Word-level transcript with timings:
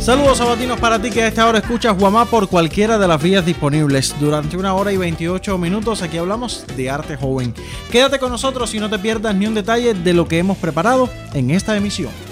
Saludos 0.00 0.38
sabatinos 0.38 0.80
para 0.80 1.02
ti 1.02 1.10
que 1.10 1.22
a 1.22 1.28
esta 1.28 1.46
hora 1.46 1.58
escuchas 1.58 1.98
Guamá 1.98 2.24
por 2.26 2.48
cualquiera 2.48 2.96
de 2.96 3.08
las 3.08 3.20
vías 3.22 3.44
disponibles. 3.44 4.14
Durante 4.20 4.56
una 4.56 4.74
hora 4.74 4.92
y 4.92 4.96
28 4.96 5.58
minutos 5.58 6.00
aquí 6.00 6.16
hablamos 6.16 6.64
de 6.76 6.88
arte 6.88 7.16
joven. 7.16 7.52
Quédate 7.90 8.18
con 8.18 8.30
nosotros 8.30 8.72
y 8.72 8.78
no 8.78 8.88
te 8.88 8.98
pierdas 8.98 9.34
ni 9.34 9.46
un 9.46 9.54
detalle 9.54 9.94
de 9.94 10.14
lo 10.14 10.28
que 10.28 10.38
hemos 10.38 10.56
preparado 10.58 11.10
en 11.34 11.50
esta 11.50 11.76
emisión. 11.76 12.27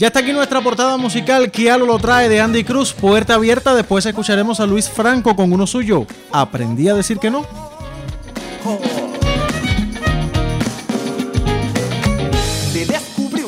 Ya 0.00 0.06
está 0.06 0.20
aquí 0.20 0.32
nuestra 0.32 0.62
portada 0.62 0.96
musical, 0.96 1.50
Kialo 1.50 1.84
lo 1.84 1.98
trae 1.98 2.30
de 2.30 2.40
Andy 2.40 2.64
Cruz, 2.64 2.94
puerta 2.94 3.34
abierta, 3.34 3.74
después 3.74 4.06
escucharemos 4.06 4.58
a 4.58 4.64
Luis 4.64 4.88
Franco 4.88 5.36
con 5.36 5.52
uno 5.52 5.66
suyo. 5.66 6.06
Aprendí 6.32 6.88
a 6.88 6.94
decir 6.94 7.18
que 7.18 7.30
no. 7.30 7.44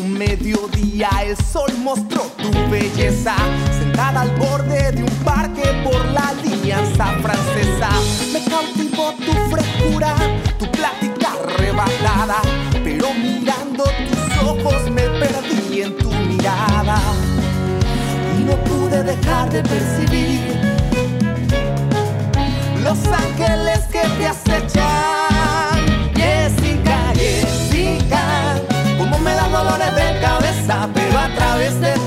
mediodía 0.09 1.09
el 1.25 1.37
sol 1.37 1.73
mostró 1.78 2.30
tu 2.37 2.70
belleza, 2.70 3.34
sentada 3.78 4.20
al 4.20 4.30
borde 4.37 4.92
de 4.92 5.03
un 5.05 5.25
parque 5.25 5.62
por 5.83 6.05
la 6.12 6.28
alianza 6.28 7.06
francesa. 7.23 7.89
Me 8.30 8.45
cautivó 8.45 9.14
tu 9.14 9.33
frescura, 9.50 10.14
tu 10.59 10.70
plática 10.70 11.33
arrebatada, 11.33 12.42
pero 12.84 13.14
mirando 13.14 13.84
tus 13.84 14.47
ojos 14.47 14.91
me 14.91 15.03
perdí 15.19 15.80
en 15.80 15.97
tu 15.97 16.11
y 18.39 18.42
no 18.42 18.56
pude 18.64 19.03
dejar 19.05 19.48
de 19.50 19.62
percibir 19.62 20.41
los 22.83 22.98
ángeles 23.06 23.78
que 23.92 24.00
te 24.00 24.27
acechan. 24.27 24.83
Jessica, 26.16 27.12
Jessica, 27.14 28.61
como 28.98 29.19
me 29.20 29.33
da 29.34 29.48
dolores 29.48 29.94
de 29.94 30.20
cabeza, 30.20 30.89
pero 30.92 31.19
a 31.19 31.28
través 31.28 31.81
de 31.81 32.02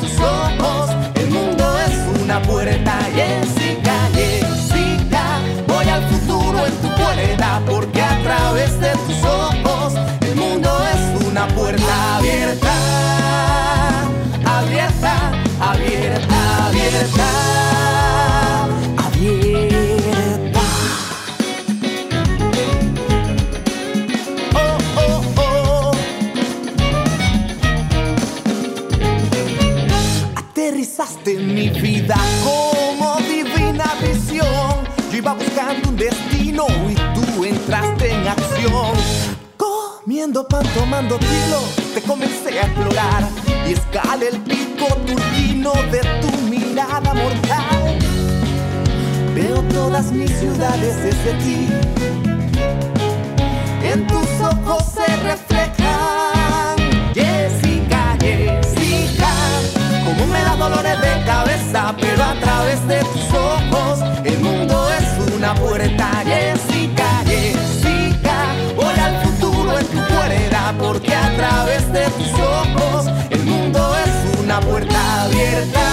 vida 31.82 32.16
como 32.44 33.18
divina 33.22 33.86
visión. 34.02 34.86
Yo 35.12 35.18
iba 35.18 35.34
buscando 35.34 35.90
un 35.90 35.96
destino 35.96 36.66
y 36.90 36.96
tú 37.14 37.46
entraste 37.46 38.12
en 38.12 38.28
acción. 38.28 38.94
Comiendo 39.58 40.48
pan, 40.48 40.66
tomando 40.74 41.18
tilo, 41.18 41.62
te 41.94 42.02
comencé 42.02 42.60
a 42.60 42.64
explorar 42.64 43.28
y 43.68 43.74
escalé 43.74 44.30
el 44.30 44.40
pico 44.42 44.88
turbino 45.06 45.74
de 45.92 46.02
tu 46.22 46.32
mirada 46.50 47.14
mortal. 47.14 48.00
Veo 49.34 49.62
todas 49.64 50.12
mis 50.12 50.32
ciudades 50.32 51.04
desde 51.04 51.34
ti. 51.44 51.68
En 53.84 54.08
tus 54.08 54.28
ojos 54.42 54.84
se 54.94 55.06
reflejan. 55.18 55.55
Dolores 60.70 61.00
de 61.00 61.24
cabeza, 61.26 61.96
pero 62.00 62.24
a 62.24 62.34
través 62.40 62.88
de 62.88 63.00
tus 63.14 63.30
ojos 63.34 64.00
el 64.24 64.40
mundo 64.40 64.88
es 65.00 65.36
una 65.36 65.54
puerta. 65.54 66.08
Jessica, 66.26 67.08
Jessica, 67.26 68.38
voy 68.76 68.96
al 69.08 69.16
futuro 69.26 69.78
en 69.78 69.86
tu 69.88 70.00
puerta, 70.14 70.74
porque 70.80 71.14
a 71.14 71.36
través 71.36 71.92
de 71.94 72.06
tus 72.18 72.34
ojos 72.34 73.06
el 73.30 73.44
mundo 73.44 73.80
es 74.06 74.40
una 74.44 74.60
puerta 74.60 75.24
abierta, 75.24 75.86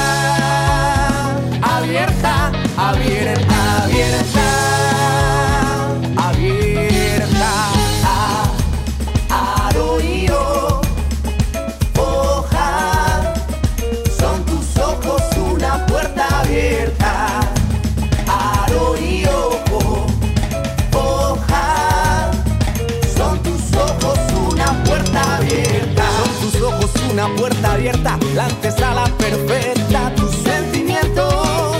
una 27.24 27.36
puerta 27.36 27.72
abierta, 27.74 28.18
la 28.34 28.46
antesala 28.46 29.04
perfecta, 29.16 30.12
tus 30.16 30.30
sentimientos, 30.42 31.76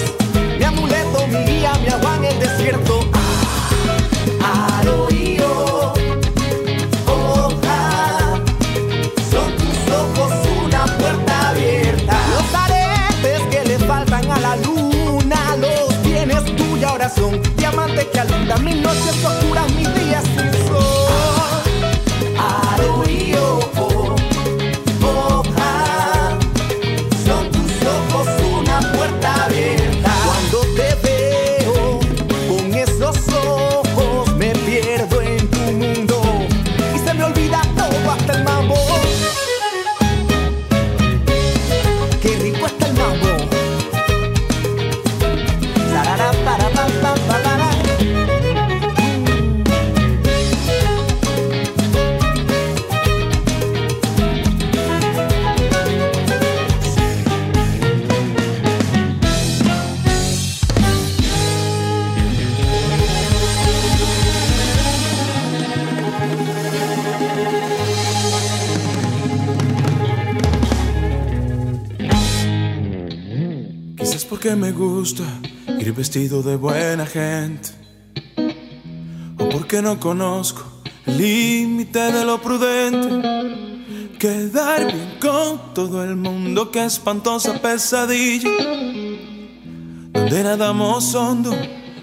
mi 0.57 0.65
amuleto, 0.65 1.27
mi 1.27 1.39
guía, 1.45 1.73
mi 1.83 1.89
agua 1.89 2.17
en 2.19 2.25
el 2.27 2.39
desierto. 2.39 3.01
Ah, 4.41 4.79
Al 4.81 4.89
oído, 4.89 5.95
hoja, 7.09 8.41
son 9.31 9.57
tus 9.57 9.93
ojos 9.93 10.33
una 10.65 10.85
puerta 10.99 11.49
abierta. 11.49 12.17
Los 12.35 12.55
aretes 12.55 13.41
que 13.51 13.65
le 13.69 13.79
faltan 13.81 14.31
a 14.31 14.39
la 14.39 14.57
luna 14.57 15.57
los 15.59 16.03
tienes 16.03 16.45
tú 16.57 16.77
y 16.77 16.85
ahora 16.85 17.09
son 17.09 17.41
diamantes 17.57 18.05
que 18.13 18.21
alumbran 18.21 18.65
mis 18.65 18.77
noches 18.77 19.25
oscuras, 19.25 19.73
ir 75.79 75.93
vestido 75.93 76.43
de 76.43 76.57
buena 76.57 77.07
gente. 77.07 77.71
O 79.39 79.49
porque 79.49 79.83
no 79.83 79.99
conozco 79.99 80.63
el 81.07 81.19
límite 81.19 82.13
de 82.13 82.25
lo 82.25 82.41
prudente. 82.41 83.09
Quedar 84.19 84.87
bien 84.87 85.19
con 85.21 85.75
todo 85.75 86.05
el 86.05 86.17
mundo, 86.17 86.71
qué 86.71 86.85
espantosa 86.85 87.61
pesadilla. 87.61 88.51
Donde 90.13 90.43
nadamos 90.45 91.15
hondo 91.15 91.53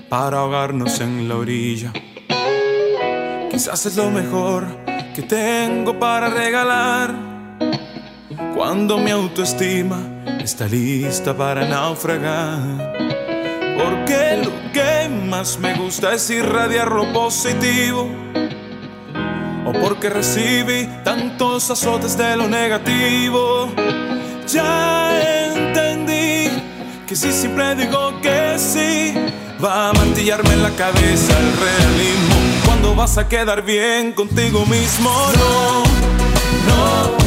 para 0.10 0.40
ahogarnos 0.40 1.00
en 1.00 1.30
la 1.30 1.38
orilla. 1.38 1.94
Quizás 3.50 3.86
es 3.86 3.96
lo 3.96 4.12
mejor 4.12 4.68
que 5.16 5.22
tengo 5.22 5.98
para 5.98 6.30
regalar. 6.30 7.30
Cuando 8.56 8.98
mi 8.98 9.12
autoestima 9.12 10.24
está 10.40 10.68
lista 10.68 11.36
para 11.36 11.68
naufragar. 11.68 12.99
Lo 14.44 14.72
que 14.72 15.10
más 15.10 15.60
me 15.60 15.74
gusta 15.76 16.14
es 16.14 16.30
irradiar 16.30 16.92
lo 16.92 17.12
positivo. 17.14 18.10
o 19.66 19.74
porque 19.74 20.10
recibí 20.10 20.88
tantos 21.04 21.70
azotes 21.70 22.18
de 22.18 22.36
lo 22.36 22.48
negativo. 22.48 23.72
Ya 24.48 25.20
entendí 25.54 26.50
que 27.06 27.16
si 27.16 27.32
siempre 27.32 27.76
digo 27.76 28.20
que 28.22 28.58
sí, 28.58 29.14
va 29.64 29.90
a 29.90 29.94
mantillarme 29.94 30.54
en 30.54 30.64
la 30.64 30.72
cabeza 30.72 31.34
el 31.40 31.52
realismo. 31.58 32.36
Cuando 32.66 32.96
vas 32.96 33.18
a 33.18 33.28
quedar 33.28 33.64
bien 33.64 34.14
contigo 34.14 34.66
mismo, 34.66 35.12
no, 35.38 35.84
no. 36.68 37.19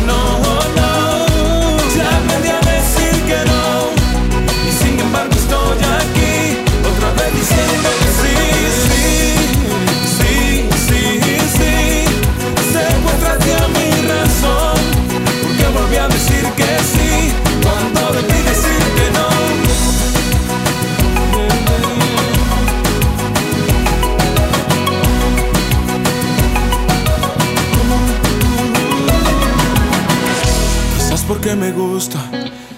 Porque 31.43 31.57
me 31.57 31.73
gusta 31.73 32.21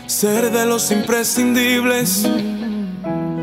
ser 0.07 0.51
de 0.51 0.65
los 0.65 0.91
imprescindibles. 0.91 2.27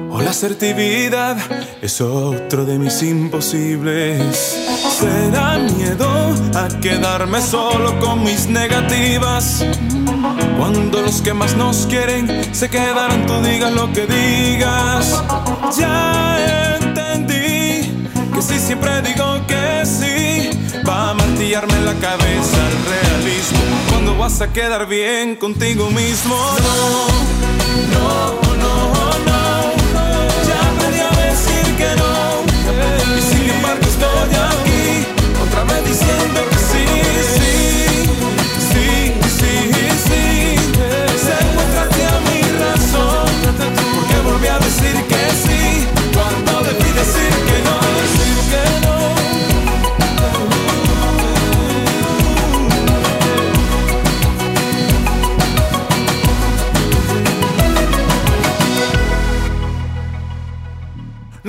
O 0.09 0.19
la 0.19 0.31
asertividad 0.31 1.38
es 1.79 2.01
otro 2.01 2.65
de 2.65 2.79
mis 2.79 3.03
imposibles. 3.03 4.57
Será 5.00 5.59
miedo 5.59 6.09
a 6.56 6.68
quedarme 6.79 7.39
solo 7.39 8.00
con 8.00 8.23
mis 8.23 8.47
negativas. 8.47 9.63
Cuando 10.57 11.03
los 11.03 11.21
que 11.21 11.35
más 11.35 11.56
nos 11.56 11.85
quieren 11.85 12.27
se 12.51 12.67
quedaron, 12.71 13.27
tú 13.27 13.39
digas 13.44 13.74
lo 13.74 13.94
que 13.94 14.07
digas. 14.07 15.24
Ya 15.77 16.77
entendí 16.81 18.07
que 18.33 18.41
si 18.41 18.57
siempre 18.57 19.03
digo 19.03 19.45
que 19.45 19.85
sí, 19.85 20.20
va 20.88 21.12
a 21.12 21.13
martillarme 21.13 21.81
la 21.81 21.94
cabeza 21.95 22.57
el 22.69 22.86
realismo. 22.86 23.60
Cuando 23.89 24.18
vas 24.18 24.42
a 24.42 24.51
quedar 24.51 24.88
bien 24.88 25.36
contigo 25.36 25.89
mismo, 25.89 26.36
no, 26.36 27.07
no. 27.94 28.31
diciendo 33.13 34.70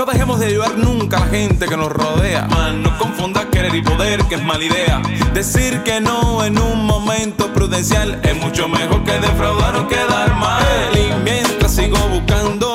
No 0.05 0.11
dejemos 0.11 0.41
de 0.41 0.47
ayudar 0.47 0.77
nunca 0.77 1.19
a 1.19 1.21
la 1.21 1.27
gente 1.27 1.65
que 1.65 1.77
nos 1.77 1.93
rodea. 1.93 2.49
Man, 2.49 2.83
no 2.83 2.99
confundas 2.99 3.47
querer 3.53 3.73
y 3.73 3.83
poder, 3.83 4.25
que 4.25 4.35
es 4.35 4.43
mala 4.43 4.65
idea. 4.65 5.01
Decir 5.33 5.81
que 5.85 6.01
no 6.01 6.45
en 6.45 6.59
un 6.59 6.87
momento 6.87 7.53
prudencial 7.53 8.21
es 8.25 8.37
mucho 8.37 8.67
mejor 8.67 9.05
que 9.05 9.13
defraudar 9.13 9.77
o 9.77 9.87
quedar 9.87 10.35
mal. 10.35 10.65
Y 10.93 11.23
mientras 11.23 11.77
sigo 11.77 11.97
buscando 12.09 12.75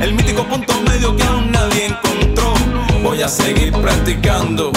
el 0.00 0.14
mítico 0.14 0.42
punto 0.48 0.74
medio 0.82 1.16
que 1.16 1.22
aún 1.22 1.52
nadie 1.52 1.94
encontró, 1.94 2.52
voy 3.04 3.22
a 3.22 3.28
seguir 3.28 3.70
practicando. 3.74 4.72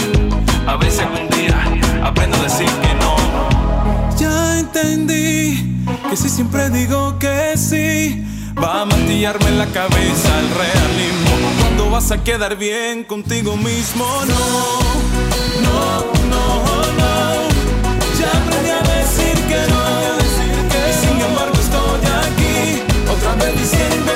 A 0.68 0.75
ver 0.75 0.92
si 0.92 1.00
algún 1.00 1.28
día 1.30 2.06
aprendo 2.06 2.38
a 2.38 2.44
decir 2.44 2.69
que 2.69 2.94
no. 2.94 4.18
Ya 4.19 4.60
entendí 4.60 5.83
que 6.12 6.16
si 6.16 6.30
siempre 6.30 6.69
digo 6.69 7.18
que 7.18 7.57
sí 7.57 8.24
Va 8.59 8.81
a 8.81 8.86
martillarme 8.86 9.51
la 9.51 9.65
cabeza 9.68 10.39
el 10.39 10.50
realismo. 10.50 11.31
Cuando 11.62 11.89
vas 11.89 12.12
a 12.12 12.24
quedar 12.24 12.56
bien 12.57 13.03
contigo 13.03 13.56
mismo, 13.57 14.06
no, 14.27 14.80
no, 15.63 16.06
no, 16.30 16.44
no. 17.00 17.50
Ya 18.19 18.30
aprendí 18.30 18.69
a 18.69 18.81
decir 18.98 19.36
que 19.48 19.62
no. 19.71 19.81
Y 20.89 20.94
sin 20.94 21.21
embargo 21.21 21.53
estoy 21.59 22.01
aquí, 22.25 22.81
otra 23.09 23.36
vez 23.36 23.53
diciendo 23.59 24.11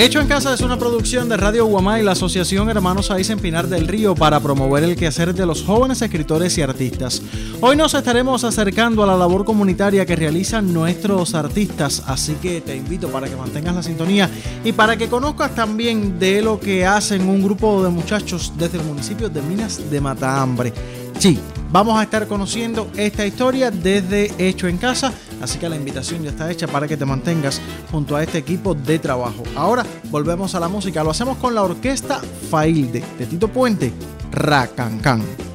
Hecho 0.00 0.18
en 0.18 0.28
Casa 0.28 0.54
es 0.54 0.62
una 0.62 0.78
producción 0.78 1.28
de 1.28 1.36
Radio 1.36 1.66
Guamá 1.66 2.00
y 2.00 2.02
la 2.02 2.12
Asociación 2.12 2.70
Hermanos 2.70 3.10
Aís 3.10 3.28
en 3.28 3.38
Pinar 3.38 3.68
del 3.68 3.86
Río 3.86 4.14
para 4.14 4.40
promover 4.40 4.82
el 4.82 4.96
quehacer 4.96 5.34
de 5.34 5.44
los 5.44 5.62
jóvenes 5.62 6.00
escritores 6.00 6.56
y 6.56 6.62
artistas. 6.62 7.20
Hoy 7.60 7.76
nos 7.76 7.92
estaremos 7.92 8.42
acercando 8.44 9.02
a 9.02 9.06
la 9.06 9.18
labor 9.18 9.44
comunitaria 9.44 10.06
que 10.06 10.16
realizan 10.16 10.72
nuestros 10.72 11.34
artistas, 11.34 12.02
así 12.06 12.32
que 12.40 12.62
te 12.62 12.74
invito 12.74 13.08
para 13.08 13.28
que 13.28 13.36
mantengas 13.36 13.74
la 13.74 13.82
sintonía 13.82 14.30
y 14.64 14.72
para 14.72 14.96
que 14.96 15.10
conozcas 15.10 15.54
también 15.54 16.18
de 16.18 16.40
lo 16.40 16.58
que 16.58 16.86
hacen 16.86 17.28
un 17.28 17.42
grupo 17.42 17.82
de 17.82 17.90
muchachos 17.90 18.54
desde 18.56 18.78
el 18.78 18.84
municipio 18.84 19.28
de 19.28 19.42
Minas 19.42 19.90
de 19.90 20.00
Matahambre. 20.00 20.72
Sí, 21.18 21.38
vamos 21.70 21.98
a 21.98 22.02
estar 22.02 22.26
conociendo 22.26 22.90
esta 22.96 23.26
historia 23.26 23.70
desde 23.70 24.32
Hecho 24.38 24.68
en 24.68 24.78
Casa, 24.78 25.12
así 25.40 25.58
que 25.58 25.68
la 25.68 25.76
invitación 25.76 26.22
ya 26.22 26.30
está 26.30 26.50
hecha 26.50 26.66
para 26.66 26.86
que 26.88 26.96
te 26.96 27.04
mantengas 27.04 27.60
junto 27.90 28.16
a 28.16 28.22
este 28.22 28.38
equipo 28.38 28.74
de 28.74 28.98
trabajo. 28.98 29.42
Ahora 29.56 29.84
volvemos 30.10 30.54
a 30.54 30.60
la 30.60 30.68
música, 30.68 31.04
lo 31.04 31.10
hacemos 31.10 31.38
con 31.38 31.54
la 31.54 31.62
orquesta 31.62 32.20
Failde 32.50 33.04
de 33.18 33.26
Tito 33.26 33.48
Puente, 33.48 33.92
Racancán. 34.30 35.49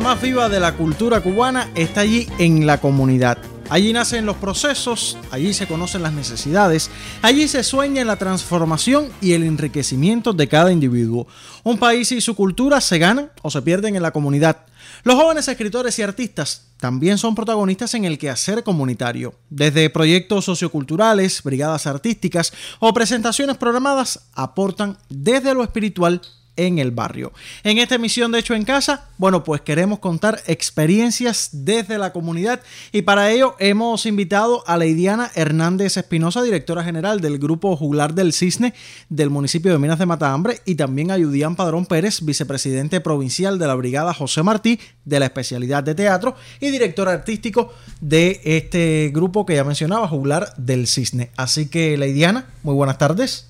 Más 0.00 0.20
viva 0.22 0.48
de 0.48 0.60
la 0.60 0.76
cultura 0.76 1.20
cubana 1.20 1.68
está 1.74 2.00
allí 2.00 2.26
en 2.38 2.66
la 2.66 2.80
comunidad. 2.80 3.36
Allí 3.68 3.92
nacen 3.92 4.26
los 4.26 4.36
procesos, 4.36 5.16
allí 5.30 5.52
se 5.52 5.68
conocen 5.68 6.02
las 6.02 6.12
necesidades, 6.12 6.90
allí 7.22 7.46
se 7.46 7.62
sueña 7.62 8.04
la 8.04 8.16
transformación 8.16 9.10
y 9.20 9.34
el 9.34 9.44
enriquecimiento 9.44 10.32
de 10.32 10.48
cada 10.48 10.72
individuo. 10.72 11.28
Un 11.62 11.78
país 11.78 12.10
y 12.12 12.20
su 12.20 12.34
cultura 12.34 12.80
se 12.80 12.98
ganan 12.98 13.30
o 13.42 13.50
se 13.50 13.62
pierden 13.62 13.94
en 13.94 14.02
la 14.02 14.10
comunidad. 14.10 14.64
Los 15.04 15.16
jóvenes 15.16 15.46
escritores 15.48 15.98
y 15.98 16.02
artistas 16.02 16.72
también 16.78 17.18
son 17.18 17.34
protagonistas 17.34 17.94
en 17.94 18.06
el 18.06 18.18
quehacer 18.18 18.64
comunitario. 18.64 19.34
Desde 19.50 19.90
proyectos 19.90 20.46
socioculturales, 20.46 21.42
brigadas 21.42 21.86
artísticas 21.86 22.52
o 22.80 22.92
presentaciones 22.94 23.56
programadas 23.58 24.28
aportan 24.34 24.98
desde 25.08 25.54
lo 25.54 25.62
espiritual 25.62 26.22
en 26.66 26.78
el 26.78 26.90
barrio. 26.90 27.32
En 27.64 27.78
esta 27.78 27.94
emisión 27.94 28.32
de 28.32 28.40
Hecho 28.40 28.54
en 28.54 28.64
Casa, 28.64 29.08
bueno, 29.18 29.44
pues 29.44 29.60
queremos 29.60 29.98
contar 29.98 30.42
experiencias 30.46 31.50
desde 31.52 31.98
la 31.98 32.12
comunidad 32.12 32.60
y 32.92 33.02
para 33.02 33.30
ello 33.30 33.56
hemos 33.58 34.06
invitado 34.06 34.62
a 34.66 34.76
Leidiana 34.76 35.30
Hernández 35.34 35.96
Espinosa, 35.96 36.42
directora 36.42 36.84
general 36.84 37.20
del 37.20 37.38
Grupo 37.38 37.76
Juglar 37.76 38.14
del 38.14 38.32
Cisne 38.32 38.74
del 39.08 39.30
municipio 39.30 39.72
de 39.72 39.78
Minas 39.78 39.98
de 39.98 40.06
Matahambre 40.06 40.60
y 40.64 40.74
también 40.74 41.10
a 41.10 41.18
Yudián 41.18 41.56
Padrón 41.56 41.86
Pérez, 41.86 42.24
vicepresidente 42.24 43.00
provincial 43.00 43.58
de 43.58 43.66
la 43.66 43.74
Brigada 43.74 44.14
José 44.14 44.42
Martí 44.42 44.78
de 45.04 45.20
la 45.20 45.26
especialidad 45.26 45.82
de 45.82 45.94
teatro 45.94 46.36
y 46.60 46.70
director 46.70 47.08
artístico 47.08 47.72
de 48.00 48.40
este 48.44 49.10
grupo 49.14 49.46
que 49.46 49.54
ya 49.54 49.64
mencionaba, 49.64 50.08
Juglar 50.08 50.54
del 50.56 50.86
Cisne. 50.86 51.30
Así 51.36 51.68
que 51.68 51.96
Leidiana, 51.96 52.46
muy 52.62 52.74
buenas 52.74 52.98
tardes. 52.98 53.46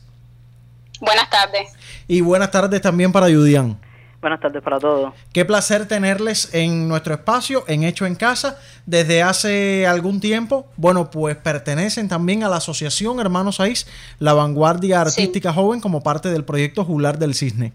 Buenas 1.00 1.30
tardes. 1.30 1.72
Y 2.10 2.22
buenas 2.22 2.50
tardes 2.50 2.82
también 2.82 3.12
para 3.12 3.28
Yudian. 3.28 3.78
Buenas 4.20 4.40
tardes 4.40 4.60
para 4.64 4.80
todos. 4.80 5.14
Qué 5.32 5.44
placer 5.44 5.86
tenerles 5.86 6.52
en 6.52 6.88
nuestro 6.88 7.14
espacio, 7.14 7.62
en 7.68 7.84
Hecho 7.84 8.04
en 8.04 8.16
Casa, 8.16 8.58
desde 8.84 9.22
hace 9.22 9.86
algún 9.86 10.18
tiempo. 10.18 10.66
Bueno, 10.76 11.08
pues 11.08 11.36
pertenecen 11.36 12.08
también 12.08 12.42
a 12.42 12.48
la 12.48 12.56
Asociación 12.56 13.20
Hermanos 13.20 13.60
Aís, 13.60 13.86
la 14.18 14.32
vanguardia 14.32 15.00
artística 15.00 15.52
joven, 15.52 15.80
como 15.80 16.02
parte 16.02 16.30
del 16.30 16.44
proyecto 16.44 16.84
Jular 16.84 17.16
del 17.16 17.32
Cisne. 17.32 17.72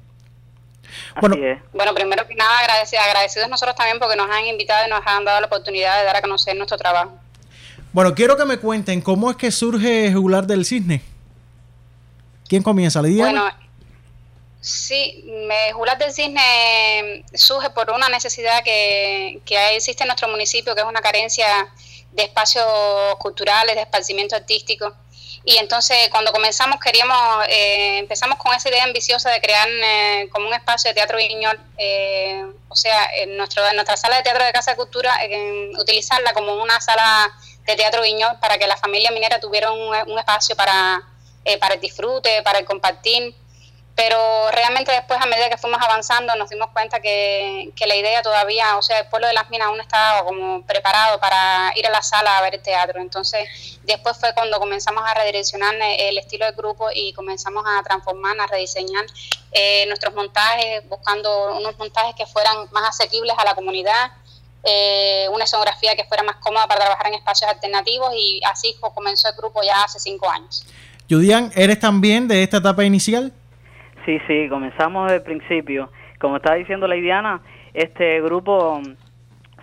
Bueno, 1.21 1.37
bueno, 1.71 1.93
primero 1.93 2.27
que 2.27 2.35
nada, 2.35 2.59
agradecidos, 2.59 3.05
agradecidos 3.05 3.47
nosotros 3.47 3.73
también 3.77 3.99
porque 3.99 4.17
nos 4.17 4.29
han 4.29 4.45
invitado 4.47 4.85
y 4.85 4.89
nos 4.89 4.99
han 5.05 5.23
dado 5.23 5.39
la 5.39 5.47
oportunidad 5.47 5.97
de 5.99 6.03
dar 6.03 6.17
a 6.17 6.21
conocer 6.21 6.57
nuestro 6.57 6.77
trabajo. 6.77 7.17
Bueno, 7.93 8.13
quiero 8.13 8.35
que 8.35 8.43
me 8.43 8.57
cuenten 8.57 8.99
cómo 8.99 9.31
es 9.31 9.37
que 9.37 9.49
surge 9.49 10.11
Jular 10.13 10.45
del 10.45 10.65
Cisne. 10.65 11.01
¿Quién 12.49 12.61
comienza, 12.61 13.01
Lidia? 13.01 13.23
Bueno, 13.23 13.64
sí, 14.65 15.23
me, 15.25 15.71
Jular 15.73 15.97
del 15.97 16.11
Cisne 16.11 17.23
surge 17.33 17.69
por 17.69 17.91
una 17.91 18.09
necesidad 18.09 18.63
que, 18.63 19.39
que 19.45 19.75
existe 19.75 20.03
en 20.03 20.07
nuestro 20.07 20.27
municipio, 20.27 20.73
que 20.73 20.81
es 20.81 20.87
una 20.87 21.01
carencia 21.01 21.45
de 22.11 22.23
espacios 22.23 22.65
culturales, 23.19 23.75
de 23.75 23.81
esparcimiento 23.81 24.35
artístico. 24.35 24.91
Y 25.43 25.57
entonces 25.57 26.09
cuando 26.09 26.31
comenzamos 26.31 26.79
queríamos, 26.79 27.45
eh, 27.47 27.99
empezamos 27.99 28.39
con 28.39 28.55
esa 28.55 28.69
idea 28.69 28.83
ambiciosa 28.83 29.29
de 29.29 29.39
crear 29.39 29.67
eh, 29.69 30.27
como 30.31 30.47
un 30.47 30.53
espacio 30.55 30.89
de 30.89 30.95
teatro 30.95 31.19
viñol, 31.19 31.59
eh, 31.77 32.43
o 32.67 32.75
sea, 32.75 33.07
en, 33.17 33.37
nuestro, 33.37 33.61
nuestra 33.73 33.97
sala 33.97 34.17
de 34.17 34.23
teatro 34.23 34.43
de 34.43 34.51
Casa 34.51 34.71
de 34.71 34.77
Cultura, 34.77 35.15
utilizarla 35.77 36.33
como 36.33 36.55
una 36.55 36.81
sala 36.81 37.31
de 37.67 37.75
teatro 37.75 38.01
viñol 38.01 38.39
para 38.39 38.57
que 38.57 38.65
la 38.65 38.77
familia 38.77 39.11
minera 39.11 39.39
tuviera 39.39 39.71
un 39.71 40.17
espacio 40.17 40.55
para 40.55 41.03
eh, 41.47 41.59
para 41.59 41.75
el 41.75 41.79
disfrute, 41.79 42.41
para 42.41 42.57
el 42.57 42.65
compartir. 42.65 43.35
Pero 43.95 44.51
realmente 44.51 44.91
después, 44.91 45.21
a 45.21 45.25
medida 45.25 45.49
que 45.49 45.57
fuimos 45.57 45.81
avanzando, 45.81 46.35
nos 46.35 46.49
dimos 46.49 46.67
cuenta 46.71 46.99
que, 46.99 47.71
la 47.87 47.95
idea 47.95 48.21
todavía, 48.21 48.77
o 48.77 48.81
sea, 48.81 48.99
el 48.99 49.07
pueblo 49.07 49.27
de 49.27 49.33
las 49.33 49.49
minas 49.49 49.69
aún 49.69 49.79
estaba 49.79 50.25
como 50.25 50.63
preparado 50.63 51.17
para 51.19 51.71
ir 51.75 51.87
a 51.87 51.91
la 51.91 52.01
sala 52.01 52.37
a 52.37 52.41
ver 52.41 52.55
el 52.55 52.61
teatro. 52.61 52.99
Entonces, 52.99 53.79
después 53.83 54.17
fue 54.17 54.33
cuando 54.33 54.59
comenzamos 54.59 55.01
a 55.05 55.13
redireccionar 55.13 55.75
el 55.79 56.17
estilo 56.17 56.45
del 56.45 56.55
grupo 56.55 56.89
y 56.93 57.13
comenzamos 57.13 57.63
a 57.65 57.81
transformar, 57.83 58.37
a 58.41 58.47
rediseñar 58.47 59.05
eh, 59.53 59.85
nuestros 59.87 60.13
montajes, 60.13 60.87
buscando 60.89 61.55
unos 61.55 61.77
montajes 61.77 62.15
que 62.15 62.25
fueran 62.25 62.67
más 62.71 62.89
asequibles 62.89 63.33
a 63.37 63.45
la 63.45 63.55
comunidad, 63.55 64.11
eh, 64.63 65.27
una 65.31 65.45
escenografía 65.45 65.95
que 65.95 66.03
fuera 66.03 66.21
más 66.23 66.35
cómoda 66.37 66.67
para 66.67 66.81
trabajar 66.81 67.07
en 67.07 67.13
espacios 67.13 67.49
alternativos 67.49 68.11
y 68.13 68.41
así 68.43 68.75
comenzó 68.93 69.29
el 69.29 69.35
grupo 69.35 69.61
ya 69.63 69.83
hace 69.83 70.01
cinco 70.01 70.29
años. 70.29 70.65
Judian, 71.09 71.51
¿eres 71.55 71.79
también 71.79 72.27
de 72.27 72.43
esta 72.43 72.57
etapa 72.57 72.83
inicial? 72.83 73.31
Sí, 74.05 74.19
sí, 74.27 74.47
comenzamos 74.49 75.05
desde 75.05 75.17
el 75.17 75.23
principio. 75.23 75.89
Como 76.19 76.37
estaba 76.37 76.55
diciendo 76.55 76.87
la 76.87 76.95
Idiana, 76.95 77.41
este 77.73 78.21
grupo 78.21 78.79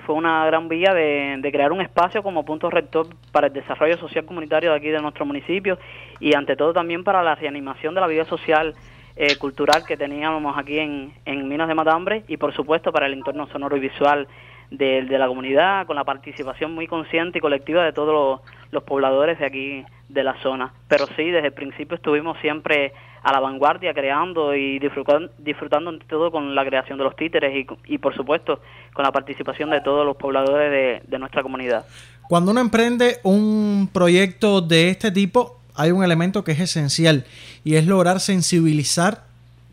fue 0.04 0.16
una 0.16 0.44
gran 0.46 0.68
vía 0.68 0.92
de, 0.92 1.48
crear 1.52 1.70
un 1.70 1.80
espacio 1.80 2.22
como 2.24 2.44
punto 2.44 2.68
rector 2.68 3.06
para 3.30 3.46
el 3.46 3.52
desarrollo 3.52 3.96
social 3.98 4.24
comunitario 4.24 4.70
de 4.70 4.76
aquí 4.76 4.88
de 4.88 5.00
nuestro 5.00 5.24
municipio 5.24 5.78
y 6.18 6.34
ante 6.34 6.56
todo 6.56 6.72
también 6.72 7.04
para 7.04 7.22
la 7.22 7.36
reanimación 7.36 7.94
de 7.94 8.00
la 8.00 8.08
vida 8.08 8.24
social 8.24 8.74
eh, 9.14 9.36
cultural 9.36 9.84
que 9.86 9.96
teníamos 9.96 10.58
aquí 10.58 10.78
en, 10.78 11.12
en 11.24 11.48
Minas 11.48 11.68
de 11.68 11.74
Matambre 11.74 12.24
y 12.26 12.36
por 12.36 12.52
supuesto 12.52 12.92
para 12.92 13.06
el 13.06 13.12
entorno 13.12 13.46
sonoro 13.46 13.76
y 13.76 13.80
visual 13.80 14.26
de, 14.72 15.18
la 15.18 15.26
comunidad, 15.26 15.86
con 15.86 15.96
la 15.96 16.04
participación 16.04 16.72
muy 16.72 16.86
consciente 16.86 17.38
y 17.38 17.40
colectiva 17.40 17.84
de 17.84 17.92
todos 17.92 18.40
los, 18.70 18.82
pobladores 18.84 19.38
de 19.38 19.46
aquí 19.46 19.84
de 20.08 20.24
la 20.24 20.34
zona. 20.42 20.72
Pero 20.88 21.06
sí, 21.16 21.30
desde 21.30 21.48
el 21.48 21.52
principio 21.52 21.96
estuvimos 21.96 22.38
siempre 22.40 22.92
a 23.22 23.32
la 23.32 23.40
vanguardia, 23.40 23.94
creando 23.94 24.54
y 24.54 24.78
disfrutando, 24.78 25.30
disfrutando 25.38 25.96
todo 26.08 26.30
con 26.30 26.54
la 26.54 26.64
creación 26.64 26.98
de 26.98 27.04
los 27.04 27.16
títeres 27.16 27.66
y, 27.86 27.98
por 27.98 28.14
supuesto 28.14 28.60
con 28.92 29.04
la 29.04 29.12
participación 29.12 29.70
de 29.70 29.80
todos 29.80 30.04
los 30.04 30.16
pobladores 30.16 30.70
de, 30.70 31.02
de 31.08 31.18
nuestra 31.18 31.42
comunidad. 31.42 31.84
Cuando 32.28 32.50
uno 32.50 32.60
emprende 32.60 33.18
un 33.22 33.88
proyecto 33.92 34.60
de 34.60 34.90
este 34.90 35.10
tipo, 35.10 35.60
hay 35.74 35.90
un 35.90 36.04
elemento 36.04 36.44
que 36.44 36.52
es 36.52 36.60
esencial 36.60 37.24
y 37.64 37.76
es 37.76 37.86
lograr 37.86 38.20
sensibilizar 38.20 39.24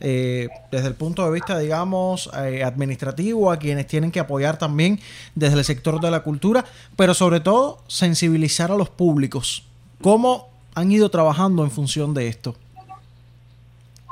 eh, 0.02 0.48
desde 0.72 0.88
el 0.88 0.96
punto 0.96 1.26
de 1.26 1.32
vista, 1.32 1.60
digamos, 1.60 2.30
eh, 2.38 2.64
administrativo, 2.64 3.52
a 3.52 3.58
quienes 3.58 3.88
tienen 3.88 4.12
que 4.12 4.20
apoyar 4.20 4.58
también 4.58 5.00
desde 5.36 5.58
el 5.58 5.66
sector 5.66 6.00
de 6.00 6.10
la 6.10 6.22
cultura, 6.22 6.64
pero 6.96 7.14
sobre 7.14 7.42
todo 7.42 7.80
sensibilizar 7.88 8.72
a 8.72 8.78
los 8.78 8.90
públicos. 8.90 9.66
¿Cómo 10.02 10.50
han 10.74 10.92
ido 10.92 11.10
trabajando 11.10 11.64
en 11.64 11.72
función 11.72 12.14
de 12.14 12.28
esto? 12.28 12.56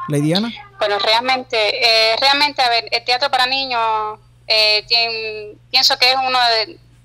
Leidiana. 0.07 0.51
Bueno, 0.79 0.99
realmente, 0.99 1.57
eh, 1.57 2.15
realmente, 2.17 2.61
a 2.61 2.69
ver, 2.69 2.87
el 2.91 3.03
teatro 3.03 3.29
para 3.29 3.45
niños, 3.45 4.19
pienso 5.69 5.97
que 5.97 6.11
es 6.11 6.17
uno 6.17 6.39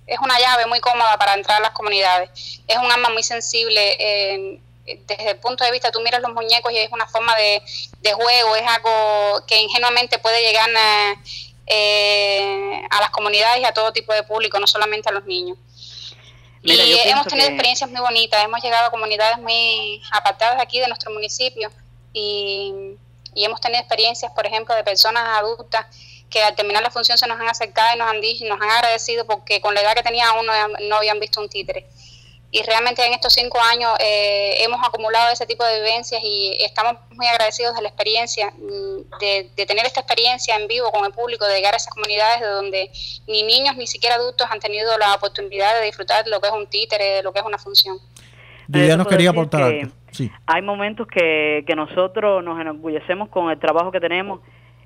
es 0.06 0.18
una 0.18 0.38
llave 0.38 0.66
muy 0.66 0.80
cómoda 0.80 1.16
para 1.16 1.34
entrar 1.34 1.58
a 1.58 1.60
las 1.60 1.70
comunidades. 1.70 2.60
Es 2.66 2.76
un 2.76 2.90
arma 2.90 3.08
muy 3.10 3.22
sensible 3.22 4.60
desde 4.84 5.30
el 5.30 5.36
punto 5.38 5.64
de 5.64 5.70
vista, 5.70 5.90
tú 5.90 6.00
miras 6.00 6.20
los 6.22 6.32
muñecos 6.32 6.72
y 6.72 6.78
es 6.78 6.90
una 6.90 7.06
forma 7.06 7.34
de, 7.36 7.62
juego, 8.12 8.56
es 8.56 8.66
algo 8.66 9.44
que 9.46 9.60
ingenuamente 9.60 10.18
puede 10.18 10.42
llegar 10.42 10.68
eh, 11.66 12.82
a 12.90 13.00
las 13.00 13.10
comunidades 13.10 13.60
y 13.60 13.64
a 13.64 13.72
todo 13.72 13.92
tipo 13.92 14.12
de 14.12 14.22
público, 14.22 14.58
no 14.58 14.66
solamente 14.66 15.08
a 15.08 15.12
los 15.12 15.24
niños. 15.24 15.56
y 16.62 16.98
hemos 17.04 17.26
tenido 17.26 17.48
experiencias 17.48 17.88
muy 17.90 18.00
bonitas, 18.00 18.44
hemos 18.44 18.62
llegado 18.62 18.88
a 18.88 18.90
comunidades 18.90 19.38
muy 19.38 20.02
apartadas 20.10 20.60
aquí 20.60 20.80
de 20.80 20.88
nuestro 20.88 21.12
municipio 21.12 21.70
y, 22.12 22.96
hemos 23.34 23.60
tenido 23.60 23.80
experiencias, 23.80 24.30
por 24.32 24.46
ejemplo, 24.46 24.74
de 24.74 24.84
personas 24.84 25.24
adultas 25.38 25.86
que 26.28 26.42
al 26.42 26.54
terminar 26.54 26.82
la 26.82 26.90
función 26.90 27.16
se 27.16 27.26
nos 27.26 27.40
han 27.40 27.48
acercado 27.48 27.94
y 27.94 27.98
nos 27.98 28.08
han 28.08 28.20
dicho, 28.20 28.44
nos 28.44 28.60
han 28.60 28.70
agradecido 28.70 29.26
porque 29.26 29.60
con 29.60 29.74
la 29.74 29.80
edad 29.82 29.94
que 29.94 30.02
tenía 30.02 30.28
aún 30.28 30.46
no 30.46 30.96
habían 30.96 31.18
visto 31.18 31.40
un 31.40 31.48
títere 31.48 31.86
y 32.54 32.62
realmente 32.64 33.04
en 33.04 33.14
estos 33.14 33.32
cinco 33.32 33.58
años 33.58 33.90
eh, 33.98 34.62
hemos 34.62 34.78
acumulado 34.86 35.32
ese 35.32 35.46
tipo 35.46 35.64
de 35.64 35.76
vivencias 35.76 36.22
y 36.22 36.58
estamos 36.60 36.96
muy 37.12 37.26
agradecidos 37.26 37.74
de 37.74 37.80
la 37.80 37.88
experiencia, 37.88 38.50
mm, 38.50 39.18
de, 39.20 39.66
tener 39.66 39.86
esta 39.86 40.00
experiencia 40.00 40.54
en 40.56 40.68
vivo 40.68 40.92
con 40.92 41.06
el 41.06 41.12
público, 41.12 41.46
de 41.46 41.54
llegar 41.54 41.72
a 41.72 41.78
esas 41.78 41.94
comunidades 41.94 42.40
de 42.40 42.46
donde 42.46 42.92
ni 43.26 43.42
niños 43.42 43.74
ni 43.76 43.86
siquiera 43.86 44.16
adultos 44.16 44.46
han 44.50 44.60
tenido 44.60 44.96
la 44.98 45.14
oportunidad 45.14 45.74
de 45.80 45.86
disfrutar 45.86 46.24
de 46.24 46.30
lo 46.30 46.42
que 46.42 46.48
es 46.48 46.52
un 46.52 46.66
títere, 46.66 47.04
de 47.14 47.22
lo 47.22 47.32
que 47.32 47.38
es 47.38 47.44
una 47.46 47.58
función. 47.58 47.98
Ya 48.68 48.96
nos 48.96 49.06
quería 49.06 49.30
aportar 49.30 49.72
Hay 50.46 50.62
momentos 50.62 51.06
que, 51.06 51.64
que 51.66 51.74
nosotros 51.74 52.44
nos 52.44 52.60
enorgullecemos 52.60 53.28
con 53.28 53.50
el 53.50 53.58
trabajo 53.58 53.90
que 53.90 54.00
tenemos 54.00 54.40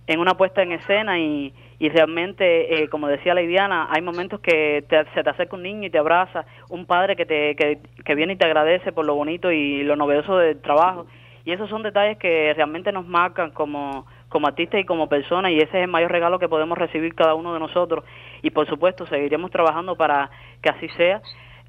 en 0.07 0.21
una 0.21 0.35
puesta 0.35 0.63
en 0.63 0.73
escena 0.73 1.19
y, 1.19 1.53
y 1.79 1.89
realmente, 1.89 2.83
eh, 2.83 2.89
como 2.89 3.09
decía 3.09 3.35
la 3.35 3.43
Idiana, 3.43 3.89
hay 3.91 4.03
momentos 4.03 4.41
que 4.41 4.85
se 5.15 5.23
te 5.23 5.31
acerca 5.31 5.57
un 5.57 5.63
niño 5.63 5.87
y 5.87 5.91
te 5.91 5.99
abraza, 5.99 6.47
un 6.71 6.87
padre 6.87 7.17
que, 7.17 7.27
te, 7.27 7.57
que, 7.57 8.15
viene 8.15 8.35
y 8.35 8.37
te 8.37 8.45
agradece 8.45 8.93
por 8.93 9.05
lo 9.05 9.15
bonito 9.15 9.51
y 9.51 9.83
lo 9.83 9.97
novedoso 9.97 10.39
del 10.39 10.61
trabajo. 10.61 11.07
Y 11.45 11.53
esos 11.53 11.69
son 11.69 11.83
detalles 11.83 12.19
que 12.19 12.53
realmente 12.55 12.93
nos 12.93 13.07
marcan 13.07 13.51
como, 13.51 14.07
como 14.29 14.47
artistas 14.47 14.81
y 14.81 14.85
como 14.85 15.09
personas 15.09 15.53
y 15.53 15.59
ese 15.59 15.79
es 15.79 15.85
el 15.85 15.89
mayor 15.89 16.11
regalo 16.11 16.39
que 16.39 16.49
podemos 16.49 16.77
recibir 16.77 17.15
cada 17.15 17.35
uno 17.35 17.53
de 17.53 17.61
nosotros. 17.61 18.05
Y 18.43 18.51
por 18.51 18.67
supuesto, 18.67 19.07
seguiremos 19.07 19.51
trabajando 19.51 19.97
para 19.97 20.31
que 20.63 20.71
así 20.71 20.89
sea. 20.97 21.21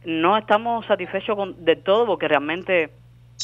No 0.06 0.38
estamos 0.38 0.86
satisfechos 0.86 1.36
con, 1.36 1.64
de 1.66 1.76
todo 1.76 2.06
porque 2.06 2.28
realmente 2.28 2.92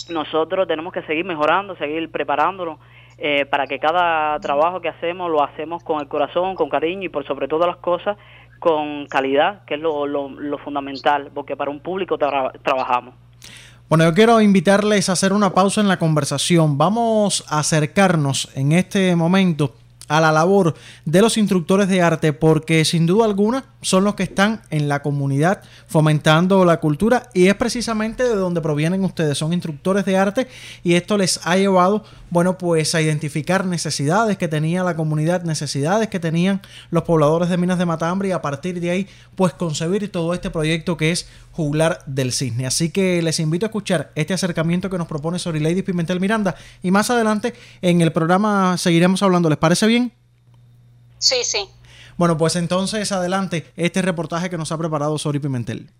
nosotros 0.10 0.68
tenemos 0.68 0.94
que 0.94 1.04
seguir 1.04 1.26
mejorando, 1.26 1.76
seguir 1.76 2.10
preparándonos 2.12 2.80
eh, 3.18 3.46
para 3.46 3.68
que 3.68 3.80
cada 3.80 4.40
trabajo 4.40 4.82
que 4.82 4.90
hacemos 4.90 5.30
lo 5.30 5.44
hacemos 5.44 5.84
con 5.84 6.02
el 6.02 6.08
corazón, 6.08 6.56
con 6.56 6.70
cariño 6.70 7.04
y 7.04 7.10
por 7.10 7.26
sobre 7.26 7.48
todas 7.48 7.68
las 7.68 7.78
cosas 7.78 8.18
con 8.60 9.08
calidad, 9.08 9.66
que 9.66 9.74
es 9.74 9.82
lo, 9.82 10.08
lo, 10.08 10.58
fundamental, 10.58 11.30
porque 11.34 11.58
para 11.58 11.70
un 11.70 11.82
público 11.82 12.18
trabajamos. 12.18 13.14
Bueno, 13.90 14.06
yo 14.06 14.14
quiero 14.14 14.40
invitarles 14.40 15.10
a 15.10 15.12
hacer 15.12 15.34
una 15.34 15.54
pausa 15.54 15.82
en 15.82 15.90
la 15.90 16.00
conversación. 16.00 16.78
Vamos 16.78 17.44
a 17.50 17.60
acercarnos 17.60 18.50
en 18.56 18.72
este 18.72 19.18
momento 19.18 19.74
a 20.08 20.20
la 20.20 20.32
labor 20.32 20.76
de 21.06 21.22
los 21.22 21.38
instructores 21.38 21.88
de 21.88 22.02
arte 22.02 22.34
porque 22.34 22.84
sin 22.86 23.06
duda 23.06 23.26
alguna 23.26 23.66
son 23.82 24.04
los 24.04 24.16
que 24.16 24.24
están 24.24 24.62
en 24.70 24.88
la 24.88 25.02
comunidad 25.02 25.62
fomentando 25.88 26.66
la 26.66 26.80
cultura 26.80 27.30
y 27.34 27.48
es 27.48 27.56
precisamente 27.56 28.24
de 28.24 28.36
donde 28.36 28.62
provienen 28.62 29.04
ustedes, 29.04 29.38
son 29.38 29.54
instructores 29.54 30.06
de 30.06 30.18
arte 30.18 30.48
y 30.84 30.96
esto 30.96 31.18
les 31.18 31.40
ha 31.46 31.56
llevado, 31.58 32.04
bueno, 32.34 32.58
pues 32.58 32.96
a 32.96 33.02
identificar 33.02 33.64
necesidades 33.64 34.40
que 34.40 34.48
tenía 34.48 34.84
la 34.84 34.96
comunidad, 34.96 35.44
necesidades 35.44 36.08
que 36.08 36.20
tenían 36.20 36.64
los 36.90 37.04
pobladores 37.04 37.48
de 37.48 37.58
Minas 37.58 37.78
de 37.78 37.86
Matambre 37.86 38.30
y 38.30 38.32
a 38.32 38.42
partir 38.42 38.82
de 38.82 38.90
ahí 38.90 39.08
pues 39.36 39.54
concebir 39.54 40.12
todo 40.12 40.34
este 40.34 40.50
proyecto 40.50 40.98
que 40.98 41.12
es 41.12 41.28
Juglar 41.52 42.00
del 42.08 42.34
Cisne. 42.34 42.66
Así 42.66 42.90
que 42.90 43.22
les 43.22 43.40
invito 43.40 43.68
a 43.68 43.70
escuchar 43.70 44.12
este 44.16 44.34
acercamiento 44.34 44.90
que 44.90 44.98
nos 44.98 45.06
propone 45.06 45.38
Sori 45.38 45.60
Lady 45.60 45.84
Pimentel 45.84 46.20
Miranda 46.20 46.56
y 46.82 46.90
más 46.90 47.12
adelante 47.12 47.54
en 47.84 48.02
el 48.02 48.12
programa 48.12 48.80
seguiremos 48.80 49.22
hablando. 49.22 49.48
¿Les 49.48 49.60
parece 49.60 49.86
bien? 49.86 50.12
Sí, 51.20 51.36
sí. 51.44 51.70
Bueno, 52.18 52.36
pues 52.36 52.56
entonces 52.56 53.12
adelante 53.12 53.68
este 53.76 54.02
reportaje 54.02 54.50
que 54.50 54.58
nos 54.58 54.72
ha 54.72 54.78
preparado 54.80 55.20
Sori 55.20 55.38
Pimentel. 55.38 55.92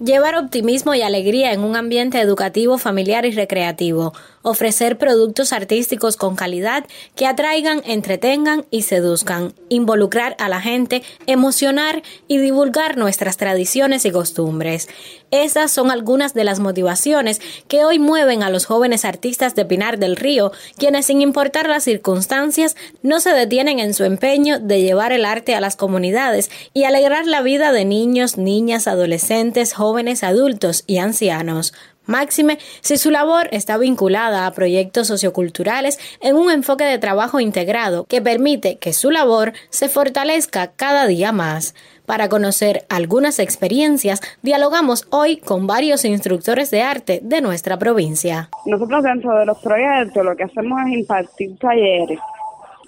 Llevar 0.00 0.34
optimismo 0.34 0.92
y 0.96 1.02
alegría 1.02 1.52
en 1.52 1.60
un 1.60 1.76
ambiente 1.76 2.20
educativo, 2.20 2.78
familiar 2.78 3.26
y 3.26 3.30
recreativo. 3.30 4.12
Ofrecer 4.42 4.98
productos 4.98 5.52
artísticos 5.52 6.16
con 6.16 6.34
calidad 6.34 6.84
que 7.14 7.28
atraigan, 7.28 7.80
entretengan 7.86 8.66
y 8.72 8.82
seduzcan. 8.82 9.54
Involucrar 9.68 10.34
a 10.40 10.48
la 10.48 10.60
gente, 10.60 11.04
emocionar 11.26 12.02
y 12.26 12.38
divulgar 12.38 12.96
nuestras 12.96 13.36
tradiciones 13.36 14.04
y 14.04 14.10
costumbres. 14.10 14.88
Esas 15.30 15.70
son 15.70 15.92
algunas 15.92 16.34
de 16.34 16.42
las 16.42 16.58
motivaciones 16.58 17.40
que 17.68 17.84
hoy 17.84 18.00
mueven 18.00 18.42
a 18.42 18.50
los 18.50 18.66
jóvenes 18.66 19.04
artistas 19.04 19.54
de 19.54 19.64
Pinar 19.64 19.98
del 19.98 20.16
Río, 20.16 20.50
quienes 20.76 21.06
sin 21.06 21.22
importar 21.22 21.68
las 21.68 21.84
circunstancias 21.84 22.76
no 23.02 23.20
se 23.20 23.30
detienen 23.30 23.78
en 23.78 23.94
su 23.94 24.02
empeño 24.02 24.58
de 24.58 24.82
llevar 24.82 25.12
el 25.12 25.24
arte 25.24 25.54
a 25.54 25.60
las 25.60 25.76
comunidades 25.76 26.50
y 26.72 26.82
alegrar 26.82 27.26
la 27.26 27.42
vida 27.42 27.70
de 27.70 27.84
niños, 27.84 28.38
niñas, 28.38 28.88
adolescentes, 28.88 29.72
jóvenes, 29.84 30.24
adultos 30.24 30.82
y 30.86 30.96
ancianos. 30.96 31.74
Máxime 32.06 32.56
si 32.80 32.96
su 32.96 33.10
labor 33.10 33.48
está 33.50 33.76
vinculada 33.76 34.46
a 34.46 34.52
proyectos 34.52 35.08
socioculturales 35.08 35.98
en 36.22 36.36
un 36.36 36.50
enfoque 36.50 36.84
de 36.84 36.98
trabajo 36.98 37.38
integrado 37.38 38.04
que 38.04 38.22
permite 38.22 38.78
que 38.78 38.94
su 38.94 39.10
labor 39.10 39.52
se 39.68 39.90
fortalezca 39.90 40.72
cada 40.74 41.06
día 41.06 41.32
más. 41.32 41.74
Para 42.06 42.30
conocer 42.30 42.84
algunas 42.88 43.38
experiencias, 43.38 44.22
dialogamos 44.42 45.06
hoy 45.10 45.36
con 45.36 45.66
varios 45.66 46.06
instructores 46.06 46.70
de 46.70 46.80
arte 46.80 47.20
de 47.22 47.42
nuestra 47.42 47.78
provincia. 47.78 48.48
Nosotros 48.64 49.02
dentro 49.02 49.38
de 49.38 49.44
los 49.44 49.58
proyectos 49.58 50.24
lo 50.24 50.34
que 50.34 50.44
hacemos 50.44 50.80
es 50.86 50.98
impartir 50.98 51.58
talleres, 51.58 52.20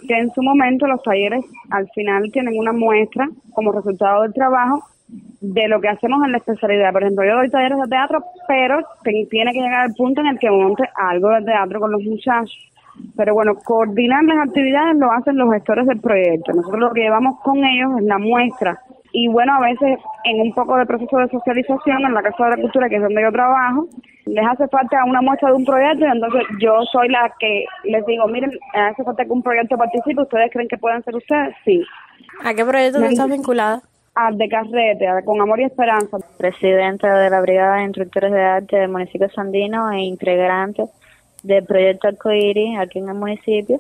que 0.09 0.19
en 0.19 0.33
su 0.35 0.43
momento 0.43 0.87
los 0.87 1.03
talleres 1.03 1.45
al 1.71 1.89
final 1.95 2.31
tienen 2.33 2.59
una 2.59 2.73
muestra 2.73 3.29
como 3.55 3.73
resultado 3.73 4.23
del 4.23 4.33
trabajo 4.33 4.83
de 5.09 5.69
lo 5.69 5.81
que 5.81 5.89
hacemos 5.89 6.25
en 6.25 6.33
la 6.33 6.39
especialidad. 6.39 6.93
Por 6.93 7.03
ejemplo, 7.03 7.25
yo 7.25 7.37
doy 7.37 7.51
talleres 7.51 7.79
de 7.79 7.89
teatro, 7.89 8.25
pero 8.49 8.79
tiene 9.03 9.53
que 9.53 9.61
llegar 9.61 9.83
al 9.83 9.95
punto 9.95 10.21
en 10.21 10.29
el 10.29 10.39
que 10.39 10.51
monte 10.51 10.85
algo 10.97 11.31
de 11.31 11.43
teatro 11.43 11.81
con 11.81 11.93
los 11.93 12.03
muchachos. 12.03 12.57
Pero 13.17 13.35
bueno, 13.35 13.55
coordinar 13.57 14.25
las 14.25 14.49
actividades 14.49 14.97
lo 14.97 15.13
hacen 15.13 15.37
los 15.37 15.53
gestores 15.53 15.87
del 15.87 16.01
proyecto. 16.01 16.53
Nosotros 16.53 16.81
lo 16.81 16.93
que 16.93 17.03
llevamos 17.03 17.39
con 17.43 17.63
ellos 17.63 17.91
es 17.99 18.05
la 18.05 18.19
muestra. 18.19 18.81
Y 19.13 19.29
bueno, 19.29 19.55
a 19.55 19.61
veces 19.61 19.99
en 20.25 20.41
un 20.41 20.53
poco 20.53 20.77
de 20.77 20.87
proceso 20.87 21.17
de 21.19 21.29
socialización 21.29 22.05
en 22.05 22.15
la 22.15 22.23
Casa 22.23 22.45
de 22.45 22.51
la 22.51 22.63
Cultura, 22.63 22.89
que 22.89 22.97
es 22.97 23.03
donde 23.03 23.23
yo 23.23 23.31
trabajo, 23.33 23.87
les 24.27 24.45
hace 24.47 24.67
falta 24.69 25.05
una 25.05 25.23
muestra 25.23 25.51
de 25.51 25.55
un 25.55 25.65
proyecto 25.65 26.05
y 26.05 26.09
entonces 26.09 26.43
yo 26.61 26.83
soy 26.91 27.09
la 27.09 27.33
que 27.39 27.65
les 27.85 28.05
digo, 28.07 28.27
miren, 28.27 28.51
hace 28.75 29.05
falta 29.05 29.25
que 29.25 29.31
un 29.31 29.43
proyecto 29.43 29.77
participe, 29.77 30.23
¿ustedes 30.23 30.51
creen 30.53 30.69
que 30.69 30.79
pueden 30.79 31.03
ser 31.05 31.15
ustedes? 31.15 31.55
Sí. 31.65 31.83
¿A 32.45 32.55
qué 32.55 32.65
proyecto 32.65 33.03
estás 33.05 33.31
vinculada? 33.31 33.83
De 34.33 34.49
Carrete, 34.49 35.07
con 35.27 35.39
Amor 35.43 35.61
y 35.61 35.65
Esperanza. 35.65 36.17
Presidenta 36.39 37.19
de 37.19 37.29
la 37.29 37.43
Brigada 37.43 37.77
de 37.77 37.85
Instructores 37.85 38.33
de 38.33 38.41
Arte 38.41 38.77
del 38.77 38.89
municipio 38.89 39.29
Sandino 39.29 39.93
e 39.93 40.01
integrante 40.01 40.85
del 41.43 41.65
proyecto 41.67 42.09
Arcoíris 42.09 42.79
aquí 42.79 42.99
en 42.99 43.11
el 43.11 43.15
municipio. 43.15 43.79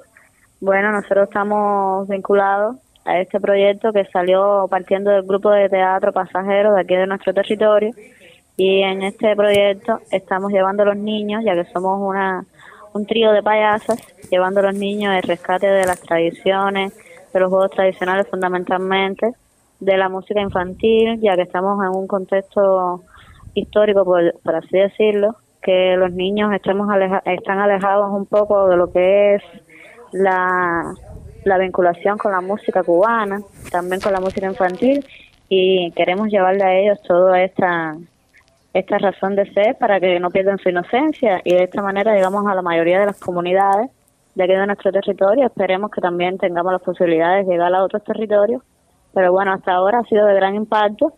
Bueno, 0.60 0.92
nosotros 0.92 1.28
estamos 1.28 2.06
vinculados 2.08 2.76
a 3.06 3.18
este 3.18 3.40
proyecto 3.40 3.94
que 3.94 4.04
salió 4.04 4.66
partiendo 4.68 5.10
del 5.10 5.22
grupo 5.22 5.50
de 5.50 5.70
teatro 5.70 6.12
pasajero 6.12 6.74
de 6.74 6.82
aquí 6.82 6.94
de 6.94 7.06
nuestro 7.06 7.32
territorio 7.32 7.92
y 8.58 8.82
en 8.82 9.04
este 9.04 9.34
proyecto 9.34 10.00
estamos 10.10 10.52
llevando 10.52 10.82
a 10.82 10.86
los 10.86 10.96
niños, 10.96 11.44
ya 11.44 11.54
que 11.54 11.64
somos 11.72 11.98
una 11.98 12.44
un 12.92 13.06
trío 13.06 13.32
de 13.32 13.42
payasas, 13.42 13.98
llevando 14.30 14.60
a 14.60 14.64
los 14.64 14.74
niños 14.74 15.14
el 15.16 15.22
rescate 15.22 15.66
de 15.66 15.86
las 15.86 16.00
tradiciones, 16.00 16.92
de 17.32 17.40
los 17.40 17.48
juegos 17.48 17.70
tradicionales 17.70 18.28
fundamentalmente, 18.28 19.32
de 19.80 19.96
la 19.96 20.08
música 20.08 20.40
infantil, 20.40 21.20
ya 21.20 21.36
que 21.36 21.42
estamos 21.42 21.78
en 21.84 21.90
un 21.90 22.06
contexto 22.06 23.02
histórico, 23.54 24.04
por, 24.04 24.54
así 24.54 24.78
decirlo, 24.78 25.36
que 25.62 25.96
los 25.96 26.12
niños 26.12 26.52
estamos 26.52 26.88
están 27.24 27.58
alejados 27.58 28.10
un 28.12 28.26
poco 28.26 28.68
de 28.68 28.76
lo 28.76 28.92
que 28.92 29.34
es 29.34 29.42
la, 30.12 30.94
la 31.44 31.58
vinculación 31.58 32.18
con 32.18 32.32
la 32.32 32.40
música 32.40 32.82
cubana, 32.82 33.40
también 33.70 34.00
con 34.00 34.12
la 34.12 34.20
música 34.20 34.46
infantil, 34.46 35.04
y 35.48 35.90
queremos 35.92 36.28
llevarle 36.28 36.64
a 36.64 36.74
ellos 36.74 37.00
toda 37.02 37.42
esta, 37.42 37.96
esta 38.74 38.98
razón 38.98 39.36
de 39.36 39.50
ser 39.52 39.76
para 39.76 40.00
que 40.00 40.18
no 40.20 40.30
pierdan 40.30 40.58
su 40.58 40.68
inocencia 40.68 41.40
y 41.44 41.54
de 41.54 41.64
esta 41.64 41.82
manera 41.82 42.14
llegamos 42.14 42.46
a 42.46 42.54
la 42.54 42.62
mayoría 42.62 43.00
de 43.00 43.06
las 43.06 43.20
comunidades 43.20 43.90
de 44.34 44.44
aquí 44.44 44.52
de 44.52 44.66
nuestro 44.66 44.92
territorio. 44.92 45.46
Esperemos 45.46 45.90
que 45.90 46.00
también 46.00 46.36
tengamos 46.36 46.72
las 46.72 46.82
posibilidades 46.82 47.46
de 47.46 47.52
llegar 47.52 47.74
a 47.74 47.82
otros 47.82 48.04
territorios 48.04 48.62
pero 49.16 49.32
bueno, 49.32 49.54
hasta 49.54 49.72
ahora 49.72 50.00
ha 50.00 50.04
sido 50.04 50.26
de 50.26 50.34
gran 50.34 50.54
impacto, 50.54 51.14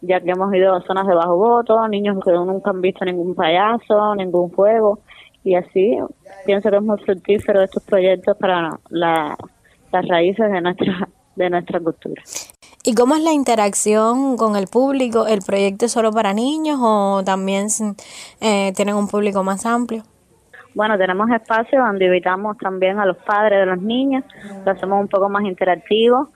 ya 0.00 0.20
que 0.20 0.32
hemos 0.32 0.52
ido 0.52 0.74
a 0.74 0.82
zonas 0.82 1.06
de 1.06 1.14
bajo 1.14 1.36
voto, 1.36 1.86
niños 1.86 2.18
que 2.24 2.32
nunca 2.32 2.70
han 2.70 2.80
visto 2.80 3.04
ningún 3.04 3.36
payaso, 3.36 4.16
ningún 4.16 4.50
juego, 4.50 4.98
y 5.44 5.54
así 5.54 5.96
pienso 6.44 6.70
que 6.70 6.76
es 6.78 6.82
muy 6.82 6.98
fructífero 6.98 7.62
estos 7.62 7.84
proyectos 7.84 8.36
para 8.36 8.80
las 8.88 9.36
raíces 9.92 10.50
de 10.50 10.60
nuestra, 10.60 11.08
de 11.36 11.50
nuestra 11.50 11.78
cultura. 11.78 12.20
¿Y 12.82 12.96
cómo 12.96 13.14
es 13.14 13.22
la 13.22 13.32
interacción 13.32 14.36
con 14.36 14.56
el 14.56 14.66
público? 14.66 15.28
¿El 15.28 15.42
proyecto 15.46 15.84
es 15.84 15.92
solo 15.92 16.10
para 16.10 16.32
niños 16.32 16.80
o 16.82 17.22
también 17.24 17.68
eh, 18.40 18.72
tienen 18.74 18.96
un 18.96 19.06
público 19.06 19.44
más 19.44 19.66
amplio? 19.66 20.02
Bueno, 20.74 20.98
tenemos 20.98 21.30
espacios 21.30 21.80
donde 21.86 22.06
invitamos 22.06 22.58
también 22.58 22.98
a 22.98 23.06
los 23.06 23.18
padres 23.18 23.60
de 23.60 23.66
los 23.66 23.80
niños, 23.80 24.24
lo 24.66 24.72
hacemos 24.72 25.00
un 25.00 25.06
poco 25.06 25.28
más 25.28 25.44
interactivo 25.44 26.30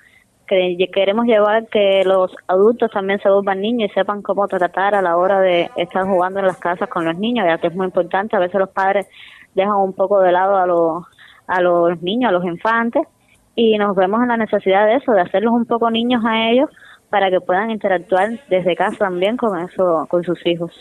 que 0.46 0.76
queremos 0.92 1.26
llevar 1.26 1.66
que 1.68 2.02
los 2.04 2.35
adultos 2.46 2.90
también 2.90 3.20
se 3.20 3.30
vuelvan 3.30 3.61
niños 3.61 3.90
y 3.90 3.94
sepan 3.94 4.22
cómo 4.22 4.46
tratar 4.46 4.94
a 4.94 5.02
la 5.02 5.16
hora 5.16 5.40
de 5.40 5.70
estar 5.76 6.04
jugando 6.04 6.40
en 6.40 6.46
las 6.46 6.59
casas 6.59 6.88
con 6.88 7.04
los 7.04 7.18
niños, 7.18 7.46
ya 7.48 7.59
que 7.59 7.68
es 7.68 7.74
muy 7.74 7.87
importante. 7.87 8.37
A 8.37 8.40
veces 8.40 8.61
los 8.61 8.70
padres 8.70 9.07
dejan 9.54 9.76
un 9.76 9.92
poco 9.92 10.20
de 10.20 10.33
lado 10.33 10.57
a 10.57 10.66
los, 10.66 11.04
a 11.46 11.61
los 11.61 12.00
niños, 12.02 12.28
a 12.28 12.33
los 12.33 12.44
infantes, 12.44 13.02
y 13.57 13.78
nos 13.78 13.94
vemos 13.96 14.20
en 14.22 14.28
la 14.28 14.37
necesidad 14.37 14.87
de 14.87 14.96
eso, 14.96 15.12
de 15.12 15.20
hacerlos 15.20 15.52
un 15.54 15.64
poco 15.64 15.90
niños 15.90 16.22
a 16.26 16.50
ellos 16.50 16.68
para 17.09 17.30
que 17.30 17.40
puedan 17.40 17.70
interactuar 17.70 18.30
desde 18.48 18.74
casa 18.74 18.98
también 18.98 19.37
con 19.37 19.59
eso, 19.59 20.07
con 20.09 20.24
sus 20.24 20.44
hijos. 20.46 20.72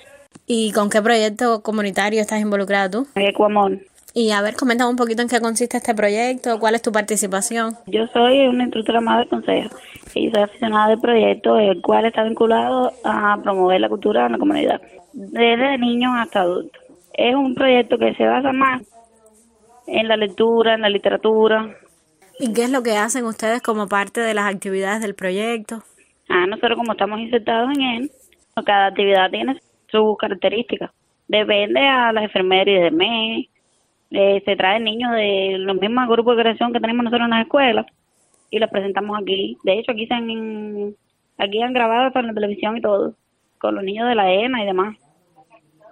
¿Y 0.47 0.71
con 0.71 0.89
qué 0.89 1.01
proyecto 1.01 1.61
comunitario 1.61 2.19
estás 2.19 2.41
involucrada 2.41 2.89
tú? 2.89 3.07
Ecuamón. 3.15 3.81
Y 4.15 4.31
a 4.31 4.41
ver, 4.43 4.55
coméntame 4.55 4.91
un 4.91 4.95
poquito 4.95 5.23
en 5.23 5.27
qué 5.27 5.41
consiste 5.41 5.77
este 5.77 5.95
proyecto, 5.95 6.59
cuál 6.59 6.75
es 6.75 6.83
tu 6.83 6.91
participación. 6.91 7.75
Yo 7.87 8.05
soy 8.13 8.47
una 8.47 8.63
instructora 8.65 9.01
más 9.01 9.19
del 9.19 9.27
consejo 9.27 9.75
y 10.13 10.29
soy 10.29 10.43
aficionada 10.43 10.89
del 10.89 10.99
proyecto, 10.99 11.57
el 11.57 11.81
cual 11.81 12.05
está 12.05 12.23
vinculado 12.23 12.91
a 13.03 13.39
promover 13.41 13.81
la 13.81 13.89
cultura 13.89 14.27
en 14.27 14.33
la 14.33 14.37
comunidad, 14.37 14.81
desde 15.13 15.79
niños 15.79 16.11
hasta 16.15 16.41
adultos. 16.41 16.79
Es 17.13 17.33
un 17.33 17.55
proyecto 17.55 17.97
que 17.97 18.13
se 18.13 18.25
basa 18.25 18.51
más 18.51 18.83
en 19.87 20.07
la 20.07 20.15
lectura, 20.15 20.75
en 20.75 20.81
la 20.81 20.89
literatura. 20.89 21.75
¿Y 22.39 22.53
qué 22.53 22.65
es 22.65 22.71
lo 22.71 22.83
que 22.83 22.97
hacen 22.97 23.25
ustedes 23.25 23.63
como 23.63 23.87
parte 23.87 24.21
de 24.21 24.35
las 24.35 24.53
actividades 24.53 25.01
del 25.01 25.15
proyecto? 25.15 25.83
Ah, 26.29 26.45
nosotros 26.45 26.77
como 26.77 26.91
estamos 26.91 27.19
insertados 27.19 27.71
en 27.75 27.81
él, 27.81 28.11
cada 28.63 28.87
actividad 28.87 29.31
tiene 29.31 29.59
sus 29.89 30.17
características. 30.17 30.91
Depende 31.27 31.79
a 31.79 32.11
las 32.11 32.25
enfermeras 32.25 32.83
de 32.83 32.91
mes, 32.91 33.47
eh, 34.13 34.41
se 34.45 34.55
traen 34.55 34.83
niños 34.83 35.11
de 35.11 35.57
los 35.57 35.75
mismos 35.81 36.07
grupos 36.07 36.37
de 36.37 36.43
creación 36.43 36.71
que 36.71 36.79
tenemos 36.79 37.03
nosotros 37.03 37.25
en 37.25 37.31
las 37.31 37.41
escuelas 37.41 37.85
y 38.51 38.59
los 38.59 38.69
presentamos 38.69 39.19
aquí. 39.19 39.57
De 39.63 39.79
hecho, 39.79 39.91
aquí 39.91 40.05
se 40.05 40.13
han, 40.13 40.95
aquí 41.37 41.61
han 41.61 41.73
grabado 41.73 42.11
para 42.11 42.27
la 42.27 42.33
televisión 42.33 42.77
y 42.77 42.81
todo, 42.81 43.15
con 43.57 43.73
los 43.75 43.83
niños 43.83 44.07
de 44.07 44.15
la 44.15 44.31
ENA 44.31 44.63
y 44.63 44.65
demás. 44.67 44.95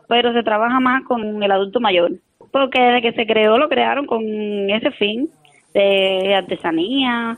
pero 0.07 0.33
se 0.33 0.43
trabaja 0.43 0.79
más 0.79 1.03
con 1.05 1.41
el 1.41 1.51
adulto 1.51 1.79
mayor, 1.79 2.11
porque 2.51 2.79
desde 2.79 3.01
que 3.01 3.13
se 3.13 3.25
creó 3.25 3.57
lo 3.57 3.69
crearon 3.69 4.05
con 4.05 4.21
ese 4.23 4.91
fin 4.91 5.29
de 5.73 6.35
artesanía, 6.35 7.37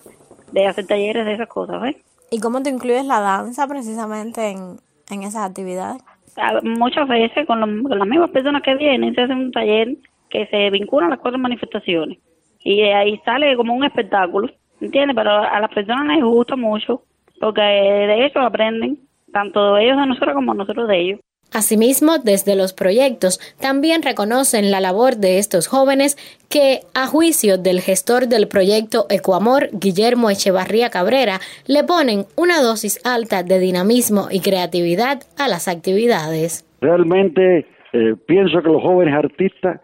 de 0.52 0.68
hacer 0.68 0.88
talleres 0.88 1.26
de 1.26 1.34
esas 1.34 1.48
cosas, 1.48 1.82
¿ves? 1.82 1.96
¿Y 2.32 2.40
cómo 2.40 2.62
te 2.64 2.72
incluyes 2.72 3.06
la 3.06 3.20
danza 3.20 3.68
precisamente 3.68 4.50
en, 4.50 4.78
en 5.12 5.24
esas 5.24 5.48
actividades? 5.48 6.04
Muchas 6.64 7.08
veces 7.08 7.46
con, 7.46 7.84
con 7.84 8.00
las 8.00 8.08
mismas 8.08 8.32
personas 8.32 8.64
que 8.64 8.76
vienen 8.76 9.14
se 9.14 9.22
hace 9.22 9.34
un 9.34 9.52
taller 9.52 9.96
que 10.34 10.48
se 10.48 10.72
vincula 10.72 11.06
a 11.06 11.10
las 11.12 11.20
cuatro 11.20 11.40
manifestaciones 11.40 12.18
y 12.64 12.82
ahí 12.82 13.22
sale 13.24 13.56
como 13.56 13.76
un 13.76 13.86
espectáculo, 13.86 14.50
¿entiendes? 14.82 15.16
Pero 15.16 15.30
a 15.30 15.60
las 15.60 15.72
personas 15.72 16.08
les 16.08 16.24
gusta 16.24 16.56
mucho 16.56 17.04
porque 17.40 17.62
de 17.62 18.26
eso 18.26 18.40
aprenden, 18.40 18.98
tanto 19.32 19.78
ellos 19.78 19.98
de 19.98 20.08
nosotros 20.08 20.34
como 20.34 20.54
nosotros 20.54 20.88
de 20.88 21.00
ellos. 21.00 21.20
Asimismo, 21.52 22.18
desde 22.18 22.56
los 22.56 22.74
proyectos 22.74 23.40
también 23.62 24.02
reconocen 24.02 24.72
la 24.72 24.82
labor 24.82 25.18
de 25.18 25.38
estos 25.38 25.68
jóvenes 25.68 26.18
que, 26.50 26.80
a 26.96 27.06
juicio 27.06 27.60
del 27.60 27.80
gestor 27.80 28.28
del 28.28 28.48
proyecto 28.48 29.06
Ecoamor, 29.12 29.70
Guillermo 29.72 30.32
Echevarría 30.32 30.90
Cabrera, 30.90 31.40
le 31.68 31.84
ponen 31.84 32.26
una 32.36 32.64
dosis 32.64 33.00
alta 33.06 33.44
de 33.44 33.60
dinamismo 33.60 34.30
y 34.32 34.40
creatividad 34.40 35.22
a 35.38 35.48
las 35.48 35.68
actividades. 35.68 36.66
Realmente 36.82 37.68
eh, 37.94 38.16
pienso 38.26 38.64
que 38.64 38.70
los 38.70 38.82
jóvenes 38.82 39.14
artistas, 39.14 39.80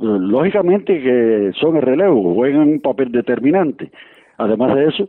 lógicamente 0.00 1.00
que 1.00 1.52
son 1.60 1.76
el 1.76 1.82
relevo, 1.82 2.34
juegan 2.34 2.68
un 2.68 2.80
papel 2.80 3.12
determinante. 3.12 3.90
Además 4.38 4.74
de 4.74 4.86
eso, 4.86 5.08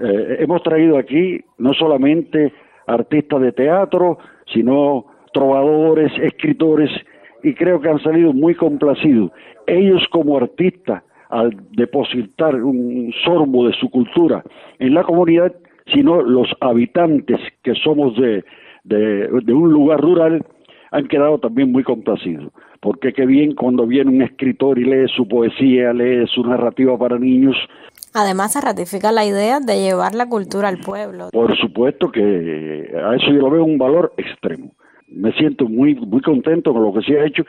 eh, 0.00 0.36
hemos 0.40 0.62
traído 0.62 0.96
aquí 0.96 1.40
no 1.58 1.74
solamente 1.74 2.52
artistas 2.86 3.40
de 3.40 3.52
teatro, 3.52 4.18
sino 4.52 5.06
trovadores, 5.32 6.12
escritores, 6.20 6.90
y 7.42 7.54
creo 7.54 7.80
que 7.80 7.88
han 7.88 8.00
salido 8.00 8.32
muy 8.32 8.54
complacidos. 8.54 9.30
Ellos 9.66 10.04
como 10.10 10.36
artistas, 10.36 11.02
al 11.30 11.56
depositar 11.72 12.56
un 12.56 13.12
sorbo 13.24 13.66
de 13.66 13.72
su 13.74 13.88
cultura 13.88 14.42
en 14.78 14.94
la 14.94 15.04
comunidad, 15.04 15.54
sino 15.92 16.22
los 16.22 16.48
habitantes 16.60 17.38
que 17.62 17.74
somos 17.74 18.16
de, 18.16 18.44
de, 18.84 19.28
de 19.28 19.52
un 19.52 19.72
lugar 19.72 20.00
rural, 20.00 20.44
han 20.90 21.06
quedado 21.06 21.38
también 21.38 21.70
muy 21.70 21.84
complacidos. 21.84 22.52
Porque 22.80 23.12
qué 23.12 23.26
bien 23.26 23.54
cuando 23.54 23.86
viene 23.86 24.10
un 24.10 24.22
escritor 24.22 24.78
y 24.78 24.84
lee 24.84 25.06
su 25.14 25.28
poesía, 25.28 25.92
lee 25.92 26.26
su 26.26 26.42
narrativa 26.42 26.96
para 26.96 27.18
niños, 27.18 27.56
Además, 28.12 28.52
se 28.52 28.60
ratifica 28.60 29.12
la 29.12 29.24
idea 29.24 29.60
de 29.60 29.80
llevar 29.80 30.14
la 30.14 30.28
cultura 30.28 30.68
al 30.68 30.78
pueblo. 30.78 31.28
Por 31.32 31.56
supuesto 31.56 32.10
que 32.10 32.90
a 32.92 33.14
eso 33.14 33.26
yo 33.26 33.40
lo 33.40 33.50
veo 33.50 33.64
un 33.64 33.78
valor 33.78 34.12
extremo. 34.16 34.72
Me 35.06 35.32
siento 35.34 35.66
muy, 35.68 35.94
muy 35.94 36.20
contento 36.20 36.72
con 36.72 36.82
lo 36.82 36.92
que 36.92 37.02
se 37.02 37.18
ha 37.18 37.24
hecho, 37.24 37.44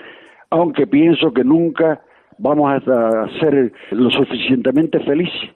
aunque 0.51 0.85
pienso 0.85 1.33
que 1.33 1.43
nunca 1.43 2.01
vamos 2.37 2.71
a 2.71 3.27
ser 3.39 3.71
lo 3.91 4.09
suficientemente 4.11 4.99
felices. 4.99 5.49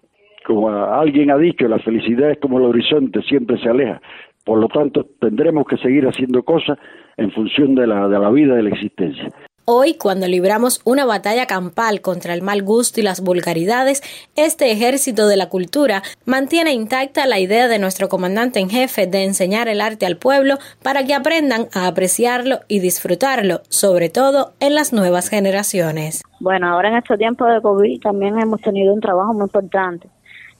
Como 0.45 0.69
alguien 0.69 1.31
ha 1.31 1.37
dicho, 1.37 1.67
la 1.67 1.79
felicidad 1.79 2.31
es 2.31 2.39
como 2.39 2.59
el 2.59 2.65
horizonte, 2.65 3.21
siempre 3.23 3.59
se 3.59 3.69
aleja. 3.69 4.01
Por 4.43 4.59
lo 4.59 4.67
tanto, 4.67 5.05
tendremos 5.19 5.65
que 5.65 5.77
seguir 5.77 6.07
haciendo 6.07 6.43
cosas 6.43 6.77
en 7.17 7.31
función 7.31 7.73
de 7.73 7.87
la, 7.87 8.07
de 8.07 8.19
la 8.19 8.29
vida, 8.29 8.55
de 8.55 8.63
la 8.63 8.69
existencia. 8.69 9.29
Hoy, 9.67 9.95
cuando 9.95 10.27
libramos 10.27 10.79
una 10.85 11.05
batalla 11.05 11.47
campal 11.47 12.01
contra 12.01 12.35
el 12.35 12.43
mal 12.43 12.61
gusto 12.61 12.99
y 12.99 13.03
las 13.03 13.21
vulgaridades, 13.21 14.03
este 14.35 14.71
ejército 14.71 15.27
de 15.27 15.37
la 15.37 15.49
cultura 15.49 16.03
mantiene 16.23 16.71
intacta 16.71 17.25
la 17.25 17.39
idea 17.39 17.67
de 17.67 17.79
nuestro 17.79 18.07
comandante 18.07 18.59
en 18.59 18.69
jefe 18.69 19.07
de 19.07 19.23
enseñar 19.23 19.67
el 19.67 19.81
arte 19.81 20.05
al 20.05 20.17
pueblo 20.17 20.59
para 20.83 21.03
que 21.03 21.15
aprendan 21.15 21.65
a 21.73 21.87
apreciarlo 21.87 22.59
y 22.67 22.79
disfrutarlo, 22.79 23.61
sobre 23.67 24.09
todo 24.09 24.51
en 24.59 24.75
las 24.75 24.93
nuevas 24.93 25.29
generaciones. 25.29 26.21
Bueno, 26.39 26.67
ahora 26.67 26.89
en 26.89 26.97
este 26.97 27.17
tiempo 27.17 27.45
de 27.45 27.59
COVID 27.59 28.01
también 28.01 28.39
hemos 28.39 28.61
tenido 28.61 28.93
un 28.93 29.01
trabajo 29.01 29.33
muy 29.33 29.45
importante, 29.45 30.07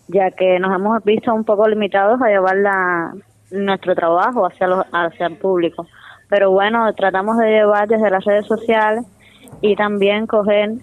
ya 0.07 0.31
que 0.31 0.57
nos 0.57 0.75
hemos 0.75 1.03
visto 1.03 1.31
un 1.31 1.43
poco 1.43 1.67
limitados 1.67 2.19
a 2.23 2.29
llevar 2.29 2.55
nuestro 3.51 3.93
trabajo 3.93 4.47
hacia, 4.47 4.65
los, 4.65 4.83
hacia 4.91 5.27
el 5.27 5.37
público 5.37 5.85
pero 6.29 6.51
bueno, 6.51 6.91
tratamos 6.93 7.38
de 7.38 7.49
llevar 7.51 7.88
desde 7.88 8.09
las 8.09 8.23
redes 8.23 8.45
sociales 8.45 9.05
y 9.61 9.75
también 9.75 10.27
coger 10.27 10.73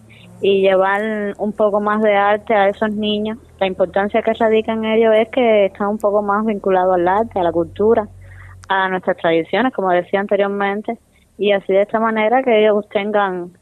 y 0.40 0.60
llevar 0.60 1.34
un 1.38 1.52
poco 1.52 1.80
más 1.80 2.02
de 2.02 2.14
arte 2.14 2.54
a 2.54 2.68
esos 2.68 2.90
niños. 2.92 3.38
La 3.60 3.66
importancia 3.66 4.22
que 4.22 4.32
radica 4.34 4.72
en 4.72 4.84
ellos 4.84 5.14
es 5.16 5.28
que 5.28 5.66
están 5.66 5.88
un 5.88 5.98
poco 5.98 6.20
más 6.20 6.44
vinculados 6.44 6.94
al 6.94 7.06
arte, 7.06 7.38
a 7.38 7.44
la 7.44 7.52
cultura, 7.52 8.08
a 8.68 8.88
nuestras 8.88 9.16
tradiciones, 9.16 9.72
como 9.72 9.90
decía 9.90 10.20
anteriormente, 10.20 10.98
y 11.38 11.52
así 11.52 11.72
de 11.72 11.82
esta 11.82 12.00
manera 12.00 12.42
que 12.42 12.60
ellos 12.60 12.88
tengan 12.88 13.52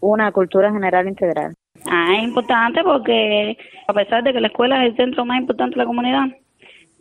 una 0.00 0.32
cultura 0.32 0.72
general 0.72 1.08
integral. 1.08 1.54
Ah, 1.86 2.14
es 2.16 2.24
importante 2.24 2.82
porque 2.84 3.56
a 3.86 3.92
pesar 3.92 4.22
de 4.22 4.32
que 4.32 4.40
la 4.40 4.48
escuela 4.48 4.84
es 4.84 4.90
el 4.90 4.96
centro 4.96 5.24
más 5.24 5.40
importante 5.40 5.74
de 5.74 5.82
la 5.82 5.86
comunidad, 5.86 6.24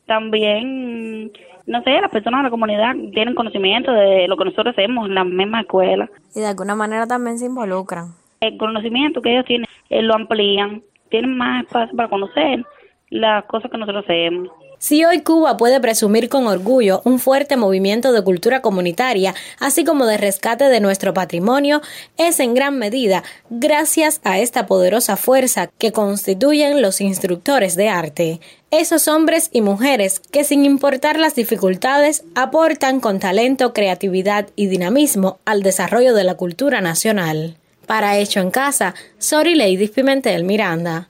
también 0.06 1.32
no 1.69 1.84
sé, 1.84 2.01
las 2.01 2.10
personas 2.10 2.39
de 2.39 2.43
la 2.45 2.49
comunidad 2.49 2.95
tienen 3.13 3.36
conocimiento 3.36 3.91
de 3.91 4.27
lo 4.27 4.36
que 4.38 4.45
nosotros 4.45 4.73
hacemos 4.75 5.08
en 5.08 5.13
la 5.13 5.23
misma 5.23 5.62
escuela. 5.62 6.10
Y 6.36 6.39
de 6.39 6.47
alguna 6.47 6.73
manera 6.73 7.05
también 7.05 7.38
se 7.38 7.45
involucran. 7.45 8.15
El 8.41 8.58
conocimiento 8.58 9.21
que 9.21 9.34
ellos 9.34 9.45
tienen 9.45 9.67
eh, 9.91 10.01
lo 10.01 10.15
amplían, 10.15 10.82
tienen 11.10 11.38
más 11.38 11.63
espacio 11.63 11.95
para 11.95 12.10
conocer 12.10 12.65
las 13.12 13.45
cosas 13.45 13.69
que 13.69 13.77
nosotros 13.77 14.03
hacemos. 14.03 14.49
Si 14.82 15.04
hoy 15.04 15.24
Cuba 15.24 15.58
puede 15.58 15.82
presumir 15.82 16.30
con 16.30 16.48
orgullo 16.48 17.02
un 17.04 17.20
fuerte 17.20 17.58
movimiento 17.58 18.13
de 18.13 18.24
cultura 18.24 18.62
comunitaria, 18.62 19.36
así 19.60 19.84
como 19.84 20.06
de 20.06 20.15
rescate 20.15 20.70
de 20.70 20.80
nuestro 20.80 21.13
patrimonio, 21.13 21.82
es 22.15 22.39
en 22.39 22.54
gran 22.54 22.78
medida 22.78 23.24
gracias 23.50 24.22
a 24.24 24.39
esta 24.39 24.68
poderosa 24.68 25.18
fuerza 25.18 25.70
que 25.78 25.92
constituyen 25.92 26.82
los 26.82 27.02
instructores 27.02 27.76
de 27.76 27.89
arte. 27.89 28.39
Esos 28.72 29.10
hombres 29.10 29.50
y 29.52 29.60
mujeres 29.60 30.22
que 30.32 30.46
sin 30.46 30.63
importar 30.63 31.20
las 31.20 31.36
dificultades 31.36 32.24
aportan 32.34 33.02
con 33.02 33.20
talento, 33.20 33.74
creatividad 33.74 34.48
y 34.56 34.68
dinamismo 34.68 35.39
al 35.44 35.62
desarrollo 35.62 36.13
de 36.13 36.24
la 36.24 36.36
cultura 36.36 36.80
nacional. 36.80 37.58
Para 37.86 38.18
Hecho 38.18 38.39
en 38.39 38.50
Casa, 38.50 38.96
Sori 39.18 39.56
Lady 39.56 39.89
Pimentel 39.89 40.46
Miranda. 40.46 41.09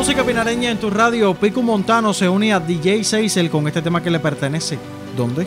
Música 0.00 0.24
pinareña 0.24 0.70
en 0.70 0.78
tu 0.78 0.88
radio. 0.88 1.34
Pico 1.34 1.60
Montano 1.60 2.14
se 2.14 2.26
une 2.26 2.54
a 2.54 2.58
DJ 2.58 3.04
Seisel 3.04 3.50
con 3.50 3.68
este 3.68 3.82
tema 3.82 4.02
que 4.02 4.08
le 4.08 4.18
pertenece. 4.18 4.78
¿Dónde? 5.14 5.46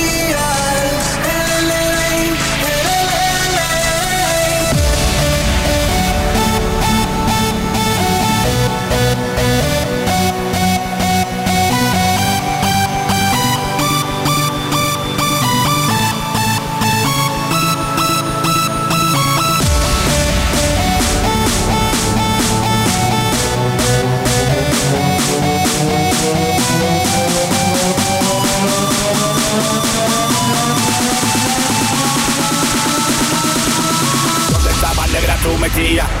come 35.61 35.69
dia 35.69 36.20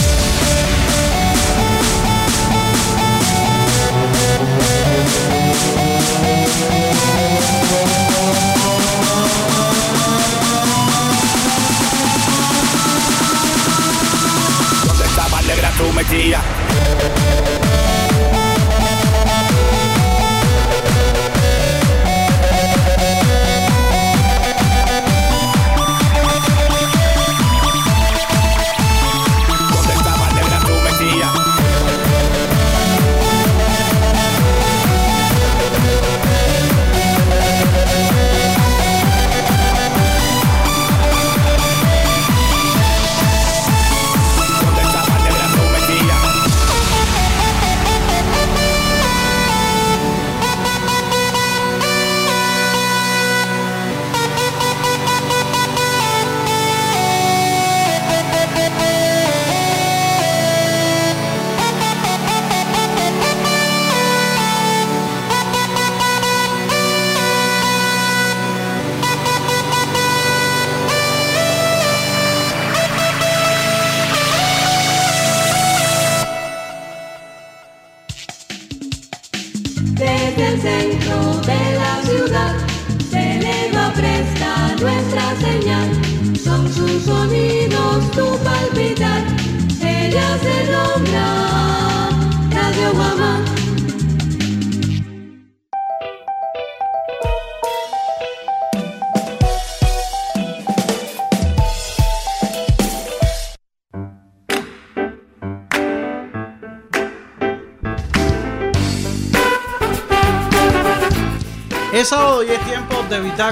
Yeah. 16.13 17.70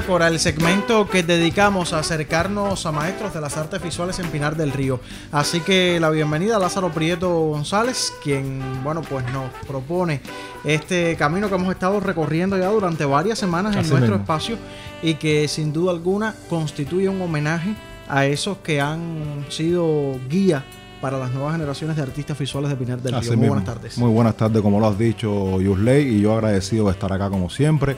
Bitácora, 0.00 0.28
el 0.28 0.40
segmento 0.40 1.06
que 1.10 1.22
dedicamos 1.22 1.92
a 1.92 1.98
acercarnos 1.98 2.86
a 2.86 2.90
maestros 2.90 3.34
de 3.34 3.40
las 3.42 3.58
artes 3.58 3.82
visuales 3.82 4.18
en 4.18 4.30
Pinar 4.30 4.56
del 4.56 4.72
Río. 4.72 4.98
Así 5.30 5.60
que 5.60 6.00
la 6.00 6.08
bienvenida 6.08 6.56
a 6.56 6.58
Lázaro 6.58 6.90
Prieto 6.90 7.28
González, 7.28 8.10
quien, 8.22 8.82
bueno, 8.82 9.02
pues 9.02 9.30
nos 9.30 9.50
propone 9.66 10.22
este 10.64 11.16
camino 11.16 11.50
que 11.50 11.56
hemos 11.56 11.70
estado 11.70 12.00
recorriendo 12.00 12.56
ya 12.56 12.68
durante 12.68 13.04
varias 13.04 13.38
semanas 13.38 13.76
en 13.76 13.86
nuestro 13.90 14.16
espacio 14.16 14.56
y 15.02 15.16
que 15.16 15.46
sin 15.48 15.70
duda 15.70 15.92
alguna 15.92 16.34
constituye 16.48 17.06
un 17.10 17.20
homenaje 17.20 17.74
a 18.08 18.24
esos 18.24 18.56
que 18.58 18.80
han 18.80 19.44
sido 19.50 20.18
guía 20.30 20.64
para 21.00 21.18
las 21.18 21.32
nuevas 21.32 21.52
generaciones 21.52 21.96
de 21.96 22.02
artistas 22.02 22.38
visuales 22.38 22.70
de 22.70 22.76
Pinar 22.76 23.00
del 23.00 23.20
Río. 23.20 23.36
Muy 23.36 23.48
buenas 23.48 23.64
tardes. 23.64 23.98
Muy 23.98 24.10
buenas 24.10 24.36
tardes, 24.36 24.60
como 24.62 24.78
lo 24.78 24.86
has 24.86 24.98
dicho, 24.98 25.60
Yusley, 25.60 26.16
y 26.16 26.20
yo 26.20 26.34
agradecido 26.34 26.86
de 26.86 26.92
estar 26.92 27.12
acá 27.12 27.30
como 27.30 27.48
siempre. 27.48 27.96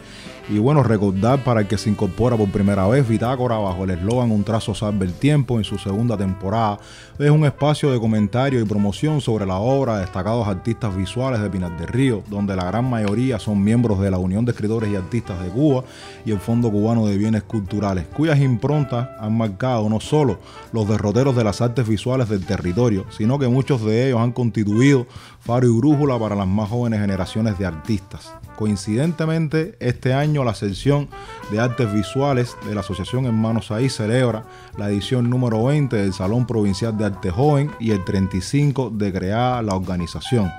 Y 0.49 0.59
bueno, 0.59 0.83
recordar 0.83 1.43
para 1.45 1.61
el 1.61 1.69
que 1.69 1.79
se 1.79 1.89
incorpora 1.89 2.37
por 2.37 2.51
primera 2.51 2.87
vez 2.89 3.09
Bitácora 3.09 3.59
bajo 3.59 3.85
el 3.85 3.91
eslogan 3.91 4.33
Un 4.33 4.43
trazo 4.43 4.75
salve 4.75 5.07
el 5.07 5.13
tiempo 5.13 5.59
en 5.59 5.65
su 5.65 5.79
segunda 5.79 6.17
temporada. 6.17 6.81
Es 7.19 7.31
un 7.31 7.45
espacio 7.45 7.93
de 7.93 8.01
comentario 8.01 8.61
y 8.61 8.65
promoción 8.65 9.21
sobre 9.21 9.47
la 9.47 9.59
obra 9.59 9.95
de 9.95 10.01
destacados 10.01 10.49
artistas 10.49 10.97
visuales 10.97 11.41
de 11.41 11.49
Pinar 11.49 11.77
del 11.79 11.87
Río, 11.87 12.23
donde 12.29 12.57
la 12.57 12.65
gran 12.65 12.89
mayoría 12.91 13.39
son 13.39 13.63
miembros 13.63 14.01
de 14.01 14.11
la 14.11 14.19
Unión 14.19 14.45
de 14.45 14.51
Escritores 14.51 14.91
y 14.91 14.97
Artistas 14.97 15.43
de 15.43 15.49
Cuba 15.49 15.85
y 16.25 16.33
el 16.33 16.41
Fondo 16.41 16.71
Cubano 16.71 17.07
de 17.07 17.17
Bienes 17.17 17.45
Culturales, 17.45 18.07
cuyas 18.13 18.41
improntas 18.41 19.11
han 19.21 19.37
marcado 19.37 19.89
no 19.89 20.01
solo 20.01 20.39
los 20.73 20.89
derroteros 20.89 21.37
de 21.37 21.45
las 21.45 21.61
artes 21.61 21.87
visuales 21.87 22.29
del 22.29 22.45
territorio, 22.45 22.92
sino 23.11 23.39
que 23.39 23.49
muchos 23.49 23.85
de 23.85 24.07
ellos 24.07 24.21
han 24.21 24.33
constituido 24.33 25.07
faro 25.41 25.67
y 25.67 25.77
brújula 25.77 26.19
para 26.19 26.37
las 26.37 26.47
más 26.47 26.69
jóvenes 26.69 27.01
generaciones 27.01 27.59
de 27.59 27.67
artistas. 27.67 28.33
Coincidentemente, 28.57 29.77
este 29.81 30.13
año 30.15 30.45
la 30.45 30.55
sección 30.55 31.09
de 31.51 31.59
artes 31.59 31.93
visuales 31.93 32.57
de 32.67 32.75
la 32.75 32.81
Asociación 32.81 33.25
Hermanos 33.25 33.71
Ahí 33.71 33.89
celebra 33.89 34.45
la 34.77 34.89
edición 34.89 35.29
número 35.31 35.65
20 35.65 35.97
del 35.97 36.13
Salón 36.13 36.47
Provincial 36.47 36.97
de 36.97 37.07
Arte 37.07 37.31
Joven 37.31 37.71
y 37.81 37.91
el 37.91 38.05
35 38.05 38.91
de 38.91 39.13
crear 39.13 39.65
la 39.65 39.75
organización. 39.75 40.51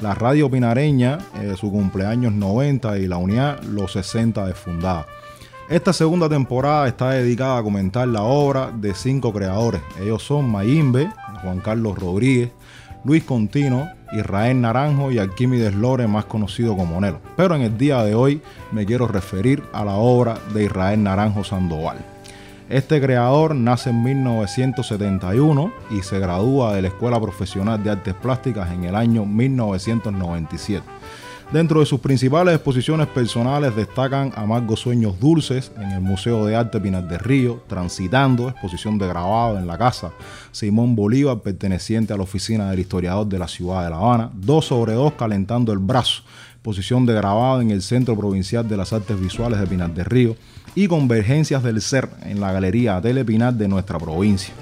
La 0.00 0.14
radio 0.14 0.50
pinareña, 0.50 1.18
eh, 1.42 1.54
su 1.58 1.70
cumpleaños 1.70 2.32
90 2.32 2.98
y 2.98 3.06
la 3.06 3.18
unidad 3.18 3.62
los 3.64 3.92
60 3.92 4.46
de 4.46 4.54
fundada. 4.54 5.06
Esta 5.70 5.92
segunda 5.92 6.28
temporada 6.28 6.88
está 6.88 7.10
dedicada 7.10 7.58
a 7.58 7.62
comentar 7.62 8.08
la 8.08 8.22
obra 8.22 8.72
de 8.74 8.92
cinco 8.92 9.32
creadores. 9.32 9.80
Ellos 10.00 10.20
son 10.20 10.50
Mayimbe, 10.50 11.08
Juan 11.42 11.60
Carlos 11.60 11.98
Rodríguez, 11.98 12.50
Luis 13.04 13.24
Contino, 13.24 13.88
Israel 14.12 14.60
Naranjo 14.60 15.10
y 15.10 15.18
Alquímides 15.18 15.74
Lore, 15.74 16.06
más 16.06 16.26
conocido 16.26 16.76
como 16.76 17.00
Nelo. 17.00 17.20
Pero 17.36 17.54
en 17.54 17.62
el 17.62 17.78
día 17.78 18.02
de 18.04 18.14
hoy 18.14 18.42
me 18.72 18.84
quiero 18.84 19.06
referir 19.06 19.62
a 19.72 19.84
la 19.84 19.94
obra 19.94 20.38
de 20.52 20.64
Israel 20.64 21.02
Naranjo 21.02 21.44
Sandoval. 21.44 21.98
Este 22.68 23.00
creador 23.00 23.54
nace 23.56 23.90
en 23.90 24.02
1971 24.02 25.72
y 25.90 26.02
se 26.02 26.20
gradúa 26.20 26.74
de 26.74 26.82
la 26.82 26.88
Escuela 26.88 27.20
Profesional 27.20 27.82
de 27.82 27.90
Artes 27.90 28.14
Plásticas 28.14 28.70
en 28.70 28.84
el 28.84 28.94
año 28.94 29.26
1997. 29.26 30.84
Dentro 31.52 31.80
de 31.80 31.86
sus 31.86 31.98
principales 31.98 32.54
exposiciones 32.54 33.08
personales 33.08 33.74
destacan 33.74 34.32
Amargos 34.36 34.78
Sueños 34.78 35.18
Dulces 35.18 35.72
en 35.76 35.90
el 35.90 36.00
Museo 36.00 36.46
de 36.46 36.54
Arte 36.54 36.80
Pinar 36.80 37.08
del 37.08 37.18
Río, 37.18 37.64
Transitando, 37.66 38.48
exposición 38.48 38.98
de 38.98 39.08
grabado 39.08 39.58
en 39.58 39.66
la 39.66 39.76
casa 39.76 40.12
Simón 40.52 40.94
Bolívar, 40.94 41.40
perteneciente 41.40 42.12
a 42.12 42.16
la 42.16 42.22
oficina 42.22 42.70
del 42.70 42.78
historiador 42.78 43.26
de 43.26 43.40
la 43.40 43.48
ciudad 43.48 43.82
de 43.82 43.90
La 43.90 43.96
Habana, 43.96 44.30
Dos 44.32 44.66
sobre 44.66 44.92
dos 44.92 45.14
Calentando 45.14 45.72
el 45.72 45.80
Brazo, 45.80 46.22
exposición 46.52 47.04
de 47.04 47.14
grabado 47.14 47.60
en 47.60 47.72
el 47.72 47.82
Centro 47.82 48.16
Provincial 48.16 48.68
de 48.68 48.76
las 48.76 48.92
Artes 48.92 49.20
Visuales 49.20 49.58
de 49.58 49.66
Pinar 49.66 49.92
del 49.92 50.04
Río, 50.04 50.36
y 50.76 50.86
Convergencias 50.86 51.64
del 51.64 51.80
Ser 51.80 52.08
en 52.22 52.38
la 52.38 52.52
Galería 52.52 53.00
Telepinar 53.00 53.54
de 53.54 53.66
nuestra 53.66 53.98
provincia. 53.98 54.54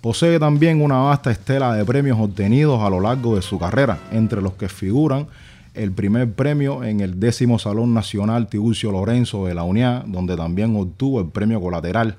Posee 0.00 0.38
también 0.38 0.80
una 0.80 1.00
vasta 1.00 1.30
estela 1.30 1.74
de 1.74 1.84
premios 1.84 2.18
obtenidos 2.18 2.80
a 2.80 2.88
lo 2.88 2.98
largo 2.98 3.36
de 3.36 3.42
su 3.42 3.58
carrera, 3.58 3.98
entre 4.10 4.40
los 4.40 4.54
que 4.54 4.70
figuran 4.70 5.26
el 5.74 5.92
primer 5.92 6.32
premio 6.32 6.82
en 6.84 7.00
el 7.00 7.20
décimo 7.20 7.58
Salón 7.58 7.94
Nacional 7.94 8.48
Tiburcio 8.48 8.90
Lorenzo 8.90 9.46
de 9.46 9.54
la 9.54 9.62
UNIA, 9.62 10.04
donde 10.06 10.36
también 10.36 10.76
obtuvo 10.76 11.20
el 11.20 11.28
premio 11.28 11.60
colateral 11.60 12.16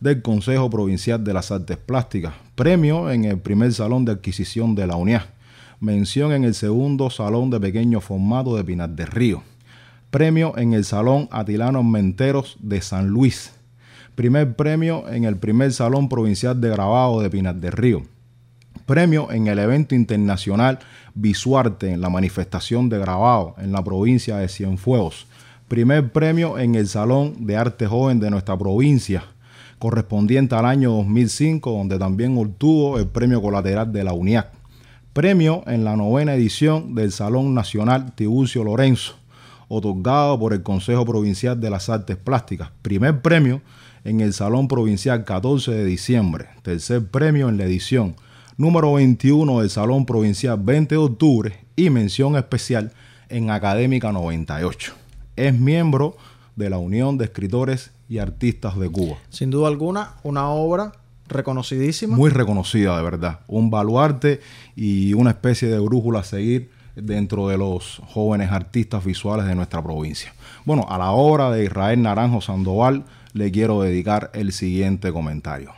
del 0.00 0.22
Consejo 0.22 0.70
Provincial 0.70 1.22
de 1.22 1.34
las 1.34 1.50
Artes 1.50 1.76
Plásticas, 1.76 2.34
premio 2.54 3.10
en 3.10 3.24
el 3.24 3.38
primer 3.38 3.72
Salón 3.72 4.04
de 4.04 4.12
Adquisición 4.12 4.74
de 4.74 4.86
la 4.86 4.96
UNIA, 4.96 5.26
mención 5.80 6.32
en 6.32 6.44
el 6.44 6.54
segundo 6.54 7.10
Salón 7.10 7.50
de 7.50 7.60
Pequeño 7.60 8.00
Formato 8.00 8.56
de 8.56 8.64
Pinar 8.64 8.90
del 8.90 9.06
Río, 9.08 9.42
premio 10.10 10.56
en 10.56 10.72
el 10.72 10.84
Salón 10.84 11.28
Atilano 11.30 11.82
Menteros 11.82 12.56
de 12.60 12.80
San 12.80 13.08
Luis, 13.08 13.52
primer 14.14 14.56
premio 14.56 15.08
en 15.08 15.24
el 15.24 15.36
primer 15.36 15.72
Salón 15.72 16.08
Provincial 16.08 16.60
de 16.60 16.70
Grabado 16.70 17.20
de 17.20 17.30
Pinar 17.30 17.56
del 17.56 17.72
Río, 17.72 18.02
premio 18.86 19.30
en 19.32 19.46
el 19.46 19.58
evento 19.58 19.94
internacional 19.94 20.78
Visuarte 21.14 21.92
en 21.92 22.00
la 22.00 22.10
manifestación 22.10 22.88
de 22.88 22.98
grabado 22.98 23.54
en 23.58 23.72
la 23.72 23.84
provincia 23.84 24.36
de 24.36 24.48
Cienfuegos. 24.48 25.26
Primer 25.68 26.12
premio 26.12 26.58
en 26.58 26.74
el 26.74 26.88
Salón 26.88 27.46
de 27.46 27.56
Arte 27.56 27.86
Joven 27.86 28.20
de 28.20 28.30
nuestra 28.30 28.58
provincia, 28.58 29.24
correspondiente 29.78 30.54
al 30.54 30.66
año 30.66 30.90
2005, 30.92 31.70
donde 31.70 31.98
también 31.98 32.36
obtuvo 32.36 32.98
el 32.98 33.06
premio 33.06 33.40
colateral 33.40 33.92
de 33.92 34.04
la 34.04 34.12
UNIAC. 34.12 34.50
Premio 35.12 35.62
en 35.66 35.84
la 35.84 35.96
novena 35.96 36.34
edición 36.34 36.94
del 36.94 37.12
Salón 37.12 37.54
Nacional 37.54 38.12
Tiburcio 38.14 38.64
Lorenzo, 38.64 39.14
otorgado 39.68 40.38
por 40.38 40.52
el 40.52 40.62
Consejo 40.62 41.04
Provincial 41.04 41.60
de 41.60 41.70
las 41.70 41.88
Artes 41.88 42.16
Plásticas. 42.16 42.70
Primer 42.82 43.22
premio 43.22 43.62
en 44.04 44.20
el 44.20 44.32
Salón 44.32 44.68
Provincial 44.68 45.24
14 45.24 45.70
de 45.70 45.84
diciembre. 45.84 46.48
Tercer 46.62 47.06
premio 47.06 47.48
en 47.48 47.56
la 47.56 47.64
edición 47.64 48.16
número 48.56 48.92
21 48.92 49.60
del 49.60 49.70
Salón 49.70 50.06
Provincial 50.06 50.58
20 50.62 50.94
de 50.94 51.00
octubre 51.00 51.58
y 51.74 51.90
mención 51.90 52.36
especial 52.36 52.92
en 53.28 53.50
Académica 53.50 54.12
98. 54.12 54.94
Es 55.36 55.58
miembro 55.58 56.16
de 56.54 56.70
la 56.70 56.78
Unión 56.78 57.18
de 57.18 57.24
Escritores 57.24 57.90
y 58.08 58.18
Artistas 58.18 58.78
de 58.78 58.88
Cuba. 58.88 59.16
Sin 59.28 59.50
duda 59.50 59.66
alguna, 59.68 60.14
una 60.22 60.50
obra 60.50 60.92
reconocidísima. 61.26 62.16
Muy 62.16 62.30
reconocida, 62.30 62.96
de 62.96 63.02
verdad. 63.02 63.40
Un 63.48 63.70
baluarte 63.70 64.40
y 64.76 65.14
una 65.14 65.30
especie 65.30 65.68
de 65.68 65.80
brújula 65.80 66.20
a 66.20 66.24
seguir 66.24 66.70
dentro 66.94 67.48
de 67.48 67.58
los 67.58 68.00
jóvenes 68.06 68.52
artistas 68.52 69.04
visuales 69.04 69.46
de 69.46 69.56
nuestra 69.56 69.82
provincia. 69.82 70.32
Bueno, 70.64 70.86
a 70.88 70.98
la 70.98 71.10
obra 71.10 71.50
de 71.50 71.64
Israel 71.64 72.02
Naranjo 72.02 72.40
Sandoval 72.40 73.04
le 73.32 73.50
quiero 73.50 73.82
dedicar 73.82 74.30
el 74.32 74.52
siguiente 74.52 75.12
comentario 75.12 75.72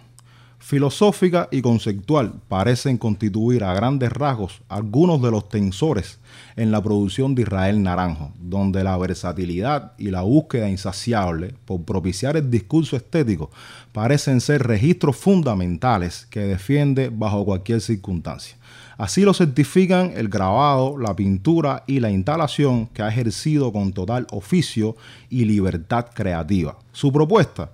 filosófica 0.67 1.49
y 1.53 1.63
conceptual 1.63 2.41
parecen 2.49 2.99
constituir 2.99 3.63
a 3.63 3.73
grandes 3.73 4.11
rasgos 4.11 4.63
algunos 4.69 5.23
de 5.23 5.31
los 5.31 5.49
tensores 5.49 6.19
en 6.57 6.73
la 6.73 6.83
producción 6.83 7.37
de 7.37 7.43
Israel 7.43 7.85
Naranjo, 7.85 8.33
donde 8.41 8.83
la 8.83 8.97
versatilidad 8.97 9.93
y 9.97 10.11
la 10.11 10.23
búsqueda 10.23 10.69
insaciable 10.69 11.55
por 11.67 11.83
propiciar 11.83 12.37
el 12.37 12.51
discurso 12.51 12.97
estético 12.97 13.49
parecen 13.93 14.41
ser 14.41 14.67
registros 14.67 15.17
fundamentales 15.17 16.27
que 16.31 16.41
defiende 16.41 17.13
bajo 17.15 17.45
cualquier 17.45 17.81
circunstancia. 17.81 18.57
Así 18.99 19.21
lo 19.21 19.35
certifican 19.35 20.15
el 20.17 20.29
grabado, 20.29 20.99
la 20.99 21.15
pintura 21.15 21.85
y 21.87 22.01
la 22.01 22.11
instalación 22.11 22.87
que 22.87 23.03
ha 23.03 23.09
ejercido 23.09 23.73
con 23.73 23.93
total 23.93 24.27
oficio 24.33 24.97
y 25.31 25.45
libertad 25.45 26.07
creativa. 26.13 26.77
Su 26.91 27.13
propuesta 27.13 27.71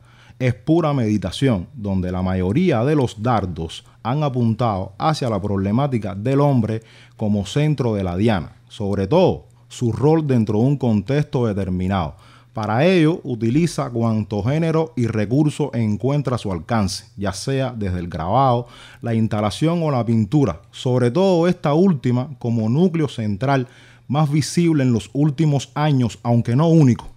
es 0.47 0.55
pura 0.55 0.93
meditación, 0.93 1.69
donde 1.73 2.11
la 2.11 2.21
mayoría 2.21 2.83
de 2.85 2.97
los 2.97 3.23
dardos 3.23 3.85
han 4.03 4.25
apuntado 4.25 4.93
hacia 4.99 5.31
la 5.31 5.41
problemática 5.41 6.17
del 6.17 6.41
hombre 6.41 6.83
como 7.17 7.47
centro 7.47 7.95
de 7.95 8.03
la 8.03 8.17
diana, 8.17 8.57
sobre 8.69 9.07
todo 9.07 9.47
su 9.69 9.93
rol 9.93 10.27
dentro 10.27 10.59
de 10.59 10.65
un 10.65 10.77
contexto 10.77 11.47
determinado. 11.47 12.17
Para 12.53 12.85
ello 12.85 13.21
utiliza 13.23 13.89
cuanto 13.91 14.43
género 14.43 14.93
y 14.97 15.07
recurso 15.07 15.71
encuentra 15.75 16.35
a 16.35 16.39
su 16.39 16.51
alcance, 16.51 17.05
ya 17.17 17.33
sea 17.33 17.73
desde 17.79 18.01
el 18.01 18.09
grabado, 18.09 18.67
la 19.01 19.15
instalación 19.15 19.81
o 19.85 19.93
la 19.93 20.05
pintura, 20.05 20.63
sobre 20.73 21.13
todo 21.13 21.47
esta 21.47 21.73
última 21.73 22.31
como 22.41 22.69
núcleo 22.69 23.07
central 23.07 23.69
más 24.09 24.29
visible 24.29 24.83
en 24.83 24.93
los 24.93 25.09
últimos 25.13 25.71
años, 25.75 26.19
aunque 26.25 26.57
no 26.57 26.69
único, 26.69 27.12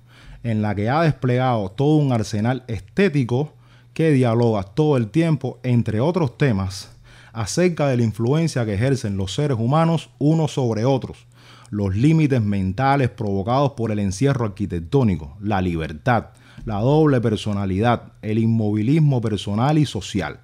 en 0.45 0.61
la 0.61 0.75
que 0.75 0.91
ha 0.91 1.01
desplegado 1.01 1.71
todo 1.71 1.95
un 1.95 2.13
arsenal 2.13 2.63
estético 2.67 3.53
que 3.95 4.11
dialoga 4.11 4.61
todo 4.61 4.95
el 4.95 5.09
tiempo, 5.09 5.59
entre 5.63 5.99
otros 5.99 6.37
temas, 6.37 6.91
acerca 7.33 7.87
de 7.87 7.97
la 7.97 8.03
influencia 8.03 8.63
que 8.63 8.75
ejercen 8.75 9.17
los 9.17 9.33
seres 9.33 9.57
humanos 9.59 10.11
unos 10.19 10.51
sobre 10.51 10.85
otros, 10.85 11.25
los 11.71 11.95
límites 11.95 12.43
mentales 12.43 13.09
provocados 13.09 13.71
por 13.71 13.91
el 13.91 13.97
encierro 13.97 14.45
arquitectónico, 14.45 15.35
la 15.41 15.63
libertad, 15.63 16.27
la 16.63 16.75
doble 16.75 17.19
personalidad, 17.21 18.13
el 18.21 18.37
inmovilismo 18.37 19.21
personal 19.21 19.79
y 19.79 19.87
social. 19.87 20.41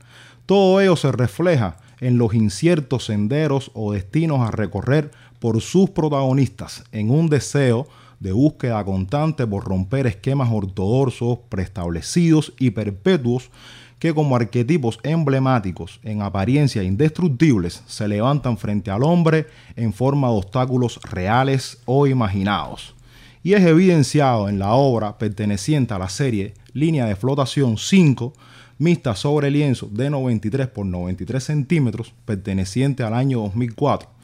Todo 0.47 0.82
ello 0.82 0.95
se 0.95 1.12
refleja 1.12 1.78
en 1.99 2.18
los 2.18 2.34
inciertos 2.34 3.06
senderos 3.06 3.70
o 3.76 3.93
destinos 3.93 4.39
a 4.39 4.49
recorrer 4.49 5.12
por 5.38 5.62
sus 5.62 5.91
protagonistas 5.91 6.86
en 6.91 7.12
un 7.12 7.30
deseo 7.30 7.88
de 8.22 8.32
búsqueda 8.32 8.86
constante 8.86 9.45
por 9.45 9.65
romper 9.65 10.05
esquemas 10.05 10.49
ortodoxos 10.51 11.39
preestablecidos 11.49 12.53
y 12.59 12.69
perpetuos 12.69 13.49
que 13.97 14.13
como 14.13 14.36
arquetipos 14.36 14.99
emblemáticos 15.03 15.99
en 16.03 16.22
apariencia 16.22 16.84
indestructibles 16.84 17.84
se 17.88 18.07
levantan 18.07 18.57
frente 18.57 18.91
al 18.91 19.03
hombre 19.03 19.47
en 19.76 19.91
forma 19.91 20.28
de 20.28 20.36
obstáculos 20.36 20.99
reales 21.03 21.80
o 21.86 22.07
imaginados. 22.07 22.95
Y 23.43 23.53
es 23.53 23.61
evidenciado 23.61 24.49
en 24.49 24.59
la 24.59 24.74
obra 24.74 25.17
perteneciente 25.17 25.93
a 25.95 25.99
la 25.99 26.09
serie 26.09 26.53
Línea 26.74 27.07
de 27.07 27.15
Flotación 27.15 27.78
5, 27.78 28.34
mixta 28.78 29.15
sobre 29.15 29.49
lienzo 29.49 29.88
de 29.91 30.11
93 30.11 30.67
por 30.67 30.86
93 30.86 31.43
centímetros, 31.43 32.13
perteneciente 32.26 33.01
al 33.03 33.15
año 33.15 33.39
2004 33.41 34.20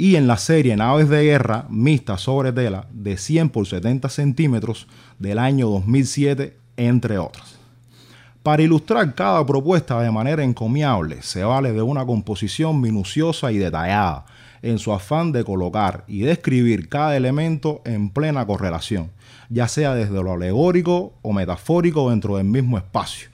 y 0.00 0.16
en 0.16 0.26
la 0.26 0.38
serie 0.38 0.74
Naves 0.78 1.10
de 1.10 1.22
Guerra 1.22 1.66
mixta 1.68 2.16
sobre 2.16 2.54
tela 2.54 2.86
de 2.90 3.18
100 3.18 3.50
por 3.50 3.66
70 3.66 4.08
centímetros 4.08 4.86
del 5.18 5.38
año 5.38 5.68
2007, 5.68 6.56
entre 6.78 7.18
otras. 7.18 7.58
Para 8.42 8.62
ilustrar 8.62 9.14
cada 9.14 9.44
propuesta 9.44 10.00
de 10.00 10.10
manera 10.10 10.42
encomiable, 10.42 11.20
se 11.20 11.44
vale 11.44 11.74
de 11.74 11.82
una 11.82 12.06
composición 12.06 12.80
minuciosa 12.80 13.52
y 13.52 13.58
detallada, 13.58 14.24
en 14.62 14.78
su 14.78 14.90
afán 14.90 15.32
de 15.32 15.44
colocar 15.44 16.04
y 16.08 16.20
describir 16.20 16.88
cada 16.88 17.14
elemento 17.14 17.82
en 17.84 18.08
plena 18.08 18.46
correlación, 18.46 19.10
ya 19.50 19.68
sea 19.68 19.94
desde 19.94 20.22
lo 20.22 20.32
alegórico 20.32 21.12
o 21.20 21.34
metafórico 21.34 22.08
dentro 22.08 22.38
del 22.38 22.46
mismo 22.46 22.78
espacio, 22.78 23.28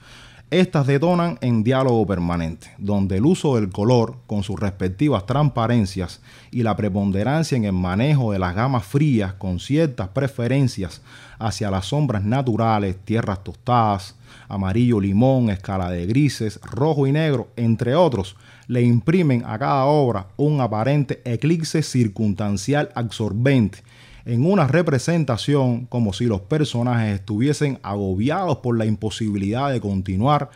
estas 0.49 0.87
detonan 0.87 1.37
en 1.41 1.61
diálogo 1.61 2.07
permanente, 2.07 2.71
donde 2.77 3.17
el 3.17 3.25
uso 3.25 3.55
del 3.55 3.69
color, 3.69 4.19
con 4.27 4.43
sus 4.43 4.57
respectivas 4.57 5.25
transparencias 5.25 6.21
y 6.51 6.63
la 6.63 6.77
preponderancia 6.77 7.57
en 7.57 7.65
el 7.65 7.73
manejo 7.73 8.31
de 8.31 8.39
las 8.39 8.55
gamas 8.55 8.85
frías 8.85 9.33
con 9.33 9.59
ciertas 9.59 10.07
preferencias 10.09 11.01
hacia 11.37 11.69
las 11.69 11.87
sombras 11.87 12.23
naturales, 12.23 12.95
tierras 13.03 13.43
tostadas, 13.43 14.15
amarillo 14.47 15.01
limón, 15.01 15.49
escala 15.49 15.89
de 15.89 16.05
grises, 16.05 16.61
rojo 16.63 17.07
y 17.07 17.11
negro, 17.11 17.49
entre 17.57 17.95
otros, 17.95 18.37
le 18.67 18.81
imprimen 18.83 19.43
a 19.45 19.59
cada 19.59 19.83
obra 19.83 20.27
un 20.37 20.61
aparente 20.61 21.21
eclipse 21.25 21.83
circunstancial 21.83 22.89
absorbente 22.95 23.79
en 24.27 24.45
una 24.45 24.67
representación 24.67 25.85
como 25.85 26.11
si 26.11 26.25
los 26.25 26.41
personajes 26.41 27.15
estuviesen 27.15 27.79
agobiados 27.81 28.57
por 28.57 28.77
la 28.77 28.85
imposibilidad 28.85 29.71
de 29.71 29.79
continuar 29.79 30.49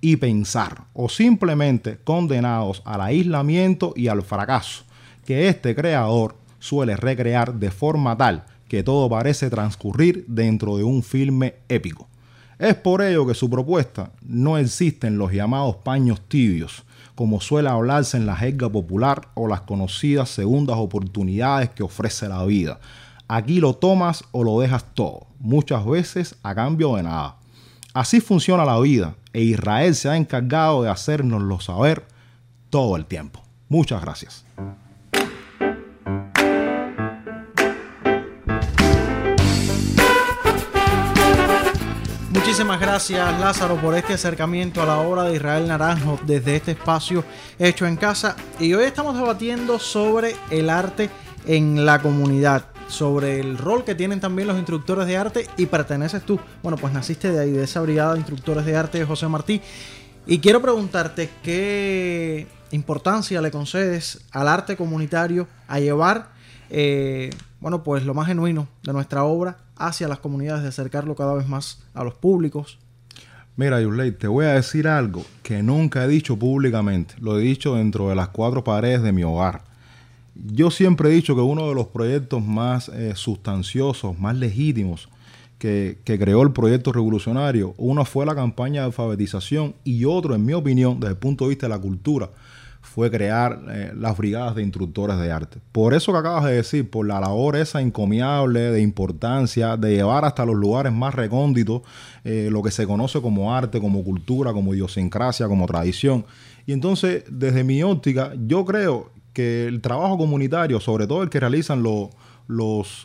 y 0.00 0.16
pensar, 0.16 0.84
o 0.94 1.10
simplemente 1.10 1.98
condenados 2.02 2.80
al 2.86 3.02
aislamiento 3.02 3.92
y 3.94 4.08
al 4.08 4.22
fracaso, 4.22 4.84
que 5.26 5.48
este 5.48 5.74
creador 5.74 6.36
suele 6.58 6.96
recrear 6.96 7.52
de 7.52 7.70
forma 7.70 8.16
tal 8.16 8.46
que 8.66 8.82
todo 8.82 9.10
parece 9.10 9.50
transcurrir 9.50 10.24
dentro 10.26 10.78
de 10.78 10.84
un 10.84 11.02
filme 11.02 11.56
épico. 11.68 12.08
Es 12.58 12.76
por 12.76 13.02
ello 13.02 13.26
que 13.26 13.34
su 13.34 13.50
propuesta 13.50 14.10
no 14.22 14.56
existe 14.56 15.06
en 15.06 15.18
los 15.18 15.32
llamados 15.32 15.76
paños 15.76 16.22
tibios, 16.28 16.82
como 17.14 17.42
suele 17.42 17.68
hablarse 17.68 18.16
en 18.16 18.24
la 18.24 18.36
jerga 18.36 18.70
popular 18.70 19.28
o 19.34 19.48
las 19.48 19.60
conocidas 19.60 20.30
segundas 20.30 20.78
oportunidades 20.78 21.68
que 21.68 21.82
ofrece 21.82 22.26
la 22.26 22.42
vida. 22.46 22.80
Aquí 23.28 23.60
lo 23.60 23.74
tomas 23.74 24.24
o 24.32 24.42
lo 24.42 24.58
dejas 24.58 24.86
todo, 24.94 25.26
muchas 25.38 25.84
veces 25.84 26.36
a 26.42 26.54
cambio 26.54 26.96
de 26.96 27.02
nada. 27.02 27.36
Así 27.92 28.22
funciona 28.22 28.64
la 28.64 28.80
vida 28.80 29.16
e 29.34 29.42
Israel 29.42 29.94
se 29.94 30.08
ha 30.08 30.16
encargado 30.16 30.82
de 30.82 30.88
hacernoslo 30.88 31.60
saber 31.60 32.06
todo 32.70 32.96
el 32.96 33.04
tiempo. 33.04 33.42
Muchas 33.68 34.00
gracias. 34.00 34.46
Muchísimas 42.30 42.80
gracias 42.80 43.40
Lázaro 43.40 43.76
por 43.76 43.94
este 43.94 44.14
acercamiento 44.14 44.80
a 44.80 44.86
la 44.86 45.00
obra 45.00 45.24
de 45.24 45.36
Israel 45.36 45.68
Naranjo 45.68 46.18
desde 46.24 46.56
este 46.56 46.70
espacio 46.70 47.22
hecho 47.58 47.86
en 47.86 47.96
casa. 47.96 48.36
Y 48.58 48.72
hoy 48.72 48.84
estamos 48.84 49.16
debatiendo 49.16 49.78
sobre 49.78 50.34
el 50.48 50.70
arte 50.70 51.10
en 51.46 51.84
la 51.84 52.00
comunidad, 52.00 52.64
sobre 52.88 53.38
el 53.38 53.58
rol 53.58 53.84
que 53.84 53.94
tienen 53.94 54.20
también 54.20 54.48
los 54.48 54.56
instructores 54.56 55.06
de 55.06 55.16
arte 55.16 55.46
y 55.56 55.66
perteneces 55.66 56.22
tú. 56.22 56.40
Bueno, 56.62 56.76
pues 56.76 56.92
naciste 56.92 57.30
de 57.30 57.40
ahí, 57.40 57.50
de 57.50 57.64
esa 57.64 57.80
brigada 57.80 58.14
de 58.14 58.18
instructores 58.18 58.64
de 58.64 58.76
arte 58.76 58.98
de 58.98 59.04
José 59.04 59.28
Martí. 59.28 59.60
Y 60.26 60.40
quiero 60.40 60.60
preguntarte 60.60 61.30
qué 61.42 62.46
importancia 62.70 63.40
le 63.40 63.50
concedes 63.50 64.20
al 64.32 64.48
arte 64.48 64.76
comunitario 64.76 65.46
a 65.68 65.80
llevar, 65.80 66.32
eh, 66.70 67.30
bueno, 67.60 67.82
pues 67.82 68.04
lo 68.04 68.14
más 68.14 68.26
genuino 68.26 68.68
de 68.82 68.92
nuestra 68.92 69.24
obra 69.24 69.58
hacia 69.76 70.08
las 70.08 70.18
comunidades, 70.18 70.62
de 70.62 70.68
acercarlo 70.68 71.14
cada 71.14 71.34
vez 71.34 71.48
más 71.48 71.82
a 71.94 72.04
los 72.04 72.14
públicos. 72.14 72.78
Mira, 73.56 73.80
Yulei, 73.80 74.12
te 74.12 74.28
voy 74.28 74.46
a 74.46 74.52
decir 74.52 74.86
algo 74.86 75.24
que 75.42 75.62
nunca 75.62 76.04
he 76.04 76.08
dicho 76.08 76.38
públicamente. 76.38 77.14
Lo 77.20 77.38
he 77.38 77.42
dicho 77.42 77.74
dentro 77.74 78.08
de 78.08 78.14
las 78.14 78.28
cuatro 78.28 78.62
paredes 78.62 79.02
de 79.02 79.12
mi 79.12 79.24
hogar. 79.24 79.67
Yo 80.46 80.70
siempre 80.70 81.08
he 81.08 81.12
dicho 81.12 81.34
que 81.34 81.40
uno 81.40 81.68
de 81.68 81.74
los 81.74 81.88
proyectos 81.88 82.44
más 82.44 82.88
eh, 82.88 83.12
sustanciosos, 83.14 84.18
más 84.18 84.36
legítimos 84.36 85.08
que, 85.58 85.98
que, 86.04 86.18
creó 86.18 86.42
el 86.42 86.52
proyecto 86.52 86.92
revolucionario, 86.92 87.74
uno 87.76 88.04
fue 88.04 88.24
la 88.24 88.34
campaña 88.34 88.82
de 88.82 88.86
alfabetización 88.86 89.74
y 89.82 90.04
otro, 90.04 90.34
en 90.34 90.44
mi 90.44 90.52
opinión, 90.52 91.00
desde 91.00 91.14
el 91.14 91.18
punto 91.18 91.44
de 91.44 91.50
vista 91.50 91.66
de 91.66 91.70
la 91.70 91.80
cultura, 91.80 92.30
fue 92.88 93.10
crear 93.10 93.60
eh, 93.70 93.92
las 93.96 94.16
brigadas 94.16 94.54
de 94.54 94.62
instructores 94.62 95.18
de 95.18 95.30
arte. 95.30 95.58
Por 95.72 95.94
eso 95.94 96.12
que 96.12 96.18
acabas 96.18 96.44
de 96.44 96.54
decir, 96.54 96.90
por 96.90 97.06
la 97.06 97.20
labor 97.20 97.56
esa 97.56 97.80
encomiable 97.80 98.60
de 98.72 98.80
importancia 98.80 99.76
de 99.76 99.96
llevar 99.96 100.24
hasta 100.24 100.44
los 100.44 100.56
lugares 100.56 100.92
más 100.92 101.14
recónditos 101.14 101.82
eh, 102.24 102.48
lo 102.50 102.62
que 102.62 102.70
se 102.70 102.86
conoce 102.86 103.20
como 103.20 103.54
arte, 103.54 103.80
como 103.80 104.02
cultura, 104.02 104.52
como 104.52 104.74
idiosincrasia, 104.74 105.46
como 105.48 105.66
tradición. 105.66 106.24
Y 106.66 106.72
entonces, 106.72 107.24
desde 107.30 107.62
mi 107.64 107.82
óptica, 107.82 108.32
yo 108.46 108.64
creo 108.64 109.10
que 109.38 109.68
el 109.68 109.80
trabajo 109.80 110.18
comunitario, 110.18 110.80
sobre 110.80 111.06
todo 111.06 111.22
el 111.22 111.30
que 111.30 111.38
realizan 111.38 111.80
los, 111.80 112.08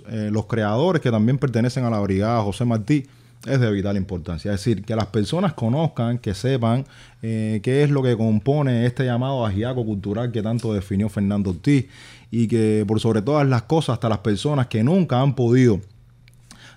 eh, 0.09 0.29
los 0.31 0.47
creadores 0.47 0.99
que 0.99 1.11
también 1.11 1.37
pertenecen 1.37 1.85
a 1.85 1.91
la 1.91 1.99
brigada 1.99 2.41
José 2.41 2.65
Martí, 2.65 3.05
es 3.45 3.59
de 3.59 3.71
vital 3.71 3.97
importancia. 3.97 4.51
Es 4.51 4.61
decir, 4.61 4.83
que 4.83 4.95
las 4.95 5.05
personas 5.05 5.53
conozcan, 5.53 6.17
que 6.17 6.33
sepan 6.33 6.85
eh, 7.21 7.59
qué 7.61 7.83
es 7.83 7.91
lo 7.91 8.01
que 8.01 8.17
compone 8.17 8.87
este 8.87 9.05
llamado 9.05 9.45
agiaco 9.45 9.85
cultural 9.85 10.31
que 10.31 10.41
tanto 10.41 10.73
definió 10.73 11.07
Fernando 11.07 11.51
Ortiz 11.51 11.85
y 12.31 12.47
que 12.47 12.83
por 12.87 12.99
sobre 12.99 13.21
todas 13.21 13.47
las 13.47 13.61
cosas, 13.61 13.93
hasta 13.93 14.09
las 14.09 14.17
personas 14.17 14.65
que 14.65 14.83
nunca 14.83 15.21
han 15.21 15.35
podido 15.35 15.81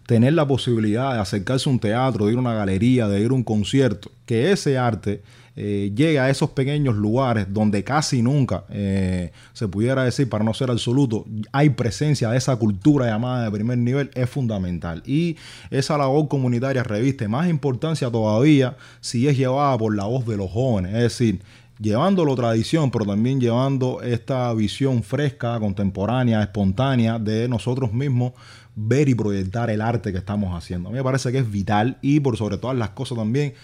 tener 0.04 0.34
la 0.34 0.46
posibilidad 0.46 1.14
de 1.14 1.20
acercarse 1.20 1.66
a 1.66 1.72
un 1.72 1.78
teatro, 1.78 2.26
de 2.26 2.32
ir 2.32 2.36
a 2.36 2.42
una 2.42 2.52
galería, 2.52 3.08
de 3.08 3.22
ir 3.22 3.30
a 3.30 3.34
un 3.34 3.42
concierto, 3.42 4.10
que 4.26 4.52
ese 4.52 4.76
arte 4.76 5.22
eh, 5.58 5.90
llega 5.94 6.24
a 6.24 6.30
esos 6.30 6.50
pequeños 6.50 6.96
lugares 6.96 7.46
donde 7.48 7.82
casi 7.82 8.20
nunca 8.20 8.64
eh, 8.68 9.32
se 9.54 9.66
pudiera 9.66 10.04
decir, 10.04 10.28
para 10.28 10.44
no 10.44 10.52
ser 10.52 10.70
absoluto, 10.70 11.24
hay 11.50 11.70
presencia 11.70 12.28
de 12.28 12.36
esa 12.36 12.56
cultura 12.56 13.06
llamada 13.06 13.44
de 13.44 13.50
primer 13.50 13.78
nivel, 13.78 14.10
es 14.14 14.28
fundamental. 14.28 15.02
Y 15.06 15.36
esa 15.70 15.96
labor 15.96 16.28
comunitaria 16.28 16.82
reviste 16.82 17.26
más 17.26 17.48
importancia 17.48 18.10
todavía 18.10 18.76
si 19.00 19.26
es 19.28 19.38
llevada 19.38 19.78
por 19.78 19.96
la 19.96 20.04
voz 20.04 20.26
de 20.26 20.36
los 20.36 20.50
jóvenes, 20.50 20.94
es 20.94 21.02
decir, 21.02 21.40
llevando 21.80 22.26
la 22.26 22.34
tradición, 22.34 22.90
pero 22.90 23.06
también 23.06 23.40
llevando 23.40 24.02
esta 24.02 24.52
visión 24.52 25.02
fresca, 25.02 25.58
contemporánea, 25.58 26.42
espontánea 26.42 27.18
de 27.18 27.48
nosotros 27.48 27.94
mismos 27.94 28.32
ver 28.74 29.08
y 29.08 29.14
proyectar 29.14 29.70
el 29.70 29.80
arte 29.80 30.12
que 30.12 30.18
estamos 30.18 30.54
haciendo. 30.54 30.90
A 30.90 30.92
mí 30.92 30.98
me 30.98 31.04
parece 31.04 31.32
que 31.32 31.38
es 31.38 31.50
vital 31.50 31.96
y 32.02 32.20
por 32.20 32.36
sobre 32.36 32.58
todas 32.58 32.76
las 32.76 32.90
cosas 32.90 33.16
también 33.16 33.54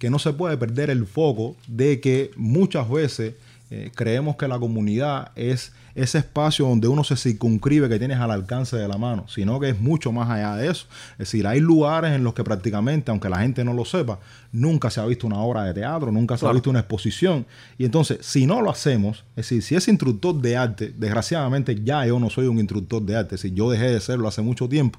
que 0.00 0.08
no 0.08 0.18
se 0.18 0.32
puede 0.32 0.56
perder 0.56 0.88
el 0.88 1.06
foco 1.06 1.56
de 1.68 2.00
que 2.00 2.30
muchas 2.34 2.88
veces 2.90 3.34
eh, 3.70 3.90
creemos 3.94 4.36
que 4.36 4.48
la 4.48 4.58
comunidad 4.58 5.30
es 5.36 5.72
ese 5.94 6.18
espacio 6.18 6.66
donde 6.66 6.88
uno 6.88 7.04
se 7.04 7.16
circunscribe 7.16 7.88
que 7.88 7.98
tienes 7.98 8.18
al 8.18 8.30
alcance 8.30 8.76
de 8.76 8.88
la 8.88 8.98
mano, 8.98 9.26
sino 9.28 9.58
que 9.60 9.70
es 9.70 9.80
mucho 9.80 10.12
más 10.12 10.30
allá 10.30 10.56
de 10.56 10.68
eso. 10.68 10.86
Es 11.12 11.18
decir, 11.18 11.46
hay 11.46 11.60
lugares 11.60 12.12
en 12.12 12.24
los 12.24 12.34
que 12.34 12.44
prácticamente, 12.44 13.10
aunque 13.10 13.28
la 13.28 13.38
gente 13.38 13.64
no 13.64 13.72
lo 13.72 13.84
sepa, 13.84 14.18
nunca 14.52 14.90
se 14.90 15.00
ha 15.00 15.06
visto 15.06 15.26
una 15.26 15.40
obra 15.40 15.64
de 15.64 15.74
teatro, 15.74 16.10
nunca 16.12 16.36
se 16.36 16.46
ha 16.46 16.52
visto 16.52 16.70
una 16.70 16.80
exposición. 16.80 17.46
Y 17.78 17.84
entonces, 17.84 18.18
si 18.20 18.46
no 18.46 18.62
lo 18.62 18.70
hacemos, 18.70 19.24
es 19.30 19.48
decir, 19.48 19.62
si 19.62 19.74
ese 19.74 19.90
instructor 19.90 20.34
de 20.40 20.56
arte, 20.56 20.92
desgraciadamente 20.96 21.80
ya 21.82 22.06
yo 22.06 22.18
no 22.18 22.30
soy 22.30 22.46
un 22.46 22.58
instructor 22.58 23.02
de 23.02 23.16
arte, 23.16 23.34
es 23.34 23.42
decir, 23.42 23.56
yo 23.56 23.70
dejé 23.70 23.90
de 23.90 24.00
serlo 24.00 24.28
hace 24.28 24.42
mucho 24.42 24.68
tiempo, 24.68 24.98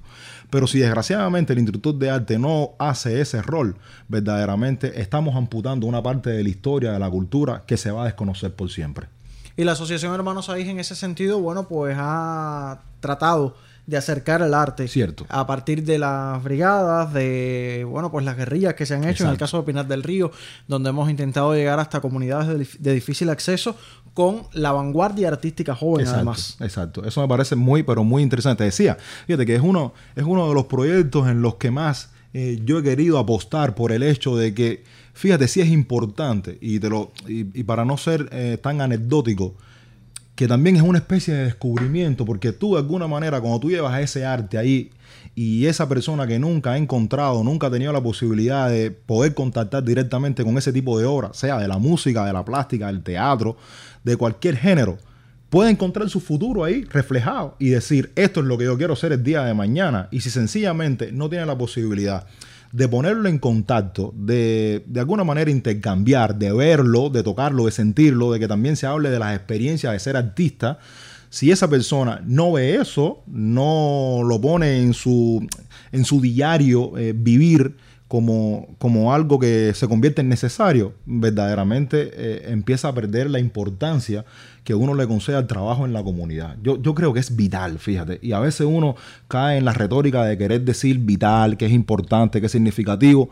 pero 0.49 0.67
si 0.67 0.79
desgraciadamente 0.79 1.53
el 1.53 1.59
instructor 1.59 1.95
de 1.95 2.09
arte 2.09 2.37
no 2.37 2.71
hace 2.79 3.21
ese 3.21 3.41
rol, 3.41 3.77
verdaderamente 4.07 5.01
estamos 5.01 5.35
amputando 5.35 5.87
una 5.87 6.03
parte 6.03 6.29
de 6.29 6.43
la 6.43 6.49
historia, 6.49 6.91
de 6.91 6.99
la 6.99 7.09
cultura 7.09 7.63
que 7.65 7.77
se 7.77 7.91
va 7.91 8.03
a 8.03 8.05
desconocer 8.05 8.53
por 8.53 8.69
siempre. 8.69 9.07
Y 9.57 9.63
la 9.63 9.73
Asociación 9.73 10.13
Hermanos 10.13 10.49
Aís 10.49 10.67
en 10.67 10.79
ese 10.79 10.95
sentido, 10.95 11.39
bueno, 11.39 11.67
pues 11.67 11.95
ha 11.99 12.81
tratado 12.99 13.55
de 13.87 13.97
acercar 13.97 14.41
el 14.41 14.53
arte 14.53 14.87
Cierto. 14.87 15.25
a 15.27 15.45
partir 15.47 15.83
de 15.83 15.97
las 15.97 16.41
brigadas, 16.43 17.13
de 17.13 17.85
bueno, 17.89 18.11
pues 18.11 18.23
las 18.23 18.37
guerrillas 18.37 18.75
que 18.75 18.85
se 18.85 18.93
han 18.93 19.03
hecho 19.03 19.25
en 19.25 19.31
el 19.31 19.37
caso 19.37 19.57
de 19.57 19.63
Pinar 19.63 19.87
del 19.87 20.03
Río, 20.03 20.31
donde 20.67 20.89
hemos 20.91 21.09
intentado 21.09 21.53
llegar 21.53 21.79
hasta 21.79 21.99
comunidades 21.99 22.77
de, 22.79 22.93
difícil 22.93 23.29
acceso 23.29 23.75
con 24.13 24.43
la 24.53 24.71
vanguardia 24.71 25.29
artística 25.29 25.75
joven 25.75 26.07
además. 26.07 26.57
Exacto, 26.59 27.03
eso 27.05 27.21
me 27.21 27.27
parece 27.27 27.55
muy 27.55 27.83
pero 27.83 28.03
muy 28.03 28.23
interesante. 28.23 28.63
Decía, 28.63 28.97
fíjate 29.25 29.45
que 29.45 29.55
es 29.55 29.61
uno 29.61 29.93
es 30.15 30.23
uno 30.23 30.47
de 30.47 30.53
los 30.53 30.65
proyectos 30.65 31.27
en 31.27 31.41
los 31.41 31.55
que 31.55 31.71
más 31.71 32.11
eh, 32.33 32.59
yo 32.63 32.79
he 32.79 32.83
querido 32.83 33.17
apostar 33.19 33.75
por 33.75 33.91
el 33.91 34.03
hecho 34.03 34.35
de 34.35 34.53
que 34.53 34.83
Fíjate, 35.13 35.47
si 35.47 35.61
es 35.61 35.69
importante, 35.69 36.57
y, 36.61 36.79
te 36.79 36.89
lo, 36.89 37.11
y, 37.27 37.43
para 37.63 37.85
no 37.85 37.97
ser 37.97 38.29
eh, 38.31 38.57
tan 38.61 38.81
anecdótico, 38.81 39.55
que 40.35 40.47
también 40.47 40.77
es 40.77 40.81
una 40.81 40.99
especie 40.99 41.33
de 41.33 41.43
descubrimiento, 41.45 42.25
porque 42.25 42.53
tú 42.53 42.73
de 42.73 42.79
alguna 42.79 43.07
manera, 43.07 43.39
cuando 43.41 43.59
tú 43.59 43.69
llevas 43.69 43.99
ese 44.01 44.25
arte 44.25 44.57
ahí, 44.57 44.91
y 45.35 45.65
esa 45.65 45.87
persona 45.87 46.25
que 46.25 46.39
nunca 46.39 46.71
ha 46.71 46.77
encontrado, 46.77 47.43
nunca 47.43 47.67
ha 47.67 47.71
tenido 47.71 47.93
la 47.93 48.01
posibilidad 48.01 48.69
de 48.69 48.91
poder 48.91 49.33
contactar 49.33 49.83
directamente 49.83 50.43
con 50.43 50.57
ese 50.57 50.73
tipo 50.73 50.97
de 50.97 51.05
obra, 51.05 51.33
sea 51.33 51.59
de 51.59 51.67
la 51.67 51.77
música, 51.77 52.25
de 52.25 52.33
la 52.33 52.43
plástica, 52.43 52.87
del 52.87 53.03
teatro, 53.03 53.57
de 54.03 54.17
cualquier 54.17 54.57
género, 54.57 54.97
puede 55.51 55.69
encontrar 55.69 56.09
su 56.09 56.21
futuro 56.21 56.63
ahí 56.63 56.85
reflejado 56.85 57.57
y 57.59 57.69
decir, 57.69 58.13
esto 58.15 58.39
es 58.39 58.45
lo 58.45 58.57
que 58.57 58.63
yo 58.63 58.77
quiero 58.77 58.95
ser 58.95 59.11
el 59.11 59.21
día 59.21 59.43
de 59.43 59.53
mañana. 59.53 60.07
Y 60.09 60.21
si 60.21 60.29
sencillamente 60.29 61.11
no 61.11 61.29
tiene 61.29 61.45
la 61.45 61.57
posibilidad 61.57 62.25
de 62.71 62.87
ponerlo 62.87 63.27
en 63.27 63.37
contacto, 63.37 64.13
de 64.15 64.81
de 64.87 64.99
alguna 65.01 65.25
manera 65.25 65.51
intercambiar, 65.51 66.37
de 66.37 66.53
verlo, 66.53 67.09
de 67.09 67.21
tocarlo, 67.21 67.65
de 67.65 67.73
sentirlo, 67.73 68.31
de 68.31 68.39
que 68.39 68.47
también 68.47 68.77
se 68.77 68.87
hable 68.87 69.09
de 69.09 69.19
las 69.19 69.35
experiencias 69.35 69.91
de 69.91 69.99
ser 69.99 70.15
artista. 70.15 70.79
Si 71.29 71.51
esa 71.51 71.69
persona 71.69 72.21
no 72.25 72.53
ve 72.53 72.75
eso, 72.75 73.21
no 73.27 74.21
lo 74.23 74.39
pone 74.39 74.81
en 74.81 74.93
su, 74.93 75.45
en 75.91 76.05
su 76.05 76.21
diario 76.21 76.97
eh, 76.97 77.11
vivir, 77.13 77.75
como, 78.11 78.67
como, 78.77 79.13
algo 79.13 79.39
que 79.39 79.71
se 79.73 79.87
convierte 79.87 80.19
en 80.19 80.27
necesario, 80.27 80.95
verdaderamente 81.05 82.11
eh, 82.13 82.51
empieza 82.51 82.89
a 82.89 82.93
perder 82.93 83.29
la 83.29 83.39
importancia 83.39 84.25
que 84.65 84.75
uno 84.75 84.93
le 84.95 85.07
concede 85.07 85.37
al 85.37 85.47
trabajo 85.47 85.85
en 85.85 85.93
la 85.93 86.03
comunidad. 86.03 86.57
Yo, 86.61 86.75
yo 86.81 86.93
creo 86.93 87.13
que 87.13 87.21
es 87.21 87.37
vital, 87.37 87.79
fíjate. 87.79 88.19
Y 88.21 88.33
a 88.33 88.41
veces 88.41 88.67
uno 88.69 88.97
cae 89.29 89.59
en 89.59 89.63
la 89.63 89.71
retórica 89.71 90.25
de 90.25 90.37
querer 90.37 90.65
decir 90.65 90.99
vital, 90.99 91.55
que 91.55 91.67
es 91.67 91.71
importante, 91.71 92.41
que 92.41 92.47
es 92.47 92.51
significativo. 92.51 93.29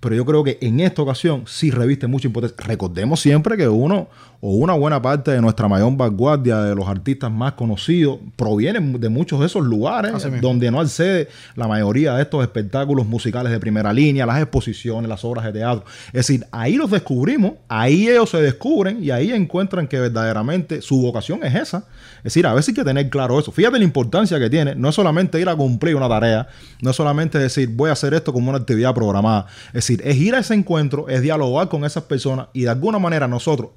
pero 0.00 0.16
yo 0.16 0.24
creo 0.24 0.42
que 0.42 0.56
en 0.62 0.80
esta 0.80 1.02
ocasión 1.02 1.42
sí 1.46 1.70
reviste 1.70 2.06
mucha 2.06 2.26
importancia. 2.26 2.56
Recordemos 2.66 3.20
siempre 3.20 3.58
que 3.58 3.68
uno 3.68 4.08
o 4.48 4.50
una 4.50 4.74
buena 4.74 5.02
parte 5.02 5.32
de 5.32 5.40
nuestra 5.40 5.66
mayor 5.66 5.96
vanguardia 5.96 6.60
de 6.60 6.72
los 6.72 6.86
artistas 6.86 7.32
más 7.32 7.54
conocidos 7.54 8.20
provienen 8.36 9.00
de 9.00 9.08
muchos 9.08 9.40
de 9.40 9.46
esos 9.46 9.64
lugares 9.64 10.12
donde 10.40 10.70
no 10.70 10.78
accede 10.78 11.26
la 11.56 11.66
mayoría 11.66 12.14
de 12.14 12.22
estos 12.22 12.44
espectáculos 12.44 13.04
musicales 13.06 13.50
de 13.50 13.58
primera 13.58 13.92
línea, 13.92 14.24
las 14.24 14.40
exposiciones, 14.40 15.08
las 15.08 15.24
obras 15.24 15.44
de 15.46 15.52
teatro. 15.52 15.84
Es 16.08 16.28
decir, 16.28 16.46
ahí 16.52 16.76
los 16.76 16.92
descubrimos, 16.92 17.54
ahí 17.66 18.06
ellos 18.06 18.30
se 18.30 18.40
descubren 18.40 19.02
y 19.02 19.10
ahí 19.10 19.32
encuentran 19.32 19.88
que 19.88 19.98
verdaderamente 19.98 20.80
su 20.80 21.02
vocación 21.02 21.42
es 21.42 21.56
esa. 21.56 21.78
Es 22.18 22.34
decir, 22.34 22.46
a 22.46 22.54
veces 22.54 22.68
hay 22.68 22.74
que 22.74 22.84
tener 22.84 23.10
claro 23.10 23.40
eso. 23.40 23.50
Fíjate 23.50 23.78
la 23.78 23.84
importancia 23.84 24.38
que 24.38 24.48
tiene, 24.48 24.76
no 24.76 24.90
es 24.90 24.94
solamente 24.94 25.40
ir 25.40 25.48
a 25.48 25.56
cumplir 25.56 25.96
una 25.96 26.08
tarea, 26.08 26.46
no 26.80 26.90
es 26.90 26.96
solamente 26.96 27.36
decir 27.40 27.68
voy 27.70 27.90
a 27.90 27.94
hacer 27.94 28.14
esto 28.14 28.32
como 28.32 28.50
una 28.50 28.58
actividad 28.58 28.94
programada. 28.94 29.46
Es 29.68 29.86
decir, 29.86 30.02
es 30.04 30.16
ir 30.18 30.36
a 30.36 30.38
ese 30.38 30.54
encuentro, 30.54 31.08
es 31.08 31.20
dialogar 31.20 31.68
con 31.68 31.84
esas 31.84 32.04
personas 32.04 32.46
y 32.52 32.62
de 32.62 32.68
alguna 32.68 33.00
manera 33.00 33.26
nosotros, 33.26 33.70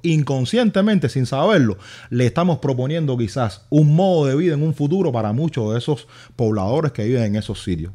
inconscientemente, 0.60 1.08
sin 1.08 1.26
saberlo, 1.26 1.78
le 2.10 2.26
estamos 2.26 2.58
proponiendo 2.58 3.16
quizás 3.16 3.62
un 3.70 3.94
modo 3.94 4.26
de 4.26 4.36
vida 4.36 4.54
en 4.54 4.62
un 4.62 4.74
futuro 4.74 5.12
para 5.12 5.32
muchos 5.32 5.72
de 5.72 5.78
esos 5.78 6.06
pobladores 6.36 6.92
que 6.92 7.04
viven 7.04 7.24
en 7.24 7.36
esos 7.36 7.62
sitios. 7.62 7.92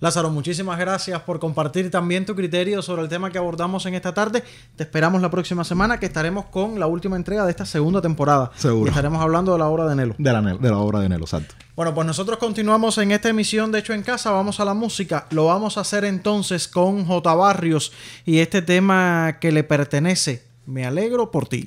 Lázaro, 0.00 0.30
muchísimas 0.30 0.78
gracias 0.78 1.20
por 1.22 1.38
compartir 1.38 1.90
también 1.90 2.26
tu 2.26 2.34
criterio 2.34 2.82
sobre 2.82 3.02
el 3.02 3.08
tema 3.08 3.30
que 3.30 3.38
abordamos 3.38 3.86
en 3.86 3.94
esta 3.94 4.12
tarde. 4.12 4.42
Te 4.74 4.82
esperamos 4.82 5.22
la 5.22 5.30
próxima 5.30 5.62
semana 5.62 5.98
que 5.98 6.06
estaremos 6.06 6.46
con 6.46 6.80
la 6.80 6.88
última 6.88 7.14
entrega 7.16 7.44
de 7.44 7.52
esta 7.52 7.64
segunda 7.64 8.02
temporada. 8.02 8.50
Seguro. 8.56 8.86
Y 8.86 8.88
estaremos 8.88 9.22
hablando 9.22 9.52
de 9.52 9.60
la 9.60 9.68
obra 9.68 9.86
de 9.86 9.94
Nelo. 9.94 10.14
De 10.18 10.32
la, 10.32 10.42
de 10.42 10.70
la 10.70 10.78
obra 10.78 10.98
de 10.98 11.08
Nelo, 11.08 11.24
exacto. 11.24 11.54
Bueno, 11.76 11.94
pues 11.94 12.06
nosotros 12.06 12.38
continuamos 12.38 12.98
en 12.98 13.12
esta 13.12 13.28
emisión 13.28 13.70
de 13.70 13.78
Hecho 13.78 13.92
en 13.92 14.02
Casa. 14.02 14.32
Vamos 14.32 14.58
a 14.58 14.64
la 14.64 14.74
música. 14.74 15.26
Lo 15.30 15.46
vamos 15.46 15.78
a 15.78 15.82
hacer 15.82 16.04
entonces 16.04 16.66
con 16.66 17.06
J. 17.06 17.34
Barrios 17.34 17.92
y 18.26 18.40
este 18.40 18.60
tema 18.60 19.38
que 19.40 19.52
le 19.52 19.62
pertenece. 19.62 20.44
Me 20.66 20.84
alegro 20.84 21.30
por 21.30 21.48
ti. 21.48 21.66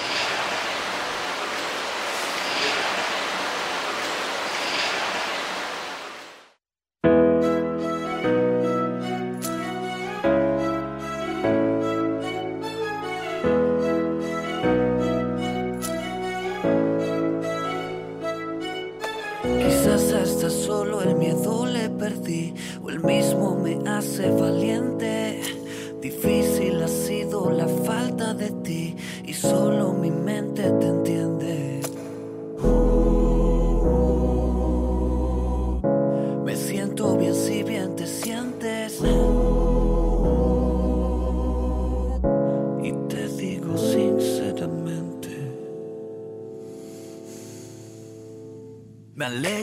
my 49.21 49.29
leg. 49.29 49.60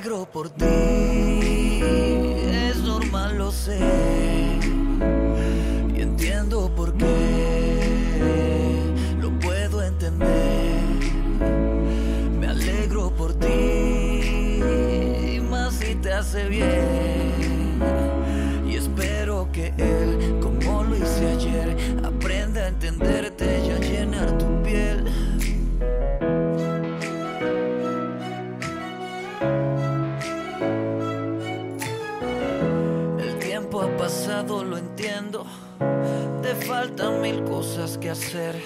said 38.19 38.61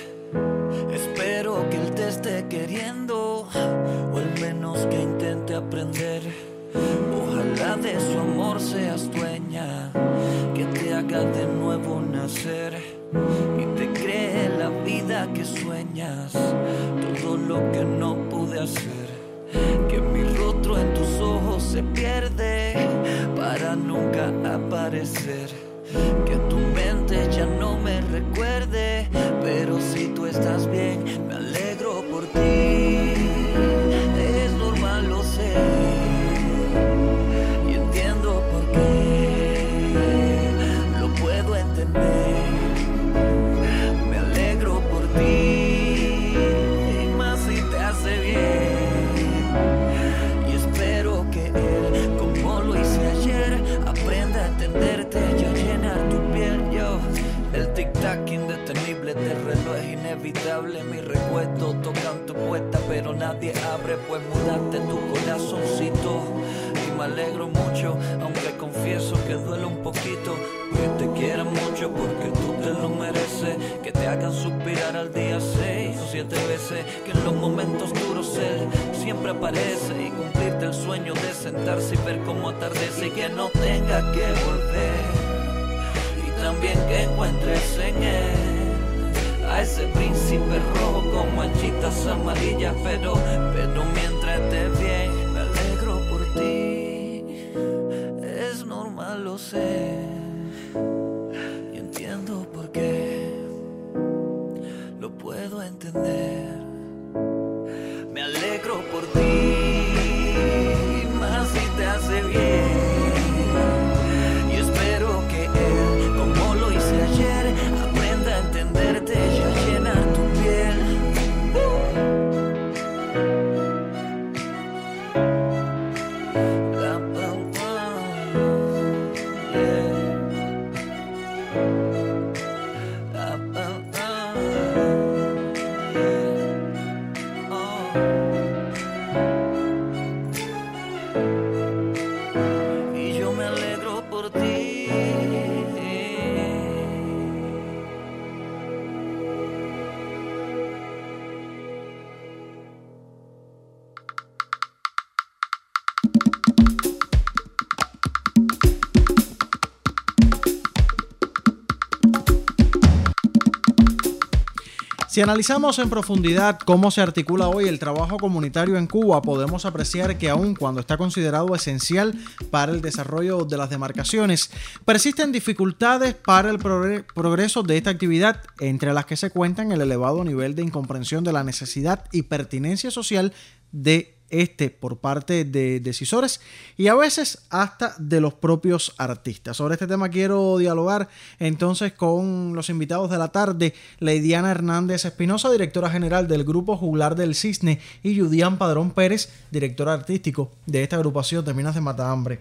Si 165.13 165.21
analizamos 165.21 165.79
en 165.79 165.91
profundidad 165.91 166.59
cómo 166.59 166.91
se 166.91 167.03
articula 167.03 167.47
hoy 167.47 167.69
el 167.69 167.79
trabajo 167.79 168.17
comunitario 168.17 168.79
en 168.79 168.87
Cuba, 168.87 169.21
podemos 169.21 169.67
apreciar 169.67 170.17
que 170.17 170.31
aun 170.31 170.55
cuando 170.55 170.81
está 170.81 170.97
considerado 170.97 171.55
esencial 171.55 172.19
para 172.51 172.73
el 172.73 172.81
desarrollo 172.81 173.45
de 173.45 173.59
las 173.59 173.69
demarcaciones, 173.69 174.51
persisten 174.87 175.31
dificultades 175.31 176.15
para 176.15 176.49
el 176.49 176.59
progreso 176.59 177.63
de 177.63 177.77
esta 177.77 177.91
actividad, 177.91 178.41
entre 178.59 178.95
las 178.95 179.05
que 179.05 179.19
se 179.19 179.29
cuentan 179.29 179.71
el 179.71 179.83
elevado 179.83 180.25
nivel 180.25 180.55
de 180.55 180.63
incomprensión 180.63 181.25
de 181.25 181.35
la 181.35 181.45
necesidad 181.45 182.07
y 182.11 182.23
pertinencia 182.23 182.91
social 182.91 183.35
de 183.71 184.12
este 184.33 184.71
por 184.71 184.97
parte 184.97 185.45
de 185.45 185.79
decisores 185.79 186.41
y 186.77 186.89
a 186.89 186.97
veces 186.97 187.47
hasta 187.51 187.95
de 187.99 188.21
los 188.21 188.35
propios 188.35 188.95
artistas. 188.99 189.59
Sobre 189.59 189.75
este 189.75 189.87
tema 189.87 190.09
quiero 190.09 190.59
dialogar 190.59 191.09
entonces 191.39 191.93
con 191.93 192.55
los 192.55 192.69
invitados 192.71 193.11
de 193.11 193.19
la 193.19 193.29
tarde, 193.29 193.75
Leidiana 194.01 194.51
Hernández 194.51 195.05
Espinosa, 195.05 195.53
directora 195.53 195.91
general 195.91 196.27
del 196.27 196.45
Grupo 196.45 196.77
Juglar 196.77 197.15
del 197.15 197.35
Cisne, 197.35 197.81
y 198.03 198.19
Judián 198.19 198.59
Padrón 198.59 198.91
Pérez, 198.91 199.31
director 199.51 199.89
artístico 199.89 200.51
de 200.67 200.83
esta 200.83 200.97
agrupación 200.97 201.45
de 201.45 201.55
Minas 201.55 201.75
de 201.75 201.81
Matahambre. 201.81 202.41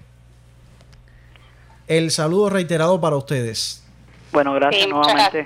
El 1.87 2.09
saludo 2.09 2.49
reiterado 2.49 3.01
para 3.01 3.17
ustedes. 3.17 3.83
Bueno, 4.31 4.53
gracias 4.53 4.87
nuevamente. 4.87 5.45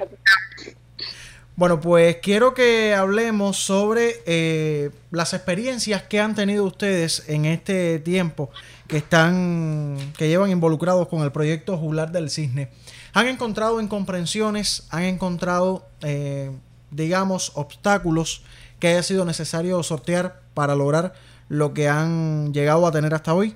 Bueno, 1.58 1.80
pues 1.80 2.18
quiero 2.22 2.54
que 2.54 2.94
hablemos 2.94 3.56
sobre 3.56 4.22
eh, 4.26 4.92
las 5.12 5.34
experiencias 5.34 6.04
que 6.04 6.20
han 6.20 6.36
tenido 6.36 6.66
ustedes 6.66 7.24
en 7.30 7.46
este 7.46 8.00
tiempo 8.00 8.50
que 8.90 8.98
están, 8.98 9.98
que 10.18 10.28
llevan 10.28 10.52
involucrados 10.52 11.08
con 11.08 11.22
el 11.22 11.32
proyecto 11.32 11.78
Juglar 11.78 12.12
del 12.12 12.30
Cisne. 12.30 12.70
¿Han 13.14 13.28
encontrado 13.28 13.80
incomprensiones? 13.80 14.86
¿Han 14.90 15.04
encontrado, 15.04 15.88
eh, 16.02 16.52
digamos, 16.92 17.54
obstáculos 17.56 18.44
que 18.82 18.90
haya 18.90 19.02
sido 19.02 19.24
necesario 19.24 19.82
sortear 19.82 20.42
para 20.54 20.76
lograr 20.76 21.14
lo 21.48 21.74
que 21.74 21.88
han 21.88 22.54
llegado 22.54 22.86
a 22.86 22.92
tener 22.92 23.14
hasta 23.14 23.34
hoy? 23.34 23.56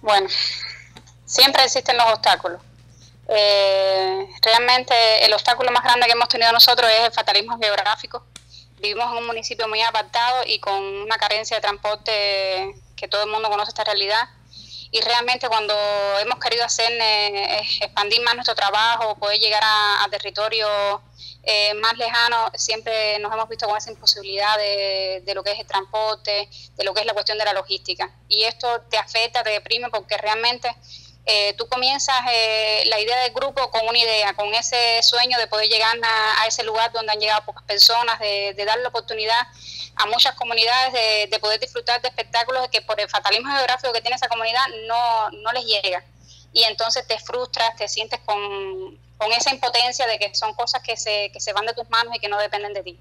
Bueno, 0.00 0.26
siempre 1.26 1.64
existen 1.64 1.98
los 1.98 2.06
obstáculos 2.14 2.62
eh, 3.28 4.26
realmente 4.40 5.24
el 5.26 5.34
obstáculo 5.34 5.70
más 5.70 5.84
grande 5.84 6.06
que 6.06 6.12
hemos 6.12 6.28
tenido 6.28 6.50
nosotros 6.50 6.90
es 6.90 7.06
el 7.06 7.12
fatalismo 7.12 7.58
geográfico. 7.58 8.24
Vivimos 8.78 9.10
en 9.12 9.18
un 9.18 9.26
municipio 9.26 9.68
muy 9.68 9.82
apartado 9.82 10.44
y 10.46 10.58
con 10.60 10.82
una 10.82 11.16
carencia 11.18 11.56
de 11.56 11.60
transporte 11.60 12.74
que 12.96 13.08
todo 13.08 13.24
el 13.24 13.30
mundo 13.30 13.50
conoce 13.50 13.70
esta 13.70 13.84
realidad. 13.84 14.28
Y 14.90 15.02
realmente 15.02 15.48
cuando 15.48 15.74
hemos 16.20 16.38
querido 16.38 16.64
hacer 16.64 16.90
eh, 16.90 17.60
expandir 17.80 18.22
más 18.22 18.34
nuestro 18.34 18.54
trabajo, 18.54 19.16
poder 19.16 19.38
llegar 19.38 19.62
a, 19.62 20.06
territorios 20.10 21.00
eh, 21.42 21.74
más 21.74 21.98
lejanos, 21.98 22.50
siempre 22.54 23.18
nos 23.18 23.30
hemos 23.32 23.48
visto 23.50 23.66
con 23.66 23.76
esa 23.76 23.90
imposibilidad 23.90 24.56
de, 24.56 25.22
de, 25.26 25.34
lo 25.34 25.42
que 25.42 25.52
es 25.52 25.58
el 25.58 25.66
transporte, 25.66 26.48
de 26.74 26.84
lo 26.84 26.94
que 26.94 27.00
es 27.00 27.06
la 27.06 27.12
cuestión 27.12 27.36
de 27.36 27.44
la 27.44 27.52
logística. 27.52 28.10
Y 28.28 28.44
esto 28.44 28.80
te 28.88 28.96
afecta, 28.96 29.42
te 29.42 29.50
deprime 29.50 29.90
porque 29.90 30.16
realmente 30.16 30.74
eh, 31.30 31.52
tú 31.58 31.68
comienzas 31.68 32.16
eh, 32.32 32.84
la 32.86 32.98
idea 32.98 33.20
del 33.20 33.34
grupo 33.34 33.70
con 33.70 33.86
una 33.86 33.98
idea, 33.98 34.32
con 34.32 34.54
ese 34.54 35.02
sueño 35.02 35.36
de 35.36 35.46
poder 35.46 35.68
llegar 35.68 35.94
a, 36.02 36.46
ese 36.46 36.62
lugar 36.64 36.90
donde 36.90 37.12
han 37.12 37.20
llegado 37.20 37.44
pocas 37.44 37.64
personas, 37.64 38.18
de, 38.18 38.54
dar 38.66 38.78
la 38.78 38.88
oportunidad 38.88 39.38
a 39.96 40.06
muchas 40.06 40.34
comunidades 40.36 41.28
de, 41.28 41.38
poder 41.38 41.60
disfrutar 41.60 42.00
de 42.00 42.08
espectáculos 42.08 42.68
que 42.68 42.80
por 42.80 42.98
el 42.98 43.10
fatalismo 43.10 43.52
geográfico 43.54 43.92
que 43.92 44.00
tiene 44.00 44.16
esa 44.16 44.28
comunidad 44.28 44.62
no, 44.86 45.30
no 45.42 45.52
les 45.52 45.66
llega. 45.66 46.02
Y 46.54 46.62
entonces 46.62 47.06
te 47.06 47.18
frustras, 47.18 47.76
te 47.76 47.88
sientes 47.88 48.20
con, 48.24 48.98
con 49.18 49.30
esa 49.32 49.50
impotencia 49.50 50.06
de 50.06 50.18
que 50.18 50.34
son 50.34 50.54
cosas 50.54 50.82
que 50.82 50.96
se, 50.96 51.30
que 51.30 51.40
se 51.40 51.52
van 51.52 51.66
de 51.66 51.74
tus 51.74 51.90
manos 51.90 52.16
y 52.16 52.20
que 52.20 52.30
no 52.30 52.38
dependen 52.38 52.72
de 52.72 52.82
ti. 52.82 52.98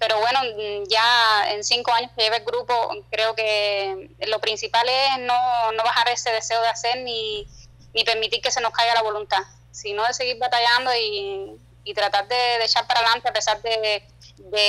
Pero 0.00 0.18
bueno, 0.18 0.40
ya 0.88 1.52
en 1.52 1.62
cinco 1.62 1.92
años 1.92 2.10
que 2.16 2.24
lleva 2.24 2.38
el 2.38 2.44
grupo, 2.44 2.74
creo 3.08 3.36
que 3.36 4.10
lo 4.26 4.40
principal 4.40 4.88
es 4.88 5.18
no, 5.20 5.72
no 5.72 5.84
bajar 5.84 6.08
ese 6.08 6.30
deseo 6.30 6.60
de 6.62 6.68
hacer 6.68 6.98
ni, 6.98 7.46
ni 7.94 8.04
permitir 8.04 8.40
que 8.40 8.50
se 8.50 8.60
nos 8.60 8.72
caiga 8.72 8.94
la 8.94 9.02
voluntad, 9.02 9.42
sino 9.70 10.04
de 10.04 10.12
seguir 10.12 10.38
batallando 10.38 10.90
y, 10.94 11.58
tratar 11.94 12.28
de, 12.28 12.62
echar 12.62 12.86
para 12.86 13.00
adelante 13.00 13.28
a 13.28 13.32
pesar 13.32 13.62
de, 13.62 14.02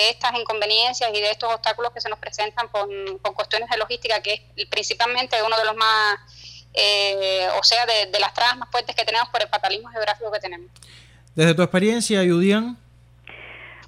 estas 0.09 0.33
inconveniencias 0.39 1.09
y 1.13 1.19
de 1.19 1.31
estos 1.31 1.53
obstáculos 1.53 1.91
que 1.91 1.99
se 1.99 2.09
nos 2.09 2.17
presentan 2.17 2.69
por, 2.69 2.87
cuestiones 3.33 3.69
de 3.69 3.77
logística, 3.77 4.21
que 4.21 4.45
es 4.55 4.65
principalmente 4.67 5.35
uno 5.45 5.57
de 5.57 5.65
los 5.65 5.75
más, 5.75 6.17
eh, 6.73 7.47
o 7.59 7.63
sea, 7.63 7.85
de, 7.85 8.19
las 8.19 8.33
trabas 8.33 8.57
más 8.57 8.71
fuertes 8.71 8.95
que 8.95 9.03
tenemos 9.03 9.27
por 9.29 9.41
el 9.41 9.49
fatalismo 9.49 9.89
geográfico 9.89 10.31
que 10.31 10.39
tenemos. 10.39 10.71
Desde 11.35 11.53
tu 11.53 11.61
experiencia, 11.61 12.23
Yudian. 12.23 12.77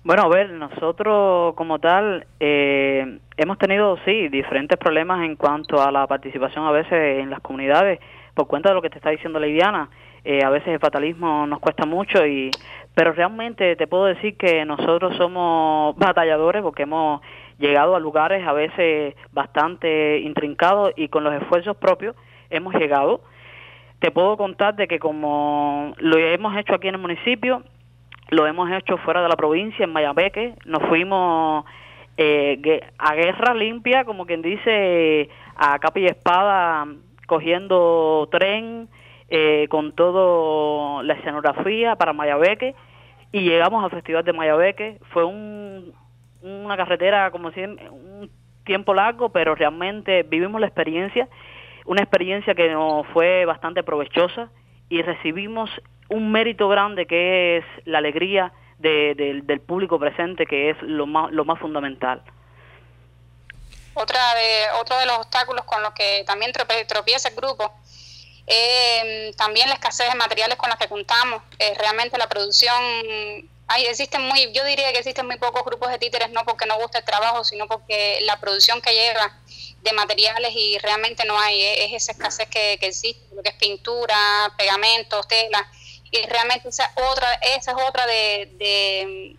Bueno, 0.03 0.23
a 0.23 0.27
ver, 0.27 0.49
nosotros 0.49 1.53
como 1.55 1.79
tal 1.79 2.25
eh, 2.39 3.19
hemos 3.37 3.57
tenido, 3.59 3.97
sí, 4.03 4.29
diferentes 4.29 4.77
problemas 4.77 5.23
en 5.23 5.35
cuanto 5.35 5.81
a 5.81 5.91
la 5.91 6.07
participación 6.07 6.65
a 6.65 6.71
veces 6.71 7.19
en 7.19 7.29
las 7.29 7.39
comunidades 7.41 7.99
por 8.33 8.47
cuenta 8.47 8.69
de 8.69 8.75
lo 8.75 8.81
que 8.81 8.89
te 8.89 8.97
está 8.97 9.09
diciendo 9.09 9.39
Leidiana, 9.39 9.89
eh, 10.23 10.43
a 10.43 10.49
veces 10.49 10.69
el 10.69 10.79
fatalismo 10.79 11.47
nos 11.47 11.59
cuesta 11.59 11.85
mucho 11.85 12.25
y 12.25 12.51
pero 12.93 13.13
realmente 13.13 13.75
te 13.75 13.87
puedo 13.87 14.05
decir 14.05 14.37
que 14.37 14.65
nosotros 14.65 15.15
somos 15.17 15.95
batalladores 15.97 16.61
porque 16.61 16.83
hemos 16.83 17.21
llegado 17.57 17.95
a 17.95 17.99
lugares 17.99 18.45
a 18.45 18.53
veces 18.53 19.15
bastante 19.31 20.19
intrincados 20.19 20.91
y 20.95 21.07
con 21.07 21.23
los 21.23 21.33
esfuerzos 21.33 21.77
propios 21.77 22.15
hemos 22.49 22.75
llegado. 22.75 23.21
Te 23.99 24.11
puedo 24.11 24.35
contar 24.35 24.75
de 24.75 24.87
que 24.87 24.99
como 24.99 25.93
lo 25.97 26.17
hemos 26.17 26.57
hecho 26.57 26.75
aquí 26.75 26.87
en 26.87 26.95
el 26.95 27.01
municipio, 27.01 27.63
lo 28.29 28.45
hemos 28.47 28.69
hecho 28.71 28.97
fuera 28.97 29.21
de 29.21 29.29
la 29.29 29.35
provincia, 29.35 29.83
en 29.83 29.93
Mayabeque, 29.93 30.55
nos 30.65 30.83
fuimos 30.83 31.65
eh, 32.17 32.81
a 32.97 33.13
guerra 33.13 33.53
limpia, 33.53 34.05
como 34.05 34.25
quien 34.25 34.41
dice, 34.41 35.29
a 35.55 35.79
capa 35.79 35.99
y 35.99 36.05
espada 36.05 36.87
cogiendo 37.31 38.27
tren 38.29 38.89
eh, 39.29 39.67
con 39.69 39.93
toda 39.93 41.01
la 41.01 41.13
escenografía 41.13 41.95
para 41.95 42.11
Mayabeque 42.11 42.75
y 43.31 43.39
llegamos 43.39 43.81
al 43.85 43.89
Festival 43.89 44.25
de 44.25 44.33
Mayabeque. 44.33 44.97
Fue 45.13 45.23
un, 45.23 45.93
una 46.41 46.75
carretera, 46.75 47.31
como 47.31 47.47
un 47.47 48.29
tiempo 48.65 48.93
largo, 48.93 49.29
pero 49.29 49.55
realmente 49.55 50.23
vivimos 50.23 50.59
la 50.59 50.67
experiencia, 50.67 51.29
una 51.85 52.01
experiencia 52.01 52.53
que 52.53 52.69
nos 52.69 53.07
fue 53.13 53.45
bastante 53.45 53.81
provechosa 53.81 54.49
y 54.89 55.01
recibimos 55.01 55.69
un 56.09 56.33
mérito 56.33 56.67
grande 56.67 57.05
que 57.05 57.59
es 57.59 57.65
la 57.85 57.99
alegría 57.99 58.51
del 58.77 59.61
público 59.65 59.97
presente, 59.97 60.45
que 60.45 60.71
es 60.71 60.81
lo 60.81 61.07
más, 61.07 61.31
lo 61.31 61.45
más 61.45 61.59
fundamental. 61.59 62.23
Otra 63.93 64.35
de, 64.35 64.65
otro 64.79 64.97
de 64.97 65.05
los 65.05 65.17
obstáculos 65.17 65.65
con 65.65 65.81
los 65.83 65.93
que 65.93 66.23
también 66.25 66.53
tropieza 66.53 67.29
el 67.29 67.35
grupo 67.35 67.73
eh, 68.47 69.33
también 69.37 69.69
la 69.69 69.75
escasez 69.75 70.09
de 70.09 70.15
materiales 70.15 70.57
con 70.57 70.69
los 70.69 70.77
que 70.77 70.87
contamos. 70.87 71.41
Eh, 71.59 71.73
realmente 71.75 72.17
la 72.17 72.27
producción, 72.27 72.73
hay, 73.67 73.85
existen 73.85 74.21
muy, 74.23 74.51
yo 74.51 74.65
diría 74.65 74.91
que 74.91 74.99
existen 74.99 75.25
muy 75.25 75.37
pocos 75.37 75.63
grupos 75.63 75.89
de 75.89 75.99
títeres, 75.99 76.31
no 76.31 76.43
porque 76.43 76.65
no 76.65 76.77
guste 76.77 76.97
el 76.97 77.05
trabajo, 77.05 77.43
sino 77.43 77.67
porque 77.67 78.19
la 78.23 78.39
producción 78.39 78.81
que 78.81 78.93
lleva 78.93 79.39
de 79.81 79.93
materiales 79.93 80.51
y 80.53 80.77
realmente 80.79 81.23
no 81.25 81.39
hay, 81.39 81.61
es, 81.61 81.93
esa 81.93 82.11
escasez 82.11 82.49
que, 82.49 82.73
existe, 82.73 83.33
lo 83.33 83.41
que 83.41 83.49
es 83.49 83.55
pintura, 83.55 84.53
pegamentos, 84.57 85.27
tela, 85.27 85.71
y 86.11 86.21
realmente 86.23 86.69
esa, 86.69 86.91
otra, 87.09 87.33
esa 87.35 87.71
es 87.71 87.77
otra 87.77 88.05
de 88.05 89.37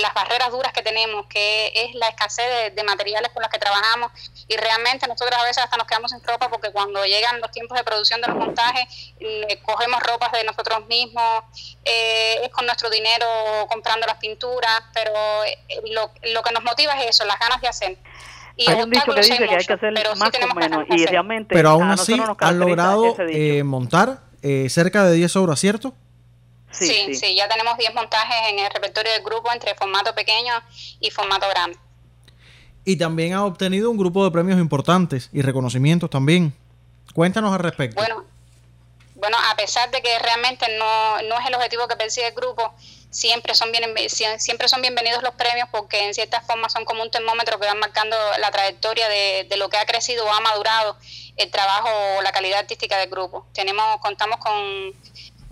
las 0.00 0.14
barreras 0.14 0.50
duras 0.50 0.72
que 0.72 0.82
tenemos, 0.82 1.26
que 1.26 1.72
es 1.74 1.94
la 1.94 2.08
escasez 2.08 2.74
de, 2.74 2.84
materiales 2.84 3.30
con 3.32 3.42
los 3.42 3.50
que 3.50 3.58
trabajamos 3.58 4.12
y 4.48 4.56
realmente 4.56 5.06
nosotros 5.06 5.38
a 5.38 5.44
veces 5.44 5.64
hasta 5.64 5.76
nos 5.76 5.86
quedamos 5.86 6.10
sin 6.10 6.22
ropa 6.22 6.48
porque 6.48 6.70
cuando 6.70 7.04
llegan 7.04 7.40
los 7.40 7.50
tiempos 7.50 7.76
de 7.76 7.84
producción 7.84 8.20
de 8.20 8.28
los 8.28 8.36
montajes 8.36 9.14
cogemos 9.62 10.02
ropas 10.02 10.32
de 10.32 10.44
nosotros 10.44 10.86
mismos, 10.86 11.44
eh, 11.84 12.40
es 12.42 12.50
con 12.50 12.66
nuestro 12.66 12.90
dinero 12.90 13.26
comprando 13.68 14.06
las 14.06 14.16
pinturas, 14.16 14.82
pero 14.92 15.12
eh, 15.44 15.58
lo, 15.90 16.10
lo, 16.32 16.42
que 16.42 16.52
nos 16.52 16.62
motiva 16.62 16.92
es 17.00 17.10
eso, 17.10 17.24
las 17.24 17.38
ganas 17.38 17.60
de 17.60 17.68
hacer. 17.68 17.98
Y 18.56 18.70
hay 18.70 18.82
un 18.82 18.90
dicho 18.90 19.12
que 19.12 19.20
dice 19.20 19.36
que 19.36 19.54
hay 19.54 19.64
que 19.64 19.72
hacer 19.72 19.92
más 20.16 20.30
o 20.50 20.54
menos 20.54 20.84
y 20.88 21.06
realmente 21.06 21.54
pero 21.54 21.70
aún 21.70 21.90
así 21.90 22.20
han 22.38 22.58
logrado 22.58 23.16
eh, 23.28 23.64
montar 23.64 24.20
cerca 24.68 25.04
de 25.04 25.14
10 25.14 25.36
obras, 25.36 25.58
¿cierto? 25.58 25.94
Sí, 26.78 27.14
sí, 27.14 27.34
ya 27.36 27.48
tenemos 27.48 27.76
10 27.78 27.94
montajes 27.94 28.36
en 28.50 28.58
el 28.58 28.70
repertorio 28.70 29.12
del 29.12 29.22
grupo 29.22 29.52
entre 29.52 29.74
formato 29.74 30.14
pequeño 30.14 30.52
y 31.00 31.10
formato 31.10 31.48
grande. 31.48 31.78
Y 32.84 32.96
también 32.96 33.32
ha 33.32 33.44
obtenido 33.44 33.90
un 33.90 33.96
grupo 33.96 34.24
de 34.24 34.30
premios 34.30 34.58
importantes 34.58 35.30
y 35.32 35.42
reconocimientos 35.42 36.10
también. 36.10 36.52
Cuéntanos 37.14 37.52
al 37.52 37.60
respecto. 37.60 37.96
Bueno, 37.96 38.24
bueno 39.14 39.38
a 39.50 39.56
pesar 39.56 39.90
de 39.90 40.02
que 40.02 40.18
realmente 40.18 40.66
no, 40.78 41.22
no 41.22 41.38
es 41.38 41.46
el 41.46 41.54
objetivo 41.54 41.88
que 41.88 41.96
persigue 41.96 42.28
el 42.28 42.34
grupo, 42.34 42.74
siempre 43.10 43.54
son, 43.54 43.70
bien, 43.72 43.84
siempre 44.38 44.68
son 44.68 44.82
bienvenidos 44.82 45.22
los 45.22 45.34
premios 45.34 45.68
porque 45.70 46.04
en 46.04 46.12
cierta 46.12 46.40
forma 46.40 46.68
son 46.68 46.84
como 46.84 47.02
un 47.02 47.10
termómetro 47.10 47.58
que 47.58 47.66
van 47.66 47.78
marcando 47.78 48.16
la 48.38 48.50
trayectoria 48.50 49.08
de, 49.08 49.46
de 49.48 49.56
lo 49.56 49.68
que 49.70 49.76
ha 49.78 49.86
crecido 49.86 50.26
o 50.26 50.32
ha 50.32 50.40
madurado 50.40 50.98
el 51.36 51.50
trabajo 51.50 51.88
o 52.18 52.22
la 52.22 52.32
calidad 52.32 52.58
artística 52.58 52.98
del 52.98 53.08
grupo. 53.08 53.46
Tenemos, 53.54 53.98
contamos 54.00 54.38
con 54.38 54.92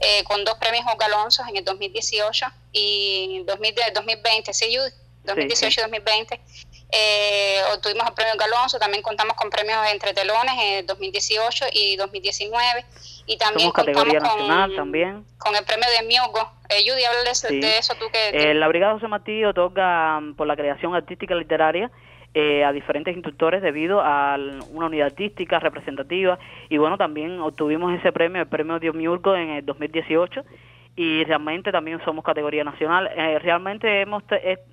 eh, 0.03 0.24
con 0.24 0.44
dos 0.44 0.57
premios 0.57 0.84
Oscar 0.86 1.09
Alonso 1.12 1.42
en 1.48 1.57
el 1.57 1.64
2018 1.64 2.46
y 2.72 3.44
2020, 3.46 4.53
sí, 4.53 4.76
2018 5.24 5.80
y 5.80 5.82
2020. 5.82 6.40
Eh, 6.94 7.61
obtuvimos 7.74 8.07
el 8.07 8.12
premio 8.12 8.34
Galonso, 8.38 8.78
también 8.78 9.03
contamos 9.03 9.34
con 9.34 9.48
premios 9.48 9.78
entre 9.90 10.12
telones 10.12 10.53
en 10.61 10.86
2018 10.86 11.64
y 11.72 11.96
2019 11.96 12.84
y 13.24 13.38
también 13.38 13.70
categoría 13.70 14.20
nacional 14.20 14.76
también 14.76 15.24
con 15.38 15.57
el 15.57 15.64
premio 15.64 15.88
de 15.88 16.07
Miugo. 16.07 16.53
Eh, 16.68 16.84
Judy, 16.86 17.03
habla 17.05 17.22
de, 17.22 17.78
eso 17.78 17.94
tú 17.94 18.07
que... 18.12 18.50
Eh, 18.50 18.55
la 18.55 18.68
Brigada 18.68 18.92
José 18.92 19.09
Martí 19.09 19.42
otorga 19.42 20.20
mm, 20.20 20.34
por 20.34 20.46
la 20.46 20.55
creación 20.55 20.94
artística 20.94 21.34
literaria 21.34 21.90
eh, 22.35 22.64
a 22.64 22.72
diferentes 22.72 23.14
instructores 23.14 23.62
debido 23.62 24.01
a 24.01 24.39
una 24.70 24.87
unidad 24.87 25.07
artística 25.07 25.59
representativa 25.59 26.39
y 26.68 26.78
bueno, 26.78 26.97
también 26.97 27.41
obtuvimos 27.41 27.93
ese 27.95 28.11
premio, 28.11 28.41
el 28.41 28.49
premio 28.49 28.78
de 28.78 28.93
Miurgo 28.93 29.37
en 29.37 29.51
el 29.51 29.66
2018 29.66 30.43
y 30.97 31.24
realmente 31.24 31.72
también 31.72 32.01
somos 32.05 32.24
categoría 32.24 32.64
nacional. 32.64 33.11
Eh, 33.14 33.39
realmente 33.39 34.01
hemos, 34.01 34.22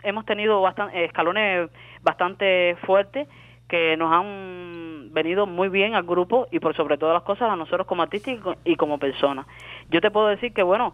hemos 0.04 0.26
tenido 0.26 0.62
bastante, 0.62 1.04
escalones 1.04 1.70
bastante 2.02 2.78
fuertes 2.86 3.28
que 3.68 3.96
nos 3.98 4.12
han 4.12 5.14
venido 5.14 5.46
muy 5.46 5.70
bien 5.70 5.96
al 5.96 6.04
grupo 6.04 6.48
y 6.52 6.60
por 6.60 6.76
sobre 6.76 6.98
todas 6.98 7.14
las 7.14 7.24
cosas 7.24 7.50
a 7.52 7.56
nosotros 7.56 7.86
como 7.88 8.02
artistas 8.02 8.38
y 8.66 8.76
como 8.76 8.98
personas. 8.98 9.46
Yo 9.90 10.02
te 10.02 10.12
puedo 10.12 10.28
decir 10.28 10.54
que, 10.54 10.64
bueno, 10.64 10.94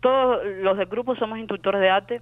todos 0.00 0.44
los 0.62 0.78
del 0.78 0.86
grupo 0.86 1.14
somos 1.16 1.38
instructores 1.38 1.80
de 1.80 1.90
arte 1.90 2.20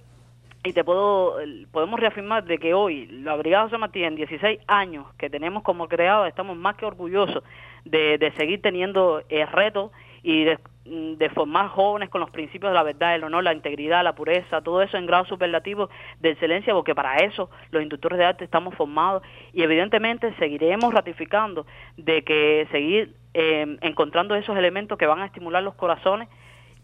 y 0.65 0.73
te 0.73 0.83
puedo 0.83 1.37
podemos 1.71 1.99
reafirmar 1.99 2.43
de 2.43 2.57
que 2.57 2.73
hoy 2.73 3.05
la 3.05 3.35
Brigada 3.35 3.65
José 3.65 3.77
Martí 3.77 4.03
en 4.03 4.15
16 4.15 4.59
años 4.67 5.05
que 5.17 5.29
tenemos 5.29 5.61
como 5.61 5.87
creado 5.87 6.25
estamos 6.25 6.57
más 6.57 6.75
que 6.75 6.85
orgullosos 6.85 7.43
de, 7.85 8.17
de 8.17 8.31
seguir 8.31 8.61
teniendo 8.61 9.21
el 9.29 9.47
reto 9.47 9.91
y 10.23 10.43
de, 10.43 10.57
de, 10.85 11.29
formar 11.29 11.67
jóvenes 11.67 12.09
con 12.09 12.19
los 12.19 12.31
principios 12.31 12.71
de 12.71 12.73
la 12.73 12.81
verdad, 12.81 13.13
el 13.13 13.23
honor, 13.23 13.43
la 13.43 13.53
integridad, 13.53 14.03
la 14.03 14.15
pureza, 14.15 14.61
todo 14.61 14.81
eso 14.81 14.97
en 14.97 15.05
grado 15.05 15.25
superlativo 15.25 15.87
de 16.19 16.31
excelencia, 16.31 16.73
porque 16.73 16.95
para 16.95 17.17
eso 17.17 17.51
los 17.69 17.83
instructores 17.83 18.17
de 18.17 18.25
arte 18.25 18.43
estamos 18.43 18.73
formados 18.73 19.21
y 19.53 19.61
evidentemente 19.61 20.33
seguiremos 20.39 20.91
ratificando 20.95 21.67
de 21.95 22.23
que 22.23 22.67
seguir 22.71 23.13
eh, 23.35 23.77
encontrando 23.81 24.33
esos 24.33 24.57
elementos 24.57 24.97
que 24.97 25.05
van 25.05 25.21
a 25.21 25.27
estimular 25.27 25.61
los 25.61 25.75
corazones 25.75 26.27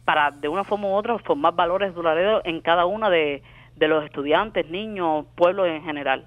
para 0.05 0.29
de 0.29 0.47
una 0.47 0.63
forma 0.63 0.89
u 0.89 0.93
otra 0.93 1.17
formar 1.17 1.55
valores 1.55 1.95
duraderos 1.95 2.43
en 2.45 2.61
cada 2.61 2.85
una 2.85 3.09
de, 3.09 3.41
de 3.81 3.89
los 3.89 4.05
estudiantes, 4.05 4.69
niños, 4.69 5.25
pueblos 5.35 5.67
en 5.67 5.83
general. 5.83 6.25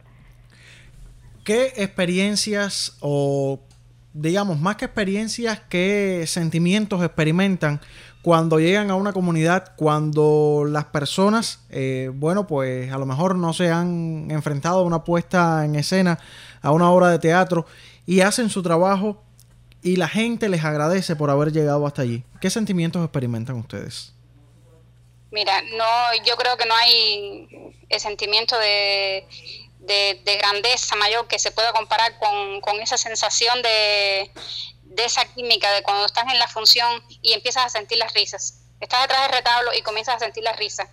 ¿Qué 1.45 1.73
experiencias 1.77 2.99
o 3.01 3.61
digamos, 4.15 4.61
más 4.61 4.77
que 4.77 4.85
experiencias, 4.85 5.61
qué 5.69 6.25
sentimientos 6.27 7.03
experimentan 7.03 7.81
cuando 8.23 8.59
llegan 8.59 8.91
a 8.91 8.95
una 8.95 9.13
comunidad, 9.13 9.73
cuando 9.77 10.65
las 10.67 10.87
personas, 10.87 11.67
eh, 11.69 12.11
bueno, 12.15 12.47
pues 12.47 12.91
a 12.93 12.99
lo 12.99 13.07
mejor 13.07 13.37
no 13.37 13.53
se 13.53 13.71
han 13.71 14.31
enfrentado 14.31 14.79
a 14.79 14.83
una 14.83 15.05
puesta 15.05 15.65
en 15.65 15.75
escena, 15.75 16.19
a 16.63 16.71
una 16.71 16.91
obra 16.91 17.11
de 17.11 17.19
teatro, 17.19 17.67
y 18.07 18.21
hacen 18.21 18.49
su 18.49 18.63
trabajo 18.63 19.23
y 19.83 19.97
la 19.97 20.09
gente 20.09 20.49
les 20.49 20.65
agradece 20.65 21.17
por 21.17 21.29
haber 21.29 21.53
llegado 21.53 21.87
hasta 21.87 22.03
allí. 22.03 22.23
¿Qué 22.41 22.49
sentimientos 22.51 23.05
experimentan 23.05 23.57
ustedes? 23.57 24.14
Mira, 25.35 25.63
no, 25.63 26.15
yo 26.25 26.37
creo 26.37 26.57
que 26.57 26.65
no 26.65 26.75
hay 26.77 27.75
el 27.89 28.01
sentimiento 28.01 28.57
de 28.59 29.27
de, 29.87 30.37
grandeza 30.39 30.97
mayor 30.97 31.27
que 31.29 31.39
se 31.39 31.51
pueda 31.51 31.73
comparar 31.73 32.19
con, 32.19 32.81
esa 32.81 32.97
sensación 32.97 33.63
de, 33.63 34.31
esa 34.97 35.25
química 35.35 35.71
de 35.73 35.83
cuando 35.83 36.07
estás 36.07 36.25
en 36.33 36.39
la 36.39 36.49
función 36.49 37.05
y 37.23 37.33
empiezas 37.33 37.67
a 37.67 37.69
sentir 37.69 37.99
las 37.99 38.13
risas. 38.15 38.61
Estás 38.81 39.03
detrás 39.03 39.23
del 39.23 39.33
retablo 39.33 39.73
y 39.75 39.83
comienzas 39.83 40.17
a 40.17 40.19
sentir 40.19 40.43
las 40.45 40.57
risas. 40.57 40.89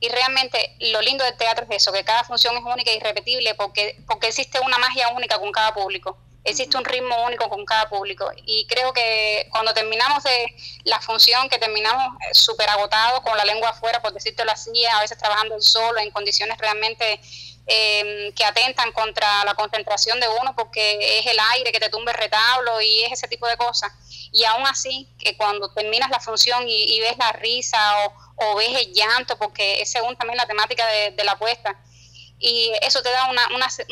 Y 0.00 0.08
realmente 0.08 0.76
lo 0.80 1.00
lindo 1.00 1.24
del 1.24 1.36
teatro 1.36 1.66
es 1.70 1.76
eso, 1.76 1.92
que 1.92 2.04
cada 2.04 2.24
función 2.24 2.56
es 2.56 2.62
única 2.64 2.92
y 2.92 2.96
irrepetible 2.96 3.54
porque, 3.54 4.02
porque 4.06 4.28
existe 4.28 4.58
una 4.60 4.78
magia 4.78 5.08
única 5.10 5.38
con 5.38 5.52
cada 5.52 5.72
público. 5.72 6.18
Existe 6.44 6.76
un 6.76 6.84
ritmo 6.84 7.24
único 7.24 7.48
con 7.48 7.64
cada 7.64 7.88
público. 7.88 8.30
Y 8.44 8.66
creo 8.66 8.92
que 8.92 9.48
cuando 9.50 9.72
terminamos 9.72 10.24
de 10.24 10.54
la 10.84 11.00
función, 11.00 11.48
que 11.48 11.58
terminamos 11.58 12.16
eh, 12.20 12.34
súper 12.34 12.68
agotados, 12.68 13.20
con 13.20 13.36
la 13.36 13.44
lengua 13.44 13.70
afuera, 13.70 14.02
por 14.02 14.12
decirte 14.12 14.42
así, 14.42 14.84
a 14.86 15.00
veces 15.00 15.18
trabajando 15.18 15.60
solo, 15.60 16.00
en 16.00 16.10
condiciones 16.10 16.58
realmente 16.58 17.20
eh, 17.66 18.32
que 18.34 18.44
atentan 18.44 18.90
contra 18.90 19.44
la 19.44 19.54
concentración 19.54 20.18
de 20.18 20.26
uno 20.28 20.52
porque 20.56 21.20
es 21.20 21.26
el 21.26 21.38
aire 21.52 21.70
que 21.70 21.78
te 21.78 21.90
tumbe 21.90 22.10
el 22.10 22.18
retablo 22.18 22.80
y 22.80 23.02
es 23.02 23.12
ese 23.12 23.28
tipo 23.28 23.46
de 23.46 23.56
cosas. 23.56 23.92
Y 24.32 24.44
aún 24.44 24.66
así, 24.66 25.08
que 25.18 25.36
cuando 25.36 25.70
terminas 25.72 26.10
la 26.10 26.18
función 26.18 26.64
y, 26.66 26.98
ves 27.00 27.16
la 27.18 27.32
risa 27.32 27.78
o, 28.36 28.56
ves 28.56 28.80
el 28.80 28.92
llanto, 28.92 29.38
porque 29.38 29.80
es 29.80 29.92
según 29.92 30.16
también 30.16 30.38
la 30.38 30.46
temática 30.46 30.84
de, 30.86 31.22
la 31.22 31.32
apuesta, 31.32 31.78
y 32.44 32.72
eso 32.82 33.00
te 33.02 33.10
da 33.10 33.30
una, 33.30 33.42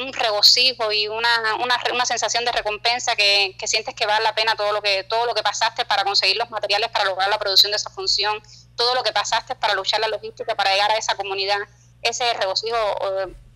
un 0.04 0.12
regocijo 0.12 0.90
y 0.90 1.06
una, 1.06 1.28
una, 1.62 1.76
una 1.94 2.04
sensación 2.04 2.44
de 2.44 2.50
recompensa 2.50 3.14
que, 3.14 3.54
que, 3.56 3.68
sientes 3.68 3.94
que 3.94 4.06
vale 4.06 4.24
la 4.24 4.34
pena 4.34 4.56
todo 4.56 4.72
lo 4.72 4.82
que 4.82 5.04
todo 5.04 5.24
lo 5.24 5.34
que 5.34 5.42
pasaste 5.42 5.84
para 5.84 6.02
conseguir 6.02 6.36
los 6.36 6.50
materiales 6.50 6.88
para 6.88 7.04
lograr 7.04 7.28
la 7.30 7.38
producción 7.38 7.70
de 7.70 7.76
esa 7.76 7.90
función, 7.90 8.42
todo 8.76 8.96
lo 8.96 9.04
que 9.04 9.12
pasaste 9.12 9.54
para 9.54 9.74
luchar 9.74 10.00
la 10.00 10.08
logística 10.08 10.56
para 10.56 10.72
llegar 10.72 10.90
a 10.90 10.96
esa 10.96 11.14
comunidad. 11.14 11.58
Ese 12.02 12.24
es 12.24 12.34
el 12.34 12.40
regocijo 12.40 12.76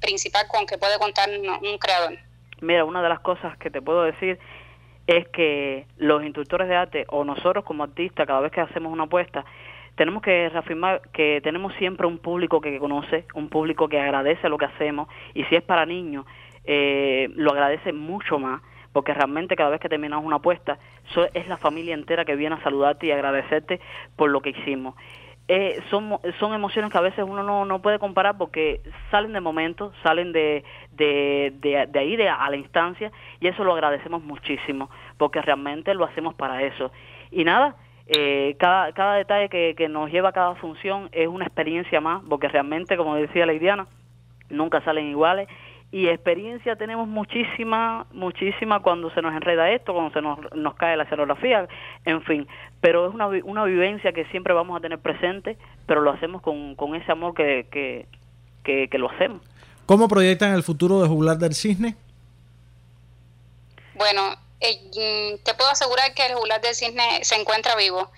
principal 0.00 0.46
con 0.46 0.64
que 0.64 0.78
puede 0.78 0.96
contar 0.98 1.28
un, 1.28 1.78
creador. 1.78 2.16
Mira, 2.60 2.84
una 2.84 3.02
de 3.02 3.08
las 3.08 3.18
cosas 3.18 3.58
que 3.58 3.70
te 3.70 3.82
puedo 3.82 4.04
decir 4.04 4.38
es 5.08 5.26
que 5.28 5.86
los 5.96 6.22
instructores 6.22 6.68
de 6.68 6.76
arte 6.76 7.04
o 7.08 7.24
nosotros 7.24 7.64
como 7.64 7.82
artistas, 7.82 8.26
cada 8.28 8.40
vez 8.40 8.52
que 8.52 8.60
hacemos 8.60 8.92
una 8.92 9.04
apuesta, 9.04 9.44
tenemos 9.96 10.22
que 10.22 10.48
reafirmar 10.48 11.02
que 11.12 11.40
tenemos 11.42 11.74
siempre 11.74 12.06
un 12.06 12.18
público 12.18 12.60
que 12.60 12.78
conoce, 12.78 13.26
un 13.34 13.48
público 13.48 13.88
que 13.88 14.00
agradece 14.00 14.48
lo 14.48 14.58
que 14.58 14.66
hacemos 14.66 15.08
y 15.34 15.44
si 15.44 15.56
es 15.56 15.62
para 15.62 15.86
niños, 15.86 16.26
eh, 16.64 17.28
lo 17.34 17.52
agradece 17.52 17.92
mucho 17.92 18.38
más 18.38 18.62
porque 18.92 19.12
realmente 19.12 19.56
cada 19.56 19.70
vez 19.70 19.80
que 19.80 19.88
terminamos 19.88 20.24
una 20.24 20.36
apuesta 20.36 20.78
es 21.34 21.48
la 21.48 21.56
familia 21.56 21.94
entera 21.94 22.24
que 22.24 22.36
viene 22.36 22.54
a 22.54 22.62
saludarte 22.62 23.06
y 23.06 23.10
agradecerte 23.10 23.80
por 24.16 24.30
lo 24.30 24.40
que 24.40 24.50
hicimos 24.50 24.94
eh, 25.46 25.82
son, 25.90 26.18
son 26.40 26.54
emociones 26.54 26.90
que 26.90 26.96
a 26.96 27.02
veces 27.02 27.22
uno 27.22 27.42
no, 27.42 27.66
no 27.66 27.82
puede 27.82 27.98
comparar 27.98 28.38
porque 28.38 28.80
salen 29.10 29.34
de 29.34 29.40
momento, 29.40 29.92
salen 30.02 30.32
de, 30.32 30.64
de, 30.92 31.52
de, 31.60 31.98
ahí, 31.98 32.16
de, 32.16 32.28
a 32.28 32.48
la 32.48 32.56
instancia, 32.56 33.12
y 33.40 33.48
eso 33.48 33.62
lo 33.62 33.74
agradecemos 33.74 34.22
muchísimo, 34.22 34.88
porque 35.18 35.42
realmente 35.42 35.92
lo 35.94 36.04
hacemos 36.06 36.34
para 36.34 36.62
eso. 36.62 36.90
Y 37.30 37.44
nada, 37.44 37.76
eh, 38.06 38.56
cada, 38.58 38.92
cada 38.92 39.16
detalle 39.16 39.48
que, 39.48 39.74
que 39.76 39.88
nos 39.88 40.10
lleva 40.10 40.30
a 40.30 40.32
cada 40.32 40.54
función 40.56 41.08
es 41.12 41.28
una 41.28 41.46
experiencia 41.46 42.00
más, 42.00 42.22
porque 42.28 42.48
realmente, 42.48 42.96
como 42.96 43.14
decía 43.16 43.46
la 43.46 43.54
Idiana, 43.54 43.86
nunca 44.50 44.82
salen 44.82 45.06
iguales 45.06 45.48
y 45.94 46.08
experiencia 46.08 46.74
tenemos 46.74 47.06
muchísima, 47.06 48.06
muchísima 48.12 48.80
cuando 48.80 49.10
se 49.10 49.22
nos 49.22 49.32
enreda 49.32 49.70
esto, 49.70 49.92
cuando 49.92 50.12
se 50.12 50.20
nos, 50.20 50.40
nos 50.52 50.74
cae 50.74 50.96
la 50.96 51.04
escenografía, 51.04 51.68
en 52.04 52.20
fin, 52.22 52.48
pero 52.80 53.06
es 53.06 53.14
una, 53.14 53.28
una 53.28 53.64
vivencia 53.64 54.12
que 54.12 54.24
siempre 54.24 54.52
vamos 54.52 54.76
a 54.76 54.80
tener 54.80 54.98
presente, 54.98 55.56
pero 55.86 56.00
lo 56.00 56.10
hacemos 56.10 56.42
con, 56.42 56.74
con 56.74 56.96
ese 56.96 57.12
amor 57.12 57.34
que, 57.34 57.68
que, 57.70 58.08
que, 58.88 58.98
lo 58.98 59.08
hacemos. 59.08 59.40
¿Cómo 59.86 60.08
proyectan 60.08 60.52
el 60.54 60.64
futuro 60.64 61.00
de 61.00 61.06
Juglar 61.06 61.38
del 61.38 61.54
Cisne? 61.54 61.94
Bueno, 63.94 64.34
eh, 64.64 65.40
te 65.42 65.54
puedo 65.54 65.70
asegurar 65.70 66.14
que 66.14 66.26
el 66.26 66.34
Juglar 66.34 66.60
del 66.60 66.74
Cisne 66.74 67.24
se 67.24 67.34
encuentra 67.36 67.76
vivo. 67.76 68.10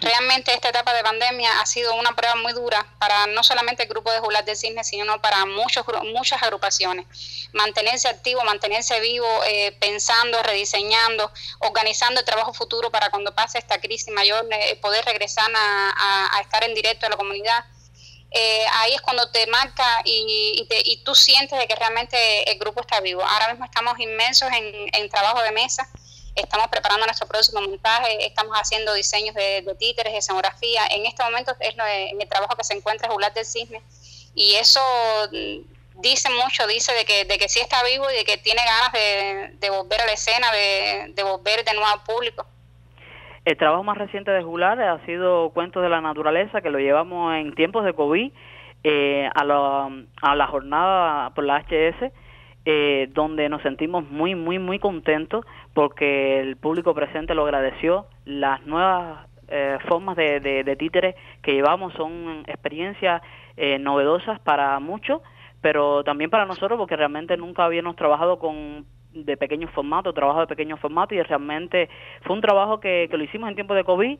Realmente 0.00 0.54
esta 0.54 0.68
etapa 0.68 0.94
de 0.94 1.02
pandemia 1.02 1.60
ha 1.60 1.66
sido 1.66 1.94
una 1.96 2.14
prueba 2.14 2.36
muy 2.36 2.52
dura 2.52 2.86
para 3.00 3.26
no 3.26 3.42
solamente 3.42 3.82
el 3.82 3.88
grupo 3.88 4.12
de 4.12 4.20
Julat 4.20 4.44
de 4.44 4.54
Cisne, 4.54 4.84
sino 4.84 5.20
para 5.20 5.44
muchos, 5.44 5.84
muchas 6.04 6.40
agrupaciones. 6.42 7.06
Mantenerse 7.52 8.08
activo, 8.08 8.44
mantenerse 8.44 9.00
vivo, 9.00 9.26
eh, 9.46 9.76
pensando, 9.80 10.40
rediseñando, 10.42 11.32
organizando 11.60 12.20
el 12.20 12.26
trabajo 12.26 12.54
futuro 12.54 12.90
para 12.90 13.10
cuando 13.10 13.34
pase 13.34 13.58
esta 13.58 13.80
crisis 13.80 14.12
mayor, 14.14 14.46
eh, 14.52 14.76
poder 14.76 15.04
regresar 15.04 15.50
a, 15.54 16.40
estar 16.40 16.62
en 16.62 16.74
directo 16.74 17.06
a 17.06 17.08
la 17.10 17.16
comunidad. 17.16 17.64
Eh, 18.30 18.66
ahí 18.74 18.92
es 18.94 19.00
cuando 19.00 19.30
te 19.30 19.46
marca 19.46 20.02
y, 20.04 20.66
y, 20.84 20.96
tú 21.02 21.14
sientes 21.14 21.58
de 21.58 21.66
que 21.66 21.74
realmente 21.74 22.50
el 22.50 22.58
grupo 22.58 22.80
está 22.82 23.00
vivo. 23.00 23.22
Ahora 23.24 23.48
mismo 23.48 23.64
estamos 23.64 23.98
inmensos 23.98 24.50
en, 24.52 24.90
en 24.92 25.08
trabajo 25.08 25.42
de 25.42 25.52
mesa 25.52 25.88
estamos 26.40 26.68
preparando 26.68 27.06
nuestro 27.06 27.26
próximo 27.26 27.60
montaje, 27.60 28.26
estamos 28.26 28.56
haciendo 28.56 28.94
diseños 28.94 29.34
de, 29.34 29.64
títeres, 29.78 30.12
de 30.12 30.18
escenografía. 30.18 30.86
En 30.90 31.06
este 31.06 31.22
momento 31.22 31.54
es 31.60 31.74
en 31.74 32.20
el 32.20 32.28
trabajo 32.28 32.56
que 32.56 32.64
se 32.64 32.74
encuentra 32.74 33.10
Julat 33.10 33.34
del 33.34 33.44
Cisne 33.44 33.82
y 34.34 34.54
eso 34.54 34.80
mm, 35.32 36.00
dice 36.00 36.30
mucho, 36.30 36.66
dice 36.66 36.92
de 36.94 37.04
que, 37.04 37.24
de 37.24 37.38
que 37.38 37.48
sí 37.48 37.60
está 37.60 37.82
vivo 37.82 38.10
y 38.10 38.14
de 38.14 38.24
que 38.24 38.36
tiene 38.38 38.62
ganas 38.64 38.92
de, 38.92 39.70
volver 39.70 40.00
a 40.00 40.06
la 40.06 40.12
escena, 40.12 40.50
de, 40.52 41.22
volver 41.22 41.64
de 41.64 41.74
nuevo 41.74 41.88
al 41.88 42.02
público. 42.04 42.46
El 43.48 43.56
trabajo 43.56 43.82
más 43.82 43.96
reciente 43.96 44.30
de 44.30 44.42
Julat 44.42 44.78
ha 44.78 44.98
sido 45.06 45.48
Cuentos 45.54 45.82
de 45.82 45.88
la 45.88 46.02
Naturaleza, 46.02 46.60
que 46.60 46.68
lo 46.68 46.78
llevamos 46.78 47.34
en 47.34 47.54
tiempos 47.54 47.82
de 47.82 47.94
COVID 47.94 48.30
eh, 48.84 49.30
a, 49.34 49.42
la, 49.42 49.88
a 50.20 50.36
la 50.36 50.46
jornada 50.48 51.30
por 51.30 51.44
la 51.44 51.62
HS 51.62 52.12
eh, 52.66 53.08
donde 53.14 53.48
nos 53.48 53.62
sentimos 53.62 54.04
muy, 54.10 54.34
muy, 54.34 54.58
muy 54.58 54.78
contentos 54.78 55.46
porque 55.72 56.40
el 56.40 56.56
público 56.56 56.92
presente 56.92 57.34
lo 57.34 57.44
agradeció, 57.44 58.04
las 58.26 58.66
nuevas 58.66 59.26
eh, 59.48 59.78
formas 59.88 60.14
de, 60.18 60.40
de, 60.40 61.14
que 61.40 61.52
llevamos 61.54 61.94
son 61.94 62.42
experiencias 62.46 63.22
eh, 63.56 63.78
novedosas 63.78 64.40
para 64.40 64.78
muchos, 64.78 65.22
pero 65.62 66.04
también 66.04 66.28
para 66.28 66.44
nosotros 66.44 66.78
porque 66.78 66.96
realmente 66.96 67.38
nunca 67.38 67.64
habíamos 67.64 67.96
trabajado 67.96 68.38
con 68.38 68.84
de 69.12 69.36
pequeño 69.36 69.68
formato, 69.68 70.12
trabajo 70.12 70.40
de 70.40 70.46
pequeño 70.46 70.76
formato 70.76 71.14
y 71.14 71.22
realmente 71.22 71.88
fue 72.22 72.36
un 72.36 72.42
trabajo 72.42 72.80
que, 72.80 73.08
lo 73.10 73.22
hicimos 73.22 73.48
en 73.48 73.54
tiempo 73.54 73.74
de 73.74 73.84
COVID 73.84 74.18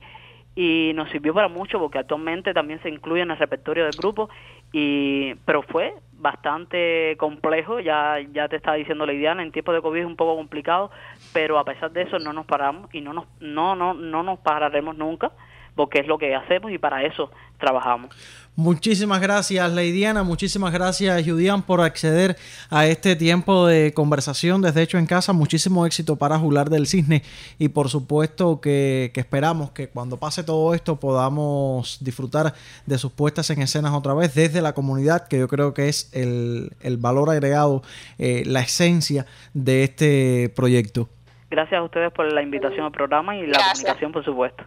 y 0.54 0.92
nos 0.94 1.10
sirvió 1.10 1.34
para 1.34 1.48
mucho 1.48 1.78
porque 1.78 1.98
actualmente 1.98 2.52
también 2.52 2.82
se 2.82 2.88
incluye 2.88 3.22
en 3.22 3.30
el 3.30 3.36
repertorio 3.36 3.84
del 3.84 3.92
grupo 3.92 4.28
y 4.72 5.34
pero 5.44 5.62
fue 5.62 5.94
bastante 6.12 7.16
complejo 7.16 7.78
ya 7.78 8.16
ya 8.32 8.48
te 8.48 8.56
estaba 8.56 8.76
diciendo 8.76 9.06
la 9.06 9.12
idea 9.12 9.32
en 9.32 9.52
tiempo 9.52 9.72
de 9.72 9.80
covid 9.80 10.00
es 10.00 10.06
un 10.06 10.16
poco 10.16 10.34
complicado 10.36 10.90
pero 11.32 11.58
a 11.58 11.64
pesar 11.64 11.92
de 11.92 12.02
eso 12.02 12.18
no 12.18 12.32
nos 12.32 12.44
paramos 12.44 12.92
y 12.92 13.00
no 13.00 13.12
nos 13.12 13.26
no 13.40 13.76
no 13.76 13.94
no 13.94 14.22
nos 14.24 14.40
pararemos 14.40 14.96
nunca 14.96 15.30
porque 15.78 16.00
es 16.00 16.08
lo 16.08 16.18
que 16.18 16.34
hacemos 16.34 16.72
y 16.72 16.78
para 16.78 17.04
eso 17.04 17.30
trabajamos 17.56 18.10
Muchísimas 18.56 19.20
gracias, 19.20 19.72
Leidiana. 19.72 20.24
Muchísimas 20.24 20.72
gracias, 20.72 21.24
Judian, 21.24 21.62
por 21.62 21.80
acceder 21.80 22.36
a 22.70 22.88
este 22.88 23.14
tiempo 23.14 23.68
de 23.68 23.94
conversación 23.94 24.62
desde 24.62 24.82
hecho 24.82 24.98
en 24.98 25.06
casa. 25.06 25.32
Muchísimo 25.32 25.86
éxito 25.86 26.16
para 26.16 26.40
Jular 26.40 26.68
del 26.68 26.88
Cisne 26.88 27.22
y 27.60 27.68
por 27.68 27.88
supuesto 27.88 28.60
que, 28.60 29.12
esperamos 29.14 29.70
que 29.70 29.88
cuando 29.88 30.16
pase 30.16 30.42
todo 30.42 30.74
esto 30.74 30.98
podamos 30.98 31.98
disfrutar 32.00 32.52
de 32.84 32.98
sus 32.98 33.12
puestas 33.12 33.48
en 33.50 33.62
escenas 33.62 33.94
otra 33.94 34.12
vez 34.14 34.34
desde 34.34 34.60
la 34.60 34.72
comunidad, 34.72 35.28
que 35.28 35.38
yo 35.38 35.46
creo 35.46 35.72
que 35.72 35.88
es 35.88 36.10
el, 36.12 36.72
valor 36.98 37.30
agregado, 37.30 37.84
eh, 38.18 38.42
la 38.44 38.62
esencia 38.62 39.24
de 39.54 39.84
este 39.84 40.52
proyecto. 40.56 41.08
Gracias 41.50 41.78
a 41.78 41.82
ustedes 41.82 42.12
por 42.12 42.30
la 42.30 42.42
invitación 42.42 42.84
al 42.84 42.92
programa 42.92 43.34
y 43.34 43.46
la 43.46 43.58
comunicación, 43.58 44.12
por 44.12 44.22
supuesto. 44.22 44.64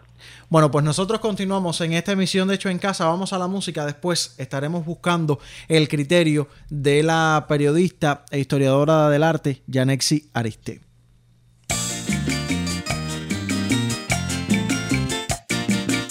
Bueno, 0.48 0.68
pues 0.70 0.84
nosotros 0.84 1.20
continuamos 1.20 1.80
en 1.80 1.92
esta 1.92 2.12
emisión 2.12 2.48
de 2.48 2.56
Hecho 2.56 2.70
en 2.70 2.78
Casa. 2.78 3.06
Vamos 3.06 3.32
a 3.32 3.38
la 3.38 3.46
música. 3.46 3.86
Después 3.86 4.34
estaremos 4.38 4.84
buscando 4.84 5.38
el 5.68 5.88
criterio 5.88 6.48
de 6.70 7.04
la 7.04 7.46
periodista 7.48 8.24
e 8.32 8.40
historiadora 8.40 9.08
del 9.10 9.22
arte, 9.22 9.62
Yanexi 9.68 10.28
Ariste. 10.34 10.80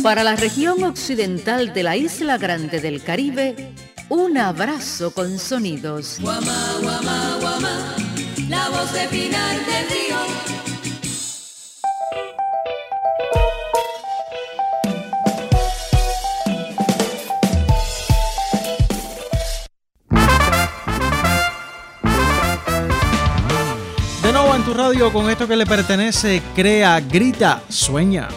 Para 0.02 0.24
la 0.24 0.36
región 0.38 0.84
occidental 0.86 1.74
de 1.74 1.84
la 1.84 1.98
isla 1.98 2.38
grande 2.38 2.80
del 2.80 3.04
Caribe, 3.04 3.74
un 4.08 4.38
abrazo 4.38 5.14
con 5.14 5.38
sonidos. 5.38 6.18
Guama, 6.22 6.78
guama, 6.82 7.38
guama, 7.42 7.96
la 8.48 8.70
voz 8.70 8.92
de 8.94 9.08
Pinar 9.10 9.58
del 9.58 9.90
Río 9.90 10.51
tu 24.64 24.74
radio 24.74 25.12
con 25.12 25.30
esto 25.30 25.48
que 25.48 25.56
le 25.56 25.66
pertenece. 25.66 26.42
Crea, 26.56 27.00
grita, 27.00 27.64
sueña. 27.70 28.28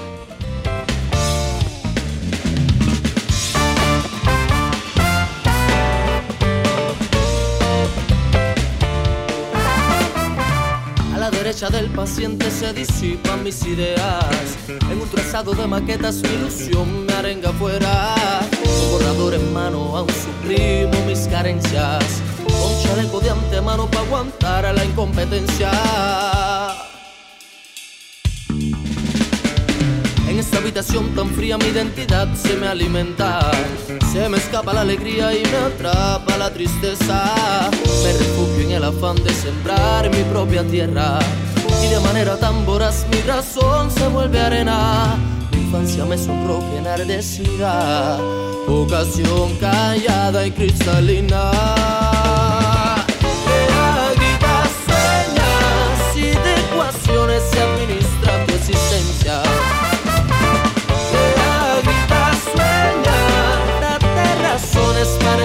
A 11.15 11.19
la 11.19 11.31
derecha 11.31 11.69
del 11.69 11.91
paciente 11.91 12.51
se 12.51 12.73
disipan 12.73 13.43
mis 13.43 13.65
ideas. 13.67 14.57
En 14.69 15.01
un 15.01 15.09
trazado 15.09 15.55
de 15.55 15.67
maquetas 15.67 16.17
mi 16.23 16.29
ilusión 16.29 17.07
me 17.07 17.13
arenga 17.13 17.51
afuera. 17.51 18.15
Un 18.65 18.91
borrador 18.93 19.35
en 19.35 19.53
mano 19.53 19.97
aún 19.97 20.11
suprimo 20.11 21.05
mis 21.07 21.27
carencias 21.29 22.23
con 22.65 22.83
chaleco 22.83 23.21
de 23.21 23.29
antemano 23.29 23.87
para 23.91 24.01
aguantar 24.07 24.65
a 24.65 24.73
la 24.73 24.85
incompetencia. 24.85 25.71
En 30.29 30.39
esta 30.39 30.57
habitación 30.57 31.15
tan 31.15 31.29
fría 31.31 31.59
mi 31.59 31.67
identidad 31.67 32.27
se 32.35 32.57
me 32.57 32.67
alimenta. 32.67 33.51
Se 34.11 34.29
me 34.31 34.39
escapa 34.39 34.73
la 34.73 34.81
alegría 34.81 35.35
y 35.35 35.43
me 35.43 35.57
atrapa 35.59 36.39
la 36.39 36.51
tristeza. 36.53 37.71
Me 38.03 38.13
refugio 38.13 38.65
en 38.65 38.73
el 38.73 38.85
afán 38.85 39.17
de 39.23 39.33
sembrar 39.35 40.11
mi 40.11 40.23
propia 40.33 40.65
tierra. 40.65 41.19
Y 41.85 41.89
de 41.89 42.01
manera 42.01 42.39
tan 42.39 42.65
voraz 42.65 43.07
mi 43.11 43.21
razón 43.21 43.91
se 43.91 44.09
vuelve 44.09 44.41
arena. 44.41 45.17
Mi 45.53 45.59
infancia 45.65 46.07
me 46.07 46.17
sonroja 46.17 46.75
enardecida. 46.79 48.19
Ocasión 48.67 49.55
callada 49.61 50.47
y 50.47 50.51
cristalina. 50.51 51.94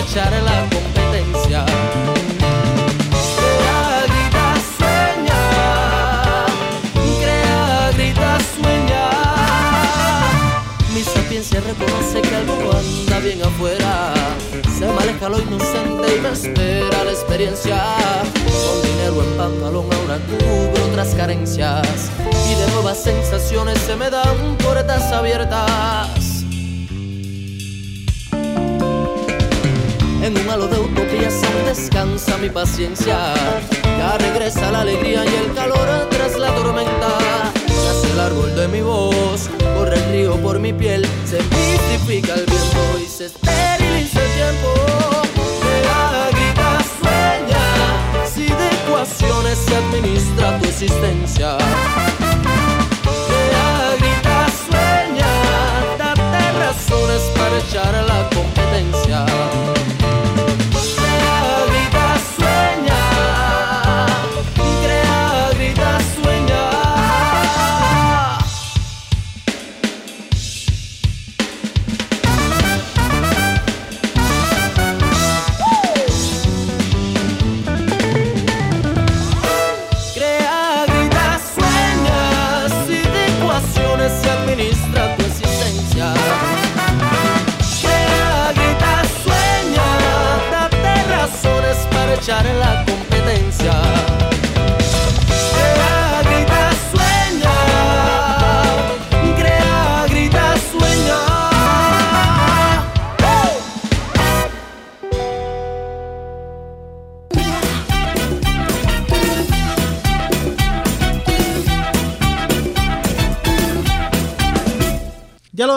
Echar 0.09 0.31
la 0.43 0.67
competencia. 0.69 1.65
Crea, 3.37 4.03
grita, 4.07 4.55
sueña, 4.77 5.41
crea, 7.21 7.91
grita, 7.93 8.37
sueña. 8.55 9.05
Mi 10.93 11.03
sapiencia 11.03 11.61
reconoce 11.61 12.21
que 12.21 12.35
algo 12.35 12.71
anda 12.71 13.19
bien 13.19 13.43
afuera. 13.43 14.13
Se 14.77 14.85
me 14.87 14.99
aleja 14.99 15.29
lo 15.29 15.39
inocente 15.41 16.15
y 16.17 16.21
me 16.21 16.29
espera 16.29 17.03
la 17.03 17.11
experiencia. 17.11 17.77
Con 18.33 18.81
dinero 18.81 19.23
en 19.23 19.37
pantalón 19.37 19.85
ahora 19.93 20.17
cubro 20.25 20.85
otras 20.87 21.13
carencias. 21.13 22.09
Y 22.49 22.55
de 22.55 22.67
nuevas 22.71 23.03
sensaciones 23.03 23.77
se 23.79 23.95
me 23.95 24.09
dan 24.09 24.57
puertas 24.57 25.11
abiertas. 25.11 26.18
En 30.21 30.37
un 30.37 30.49
halo 30.49 30.67
de 30.67 30.79
utopía 30.79 31.31
se 31.31 31.47
descansa 31.65 32.37
mi 32.37 32.49
paciencia. 32.49 33.33
Ya 33.97 34.17
regresa 34.17 34.69
la 34.71 34.81
alegría 34.81 35.23
y 35.25 35.35
el 35.35 35.53
calor 35.53 36.07
tras 36.09 36.37
la 36.37 36.53
tormenta. 36.55 37.17
Nace 37.85 38.11
el 38.11 38.19
árbol 38.19 38.53
de 38.55 38.67
mi 38.67 38.81
voz, 38.81 39.49
corre 39.77 39.95
el 39.95 40.11
río 40.11 40.35
por 40.41 40.59
mi 40.59 40.73
piel, 40.73 41.07
se 41.25 41.37
mistifica 41.37 42.33
el 42.33 42.45
viento 42.45 42.99
y 43.01 43.07
se 43.07 43.25
esteriliza 43.27 44.21
el 44.21 44.31
tiempo. 44.33 44.73
Crea, 45.61 46.29
grita, 46.31 46.77
sueña, 47.01 48.25
si 48.33 48.43
de 48.43 48.67
ecuaciones 48.83 49.57
se 49.57 49.75
administra 49.75 50.59
tu 50.59 50.65
existencia. 50.67 51.57
Crea, 53.27 53.95
grita, 53.99 54.47
sueña, 54.67 55.31
date 55.97 56.51
razones 56.59 57.21
para 57.37 57.57
echar 57.57 58.03
la 58.05 58.29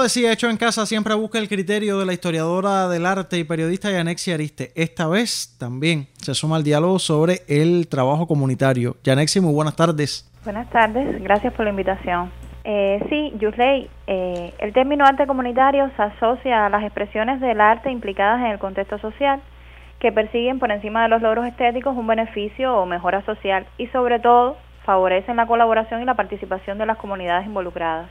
decía, 0.03 0.33
hecho 0.33 0.51
en 0.51 0.57
casa 0.57 0.85
siempre 0.87 1.15
busca 1.15 1.39
el 1.39 1.49
criterio 1.49 1.99
de 1.99 2.07
la 2.07 2.13
historiadora 2.13 2.89
del 2.89 3.07
arte 3.07 3.39
y 3.39 3.45
periodista 3.45 3.91
Yanexi 3.91 4.33
Ariste. 4.33 4.73
Esta 4.75 5.07
vez 5.07 5.57
también 5.59 6.09
se 6.21 6.35
suma 6.35 6.57
al 6.57 6.65
diálogo 6.65 6.99
sobre 6.99 7.43
el 7.49 7.89
trabajo 7.89 8.27
comunitario. 8.27 8.97
Yanexi, 9.05 9.41
muy 9.41 9.55
buenas 9.55 9.77
tardes. 9.77 10.31
Buenas 10.45 10.69
tardes, 10.71 11.23
gracias 11.23 11.53
por 11.55 11.65
la 11.65 11.71
invitación. 11.71 12.31
Eh, 12.65 13.05
sí, 13.09 13.33
Yusley, 13.39 13.89
eh, 14.07 14.53
el 14.59 14.73
término 14.73 15.05
arte 15.05 15.27
comunitario 15.27 15.91
se 15.97 16.03
asocia 16.03 16.67
a 16.67 16.69
las 16.69 16.85
expresiones 16.85 17.41
del 17.41 17.61
arte 17.61 17.91
implicadas 17.91 18.41
en 18.41 18.47
el 18.47 18.59
contexto 18.59 18.99
social 18.99 19.41
que 19.99 20.13
persiguen 20.13 20.59
por 20.59 20.71
encima 20.73 21.05
de 21.05 21.09
los 21.09 21.23
logros 21.23 21.47
estéticos 21.47 21.97
un 21.97 22.07
beneficio 22.07 22.77
o 22.77 22.87
mejora 22.87 23.25
social 23.25 23.67
y 23.79 23.87
sobre 23.89 24.19
todo 24.19 24.57
favorecen 24.85 25.37
la 25.37 25.47
colaboración 25.47 26.03
y 26.03 26.05
la 26.05 26.15
participación 26.15 26.79
de 26.79 26.87
las 26.87 26.99
comunidades 26.99 27.47
involucradas. 27.47 28.09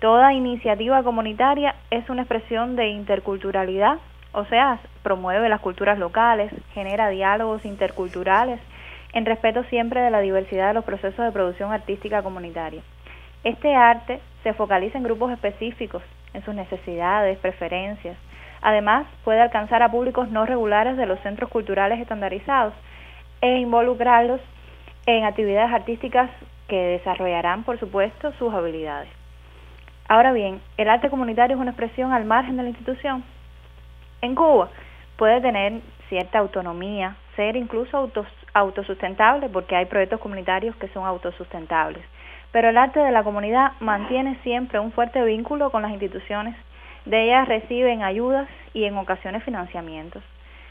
Toda 0.00 0.32
iniciativa 0.32 1.02
comunitaria 1.02 1.74
es 1.90 2.08
una 2.08 2.22
expresión 2.22 2.76
de 2.76 2.86
interculturalidad, 2.90 3.98
o 4.32 4.44
sea, 4.44 4.78
promueve 5.02 5.48
las 5.48 5.60
culturas 5.60 5.98
locales, 5.98 6.52
genera 6.72 7.08
diálogos 7.08 7.64
interculturales 7.64 8.60
en 9.12 9.26
respeto 9.26 9.64
siempre 9.64 10.00
de 10.00 10.10
la 10.12 10.20
diversidad 10.20 10.68
de 10.68 10.74
los 10.74 10.84
procesos 10.84 11.24
de 11.24 11.32
producción 11.32 11.72
artística 11.72 12.22
comunitaria. 12.22 12.80
Este 13.42 13.74
arte 13.74 14.20
se 14.44 14.52
focaliza 14.52 14.98
en 14.98 15.04
grupos 15.04 15.32
específicos, 15.32 16.04
en 16.32 16.44
sus 16.44 16.54
necesidades, 16.54 17.36
preferencias. 17.38 18.16
Además, 18.62 19.04
puede 19.24 19.40
alcanzar 19.40 19.82
a 19.82 19.90
públicos 19.90 20.28
no 20.28 20.46
regulares 20.46 20.96
de 20.96 21.06
los 21.06 21.18
centros 21.20 21.50
culturales 21.50 21.98
estandarizados 21.98 22.74
e 23.40 23.58
involucrarlos 23.58 24.40
en 25.06 25.24
actividades 25.24 25.72
artísticas 25.72 26.30
que 26.68 26.76
desarrollarán, 26.76 27.64
por 27.64 27.80
supuesto, 27.80 28.32
sus 28.34 28.54
habilidades. 28.54 29.17
Ahora 30.08 30.32
bien, 30.32 30.60
el 30.76 30.88
arte 30.88 31.10
comunitario 31.10 31.56
es 31.56 31.60
una 31.60 31.70
expresión 31.70 32.12
al 32.12 32.24
margen 32.24 32.56
de 32.56 32.62
la 32.64 32.70
institución. 32.70 33.22
En 34.22 34.34
Cuba 34.34 34.70
puede 35.16 35.40
tener 35.40 35.80
cierta 36.08 36.38
autonomía, 36.38 37.16
ser 37.36 37.56
incluso 37.56 38.10
autosustentable, 38.54 39.48
porque 39.48 39.76
hay 39.76 39.84
proyectos 39.84 40.20
comunitarios 40.20 40.74
que 40.76 40.88
son 40.88 41.04
autosustentables 41.04 42.02
pero 42.52 42.70
el 42.70 42.78
arte 42.78 43.00
de 43.00 43.10
la 43.10 43.22
comunidad 43.22 43.72
mantiene 43.80 44.38
siempre 44.42 44.78
un 44.78 44.92
fuerte 44.92 45.22
vínculo 45.22 45.70
con 45.70 45.82
las 45.82 45.90
instituciones. 45.90 46.56
De 47.04 47.24
ellas 47.24 47.48
reciben 47.48 48.02
ayudas 48.02 48.48
y 48.74 48.84
en 48.84 48.96
ocasiones 48.96 49.42
financiamientos. 49.44 50.22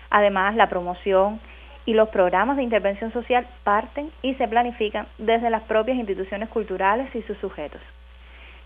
Además, 0.10 0.56
la 0.56 0.70
promoción 0.70 1.40
y 1.86 1.94
los 1.94 2.10
programas 2.10 2.58
de 2.58 2.64
intervención 2.64 3.12
social 3.14 3.48
parten 3.64 4.12
y 4.22 4.34
se 4.36 4.48
planifican 4.48 5.08
desde 5.18 5.50
las 5.50 5.64
propias 5.64 5.98
instituciones 5.98 6.50
culturales 6.50 7.14
y 7.16 7.22
sus 7.24 7.38
sujetos. 7.38 7.82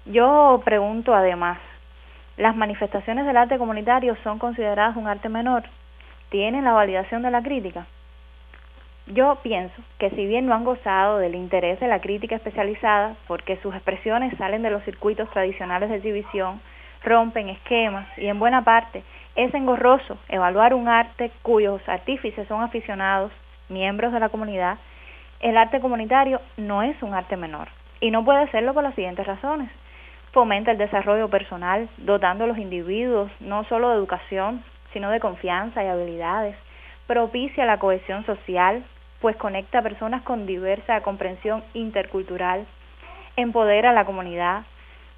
Yo 0.06 0.62
pregunto 0.66 1.14
además, 1.14 1.60
¿las 2.36 2.56
manifestaciones 2.56 3.28
del 3.28 3.38
arte 3.38 3.60
comunitario 3.60 4.18
son 4.24 4.40
consideradas 4.40 4.98
un 4.98 5.08
arte 5.08 5.30
menor? 5.30 5.64
¿Tienen 6.30 6.64
la 6.64 6.74
validación 6.74 7.22
de 7.22 7.30
la 7.30 7.44
crítica? 7.44 7.86
Yo 9.06 9.38
pienso 9.44 9.76
que 10.00 10.10
si 10.10 10.26
bien 10.26 10.48
no 10.48 10.56
han 10.56 10.64
gozado 10.64 11.20
del 11.20 11.36
interés 11.36 11.80
de 11.80 11.88
la 11.88 12.02
crítica 12.02 12.36
especializada, 12.36 13.16
porque 13.28 13.58
sus 13.58 13.76
expresiones 13.76 14.36
salen 14.40 14.64
de 14.64 14.72
los 14.72 14.84
circuitos 14.86 15.30
tradicionales 15.30 15.90
de 15.92 15.98
exhibición, 15.98 16.62
rompen 17.04 17.50
esquemas 17.50 18.08
y 18.18 18.26
en 18.26 18.40
buena 18.40 18.64
parte 18.64 19.04
es 19.36 19.54
engorroso 19.54 20.18
evaluar 20.30 20.74
un 20.74 20.88
arte 20.88 21.32
cuyos 21.44 21.88
artífices 21.88 22.48
son 22.48 22.64
aficionados, 22.64 23.32
miembros 23.70 24.14
de 24.14 24.20
la 24.20 24.30
comunidad, 24.30 24.80
el 25.42 25.58
arte 25.58 25.80
comunitario 25.80 26.42
no 26.58 26.82
es 26.82 27.00
un 27.04 27.14
arte 27.14 27.38
menor 27.38 27.68
y 28.00 28.10
no 28.10 28.26
puede 28.26 28.50
serlo 28.50 28.74
por 28.74 28.82
las 28.82 28.96
siguientes 28.96 29.28
razones. 29.28 29.70
Fomenta 30.32 30.72
el 30.72 30.78
desarrollo 30.78 31.30
personal, 31.30 31.90
dotando 31.98 32.46
a 32.46 32.48
los 32.48 32.58
individuos 32.58 33.32
no 33.40 33.64
solo 33.66 33.90
de 33.90 33.96
educación, 33.96 34.64
sino 34.94 35.10
de 35.10 35.20
confianza 35.20 35.84
y 35.84 35.88
habilidades 35.88 36.56
propicia 37.12 37.66
la 37.66 37.78
cohesión 37.78 38.26
social, 38.26 38.86
pues 39.20 39.36
conecta 39.36 39.80
a 39.80 39.82
personas 39.82 40.22
con 40.22 40.46
diversa 40.46 41.02
comprensión 41.02 41.62
intercultural, 41.74 42.66
empodera 43.36 43.90
a 43.90 43.94
la 43.94 44.06
comunidad, 44.06 44.64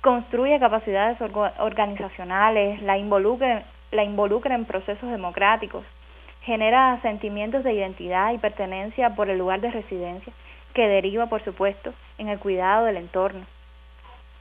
construye 0.01 0.59
capacidades 0.59 1.19
organizacionales, 1.59 2.81
la 2.81 2.97
involucra, 2.97 3.65
la 3.91 4.03
involucra 4.03 4.55
en 4.55 4.65
procesos 4.65 5.07
democráticos, 5.11 5.85
genera 6.41 6.99
sentimientos 7.03 7.63
de 7.63 7.73
identidad 7.73 8.33
y 8.33 8.39
pertenencia 8.39 9.11
por 9.15 9.29
el 9.29 9.37
lugar 9.37 9.61
de 9.61 9.69
residencia, 9.69 10.33
que 10.73 10.87
deriva, 10.87 11.27
por 11.27 11.43
supuesto, 11.43 11.93
en 12.17 12.27
el 12.27 12.39
cuidado 12.39 12.85
del 12.85 12.97
entorno. 12.97 13.45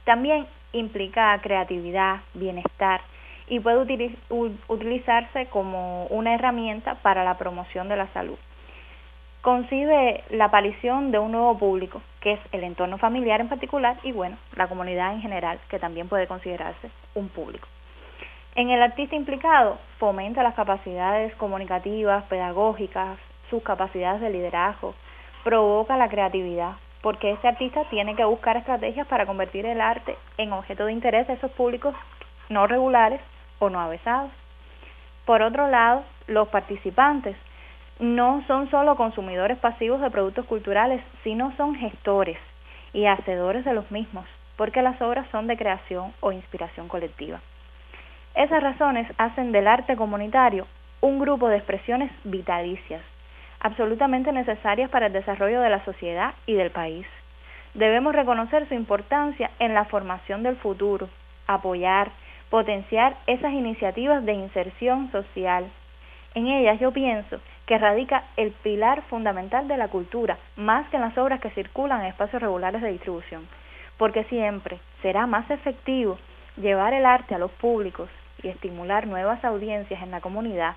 También 0.05 0.47
implica 0.73 1.39
creatividad, 1.41 2.21
bienestar, 2.33 3.01
y 3.47 3.59
puede 3.59 3.79
utilizarse 4.67 5.47
como 5.47 6.05
una 6.07 6.33
herramienta 6.33 6.95
para 6.95 7.23
la 7.23 7.37
promoción 7.37 7.89
de 7.89 7.97
la 7.97 8.07
salud. 8.13 8.37
Concibe 9.41 10.23
la 10.29 10.45
aparición 10.45 11.11
de 11.11 11.19
un 11.19 11.33
nuevo 11.33 11.57
público, 11.57 12.01
que 12.21 12.33
es 12.33 12.39
el 12.53 12.63
entorno 12.63 12.97
familiar 12.97 13.41
en 13.41 13.49
particular 13.49 13.97
y 14.03 14.13
bueno, 14.13 14.37
la 14.55 14.67
comunidad 14.67 15.13
en 15.13 15.21
general, 15.21 15.59
que 15.69 15.79
también 15.79 16.07
puede 16.07 16.27
considerarse 16.27 16.89
un 17.13 17.27
público. 17.27 17.67
En 18.55 18.69
el 18.69 18.81
artista 18.81 19.15
implicado 19.15 19.79
fomenta 19.97 20.43
las 20.43 20.53
capacidades 20.53 21.35
comunicativas, 21.35 22.23
pedagógicas, 22.25 23.17
sus 23.49 23.61
capacidades 23.63 24.21
de 24.21 24.29
liderazgo, 24.29 24.95
provoca 25.43 25.97
la 25.97 26.07
creatividad, 26.07 26.73
porque 27.03 27.31
ese 27.31 27.49
artista 27.49 27.83
tiene 27.89 28.15
que 28.15 28.23
buscar 28.23 28.55
estrategias 28.55 29.05
para 29.07 29.25
convertir 29.25 29.65
el 29.65 29.81
arte 29.81 30.17
en 30.37 30.53
objeto 30.53 30.85
de 30.85 30.93
interés 30.93 31.27
de 31.27 31.33
esos 31.33 31.51
públicos 31.51 31.93
no 32.47 32.65
regulares 32.65 33.19
o 33.59 33.69
no 33.69 33.81
avesados. 33.81 34.31
Por 35.25 35.41
otro 35.41 35.67
lado, 35.67 36.03
los 36.27 36.47
participantes 36.47 37.35
no 37.99 38.41
son 38.47 38.71
solo 38.71 38.95
consumidores 38.95 39.57
pasivos 39.57 39.99
de 39.99 40.09
productos 40.09 40.45
culturales, 40.45 41.03
sino 41.25 41.53
son 41.57 41.75
gestores 41.75 42.37
y 42.93 43.05
hacedores 43.05 43.65
de 43.65 43.73
los 43.73 43.91
mismos, 43.91 44.25
porque 44.55 44.81
las 44.81 45.01
obras 45.01 45.27
son 45.29 45.47
de 45.47 45.57
creación 45.57 46.13
o 46.21 46.31
inspiración 46.31 46.87
colectiva. 46.87 47.41
Esas 48.33 48.63
razones 48.63 49.11
hacen 49.17 49.51
del 49.51 49.67
arte 49.67 49.97
comunitario 49.97 50.67
un 51.01 51.19
grupo 51.19 51.49
de 51.49 51.57
expresiones 51.57 52.11
vitalicias, 52.23 53.01
absolutamente 53.63 54.31
necesarias 54.31 54.89
para 54.89 55.07
el 55.07 55.13
desarrollo 55.13 55.61
de 55.61 55.69
la 55.69 55.83
sociedad 55.85 56.35
y 56.45 56.53
del 56.53 56.69
país. 56.69 57.07
Debemos 57.73 58.13
reconocer 58.13 58.67
su 58.67 58.75
importancia 58.75 59.49
en 59.57 59.73
la 59.73 59.85
formación 59.85 60.43
del 60.43 60.57
futuro, 60.57 61.09
apoyar, 61.47 62.11
potenciar 62.49 63.15
esas 63.25 63.53
iniciativas 63.53 64.23
de 64.25 64.33
inserción 64.33 65.11
social. 65.11 65.71
En 66.35 66.47
ellas 66.47 66.79
yo 66.79 66.91
pienso 66.91 67.39
que 67.65 67.77
radica 67.77 68.25
el 68.37 68.51
pilar 68.51 69.01
fundamental 69.03 69.67
de 69.67 69.77
la 69.77 69.87
cultura, 69.87 70.37
más 70.55 70.87
que 70.89 70.97
en 70.97 71.01
las 71.01 71.17
obras 71.17 71.39
que 71.39 71.49
circulan 71.51 72.01
en 72.01 72.07
espacios 72.07 72.41
regulares 72.41 72.81
de 72.81 72.91
distribución, 72.91 73.47
porque 73.97 74.25
siempre 74.25 74.79
será 75.01 75.25
más 75.25 75.49
efectivo 75.49 76.19
llevar 76.57 76.93
el 76.93 77.05
arte 77.05 77.33
a 77.33 77.39
los 77.39 77.51
públicos 77.51 78.09
y 78.43 78.49
estimular 78.49 79.07
nuevas 79.07 79.43
audiencias 79.43 80.03
en 80.03 80.11
la 80.11 80.21
comunidad 80.21 80.75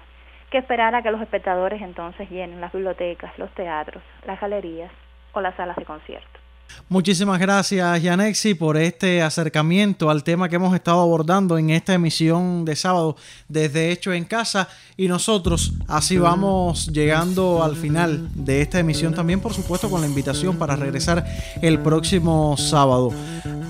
esperar 0.59 0.95
a 0.95 1.03
que 1.03 1.11
los 1.11 1.21
espectadores 1.21 1.83
entonces 1.83 2.31
llenen 2.31 2.61
las 2.61 2.73
bibliotecas, 2.73 3.37
los 3.39 3.51
teatros, 3.55 4.03
las 4.27 4.41
galerías 4.41 4.91
o 5.33 5.41
las 5.41 5.55
salas 5.57 5.77
de 5.77 5.85
concierto. 5.85 6.41
Muchísimas 6.89 7.41
gracias, 7.41 8.03
Yanexi, 8.03 8.55
por 8.55 8.77
este 8.77 9.23
acercamiento 9.23 10.09
al 10.09 10.23
tema 10.23 10.49
que 10.49 10.57
hemos 10.57 10.75
estado 10.75 11.01
abordando 11.01 11.59
en 11.59 11.71
esta 11.71 11.95
emisión 11.95 12.65
de 12.65 12.77
sábado 12.77 13.17
desde 13.49 13.91
Hecho 13.91 14.13
en 14.13 14.25
Casa. 14.25 14.69
Y 14.97 15.09
nosotros 15.09 15.73
así 15.89 16.17
vamos 16.17 16.87
llegando 16.89 17.65
al 17.65 17.75
final 17.75 18.29
de 18.35 18.63
esta 18.63 18.79
emisión 18.79 19.15
también, 19.15 19.41
por 19.41 19.53
supuesto, 19.53 19.91
con 19.91 20.01
la 20.01 20.07
invitación 20.07 20.59
para 20.59 20.77
regresar 20.77 21.25
el 21.61 21.81
próximo 21.81 22.57
sábado. 22.57 23.13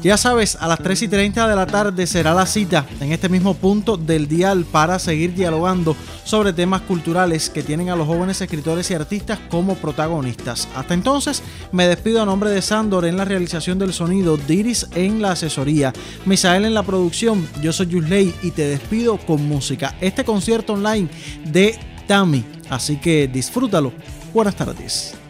Ya 0.03 0.17
sabes, 0.17 0.57
a 0.61 0.69
las 0.69 0.79
3 0.79 1.03
y 1.03 1.09
30 1.09 1.49
de 1.49 1.57
la 1.57 1.67
tarde 1.67 2.07
será 2.07 2.33
la 2.33 2.47
cita 2.47 2.87
en 3.01 3.13
este 3.13 3.29
mismo 3.29 3.55
punto 3.55 3.97
del 3.97 4.29
dial 4.29 4.65
para 4.65 4.99
seguir 4.99 5.35
dialogando 5.35 5.97
sobre 6.23 6.53
temas 6.53 6.83
culturales 6.83 7.51
que 7.51 7.63
tienen 7.63 7.89
a 7.89 7.97
los 7.97 8.07
jóvenes 8.07 8.41
escritores 8.41 8.91
y 8.91 8.95
artistas 8.95 9.41
como 9.51 9.75
protagonistas. 9.75 10.69
Hasta 10.77 10.95
entonces, 10.95 11.43
me 11.73 11.89
despido 11.89 12.23
a 12.23 12.27
nombre 12.27 12.51
de 12.51 12.63
Sandor 12.63 13.05
en 13.05 13.17
la 13.17 13.25
realización 13.25 13.79
del 13.79 13.93
sonido, 13.93 14.37
Diris 14.37 14.87
en 14.95 15.21
la 15.21 15.33
asesoría, 15.33 15.93
Misael 16.25 16.67
en 16.67 16.75
la 16.75 16.85
producción, 16.85 17.49
yo 17.61 17.73
soy 17.73 17.87
Yusley 17.89 18.35
y 18.43 18.53
te 18.53 18.69
despido 18.69 19.17
con 19.19 19.49
música. 19.49 19.97
Este 20.01 20.25
concierto 20.25 20.75
online 20.75 21.09
de 21.45 21.77
Tami, 22.07 22.45
así 22.71 22.99
que 22.99 23.27
disfrútalo. 23.27 23.93
Buenas 24.33 24.55
tardes. 24.55 25.26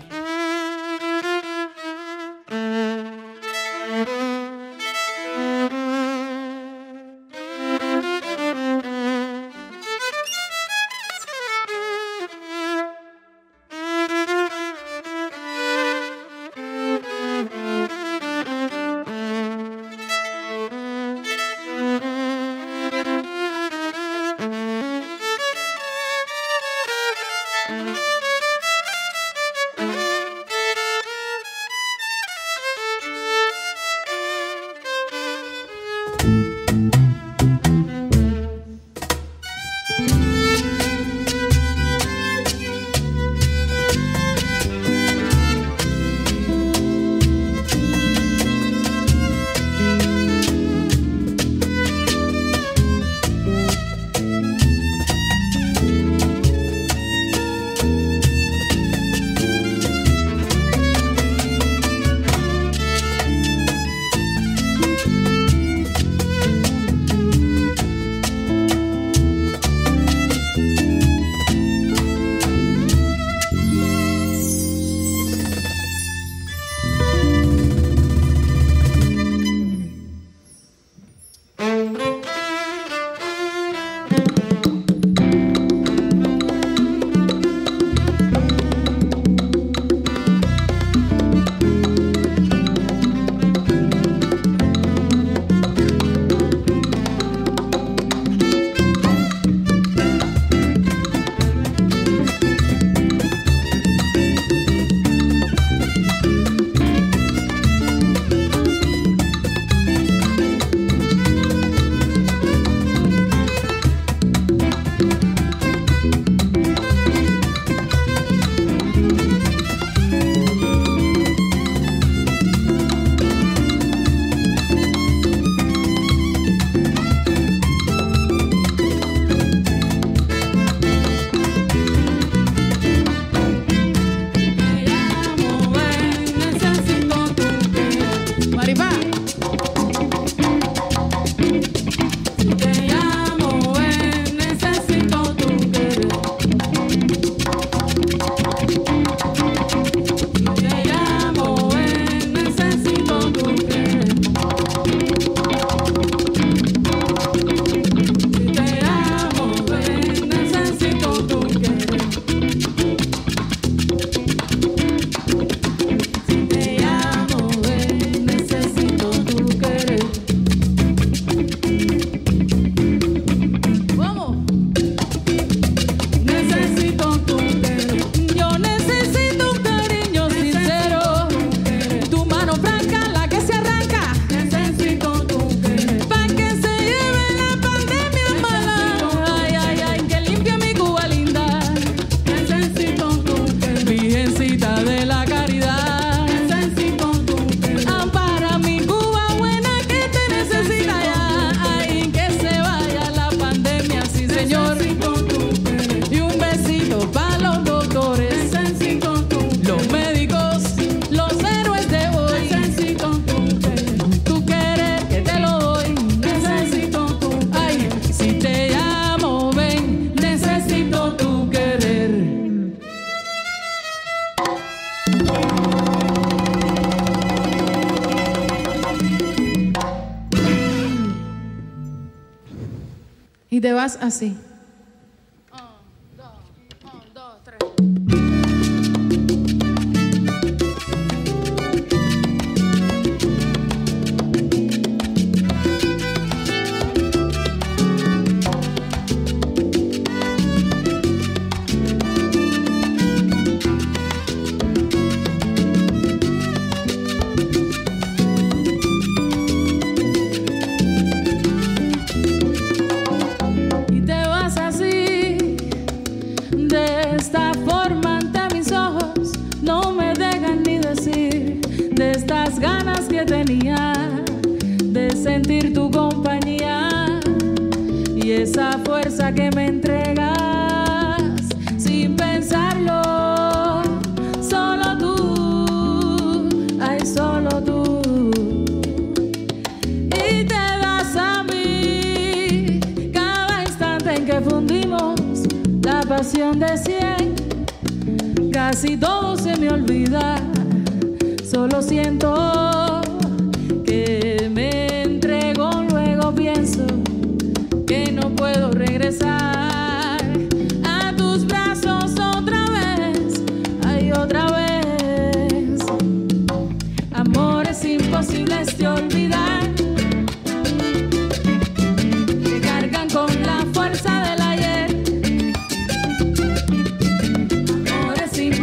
vas 233.86 233.98
así. 234.02 234.36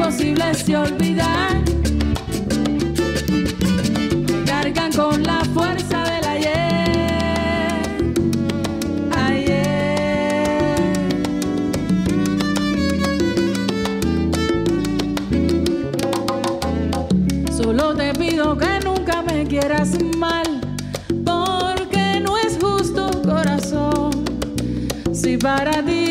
imposible 0.04 0.44
es 0.52 0.68
olvidar. 0.70 1.64
Cargan 4.46 4.92
con 4.92 5.24
la 5.24 5.46
fuerza 5.54 6.04
del 6.04 6.26
ayer. 6.26 7.82
Ayer. 9.16 9.64
Solo 17.56 17.96
te 17.96 18.14
pido 18.14 18.58
que 18.58 18.80
nunca 18.84 19.22
me 19.22 19.46
quieras 19.48 19.98
mal. 20.18 20.60
Porque 21.24 22.20
no 22.22 22.38
es 22.38 22.58
justo, 22.62 23.10
corazón. 23.24 24.26
Si 25.14 25.38
para 25.38 25.82
ti 25.82 26.03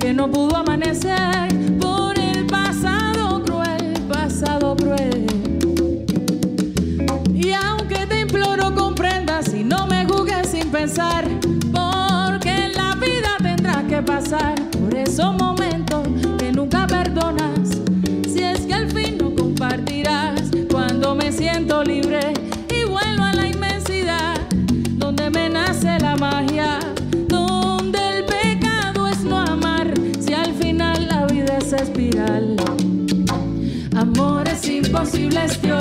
que 0.00 0.12
no 0.12 0.28
pudo 0.28 0.56
amanecer 0.56 1.48
por 1.78 2.18
el 2.18 2.44
pasado 2.46 3.40
cruel, 3.44 3.94
pasado 4.08 4.74
cruel. 4.74 5.26
Y 7.32 7.52
aunque 7.52 8.04
te 8.06 8.22
imploro 8.22 8.74
comprendas 8.74 9.54
y 9.54 9.62
no 9.62 9.86
me 9.86 10.06
juzgues 10.06 10.48
sin 10.48 10.68
pensar, 10.70 11.24
porque 11.72 12.50
en 12.50 12.72
la 12.72 12.96
vida 12.96 13.36
tendrás 13.40 13.84
que 13.84 14.02
pasar 14.02 14.56
por 14.70 14.92
esos 14.96 15.32
momentos 15.36 16.08
que 16.36 16.50
nunca 16.50 16.88
perdonas, 16.88 17.78
si 18.28 18.42
es 18.42 18.66
que 18.66 18.74
al 18.74 18.90
fin 18.90 19.18
no 19.18 19.32
compartirás 19.36 20.50
cuando 20.68 21.14
me 21.14 21.30
siento 21.30 21.84
libre. 21.84 22.37
imposible 34.98 35.44
es 35.44 35.62
Dios. 35.62 35.77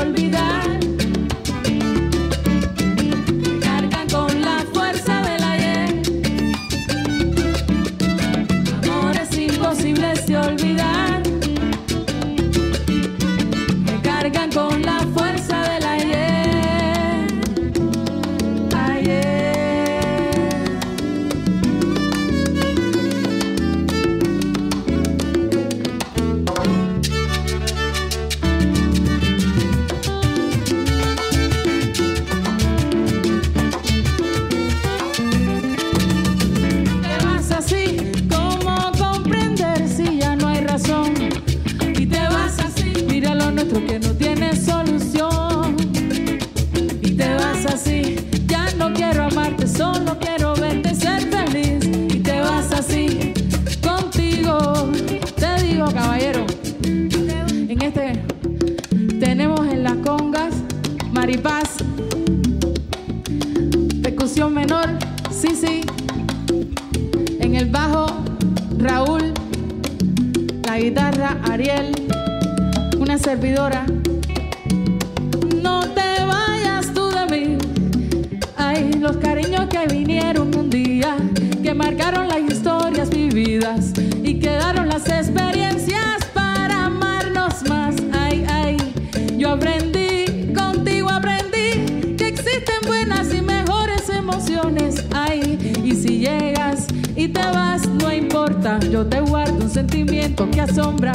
no 97.86 98.12
importa, 98.12 98.80
yo 98.80 99.06
te 99.06 99.20
guardo 99.20 99.66
un 99.66 99.70
sentimiento 99.70 100.49
que 100.49 100.62
asombra 100.62 101.12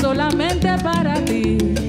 solamente 0.00 0.68
para 0.82 1.14
ti. 1.24 1.87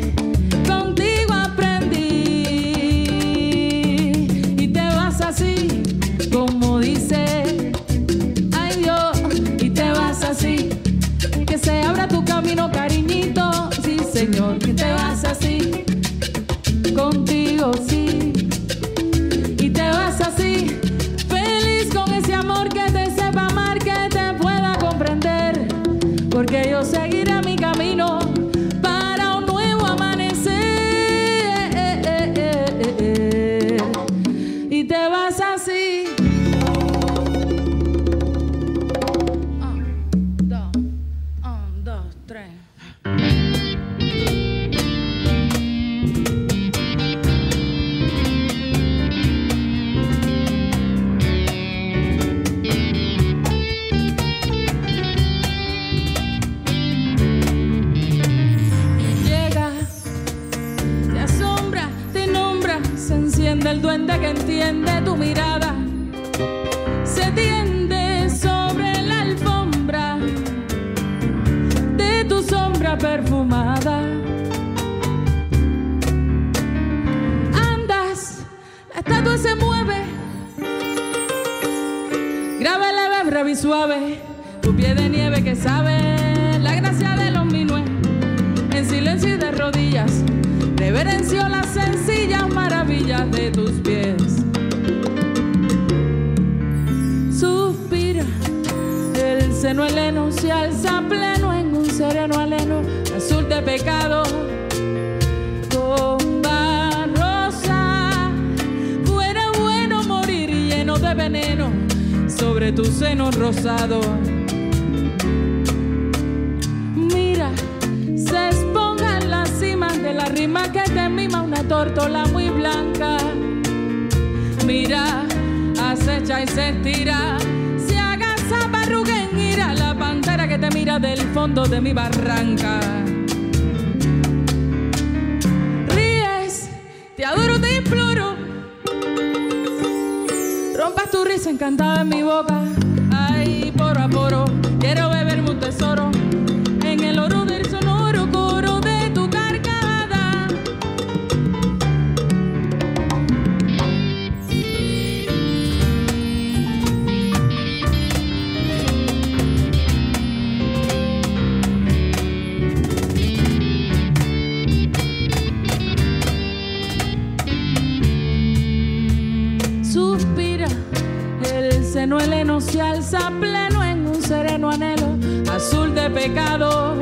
se 172.61 172.81
alza 172.81 173.31
pleno 173.39 173.83
en 173.83 174.05
un 174.07 174.21
sereno 174.21 174.69
anhelo 174.69 175.15
azul 175.51 175.95
de 175.95 176.09
pecado 176.09 176.95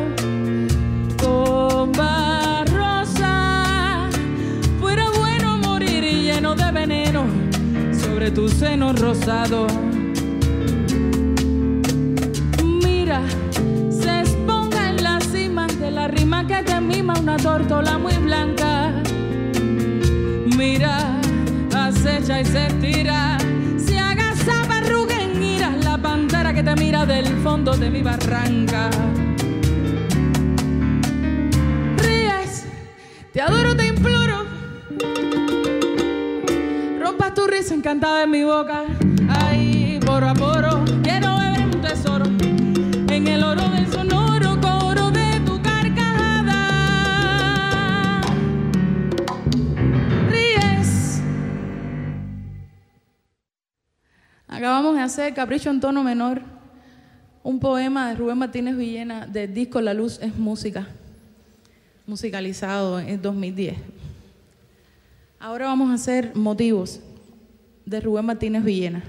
con 1.21 1.93
rosa. 2.65 4.07
Fuera 4.79 5.09
bueno 5.17 5.57
morir 5.57 6.03
y 6.03 6.23
lleno 6.23 6.53
de 6.53 6.71
veneno 6.71 7.25
sobre 7.91 8.29
tu 8.29 8.47
seno 8.49 8.93
rosado. 8.93 9.67
Mira, 12.83 13.21
se 13.89 14.21
esponja 14.21 14.89
en 14.89 15.03
las 15.03 15.23
cimas 15.25 15.79
de 15.79 15.91
la 15.91 16.07
rima 16.07 16.45
que 16.45 16.61
te 16.63 16.79
mima 16.79 17.13
una 17.19 17.37
tórtola 17.37 17.97
muy 17.97 18.15
blanca. 18.17 18.91
Mira, 20.55 21.19
acecha 21.73 22.41
y 22.41 22.45
se 22.45 22.69
te 26.67 26.75
mira 26.75 27.05
del 27.05 27.25
fondo 27.43 27.77
de 27.77 27.89
mi 27.89 28.01
barranca. 28.01 28.89
Ríes, 31.97 32.65
te 33.31 33.41
adoro, 33.41 33.73
te 33.73 33.87
imploro. 33.87 34.45
Rompas 36.99 37.33
tu 37.33 37.47
risa 37.47 37.73
encantada 37.73 38.23
en 38.23 38.31
mi 38.31 38.43
boca. 38.43 38.83
Ay, 39.29 39.97
poro 40.05 40.27
a 40.27 40.33
poro, 40.33 40.83
quiero 41.03 41.37
beber 41.37 41.61
un 41.73 41.81
tesoro 41.81 42.25
en 42.25 43.27
el 43.27 43.43
oro 43.43 43.69
del 43.69 43.87
sonoro 43.89 44.59
coro 44.59 45.09
de 45.11 45.39
tu 45.45 45.61
carcajada. 45.61 46.59
Ríes. 50.29 51.21
Acabamos 54.49 54.95
de 54.97 55.01
hacer 55.01 55.33
Capricho 55.33 55.69
en 55.69 55.79
tono 55.79 56.03
menor 56.03 56.56
un 57.47 57.61
poema 57.61 58.09
de 58.09 58.15
Rubén 58.15 58.37
Martínez 58.37 58.75
Villena 58.75 59.25
del 59.25 59.53
disco 59.53 59.79
La 59.79 59.93
Luz 59.93 60.19
es 60.21 60.35
Música, 60.37 60.85
musicalizado 62.05 62.99
en 62.99 63.21
2010. 63.21 63.77
Ahora 65.39 65.67
vamos 65.67 65.89
a 65.89 65.93
hacer 65.93 66.35
motivos 66.35 66.99
de 67.85 68.01
Rubén 68.01 68.25
Martínez 68.25 68.65
Villena. 68.65 69.01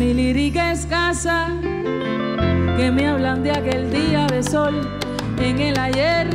mi 0.00 0.14
lírica 0.14 0.72
escasa, 0.72 1.48
que 2.78 2.90
me 2.90 3.06
hablan 3.06 3.42
de 3.42 3.50
aquel 3.50 3.92
día 3.92 4.26
de 4.28 4.42
sol 4.42 4.74
en 5.38 5.60
el 5.60 5.78
ayer. 5.78 6.26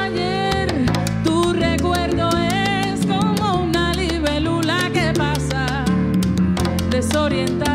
Ayer, 0.00 0.68
tu 1.22 1.52
recuerdo 1.52 2.28
es 2.36 3.06
como 3.06 3.62
una 3.62 3.92
libélula 3.94 4.90
que 4.92 5.12
pasa, 5.16 5.84
desorientada. 6.90 7.67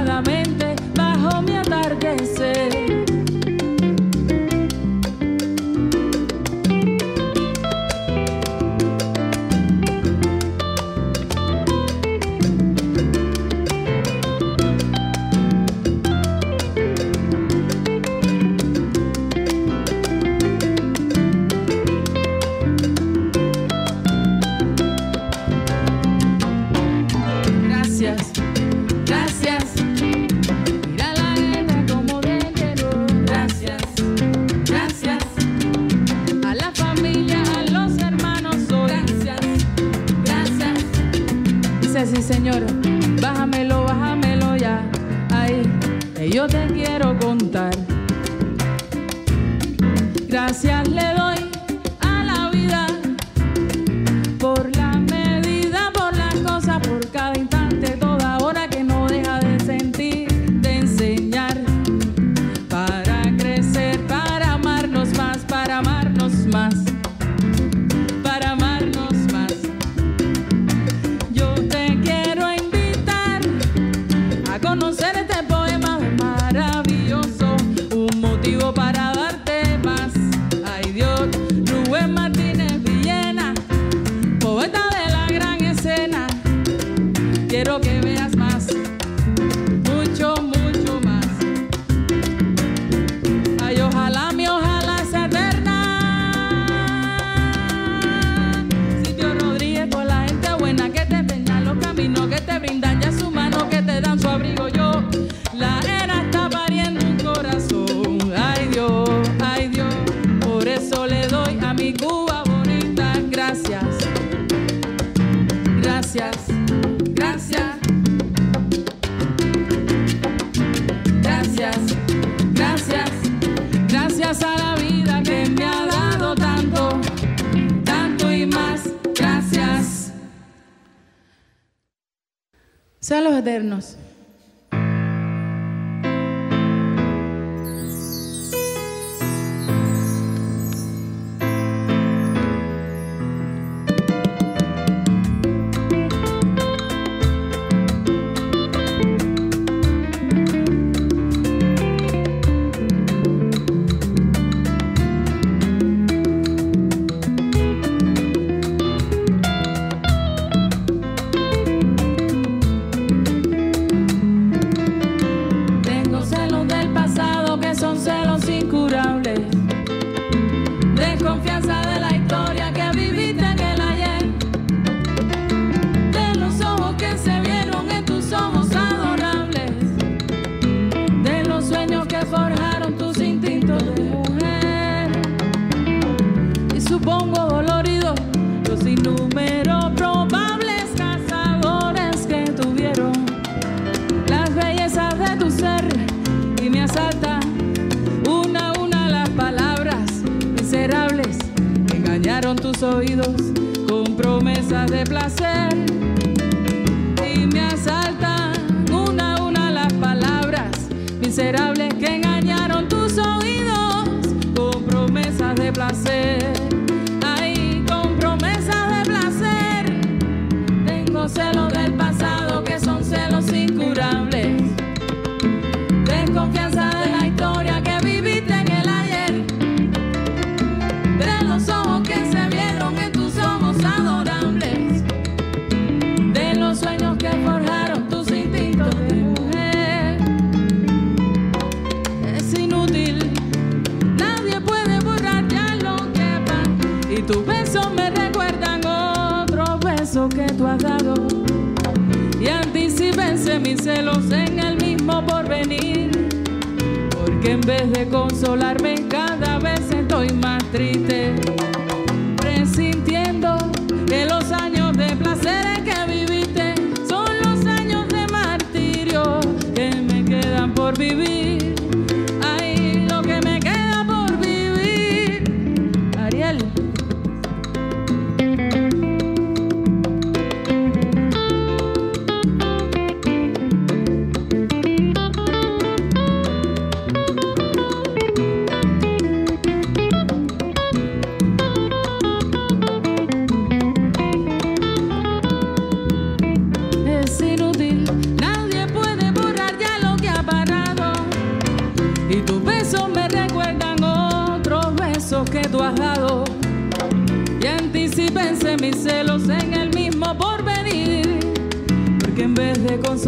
perdernos. 133.44 133.93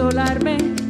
Consolarme, 0.05 0.84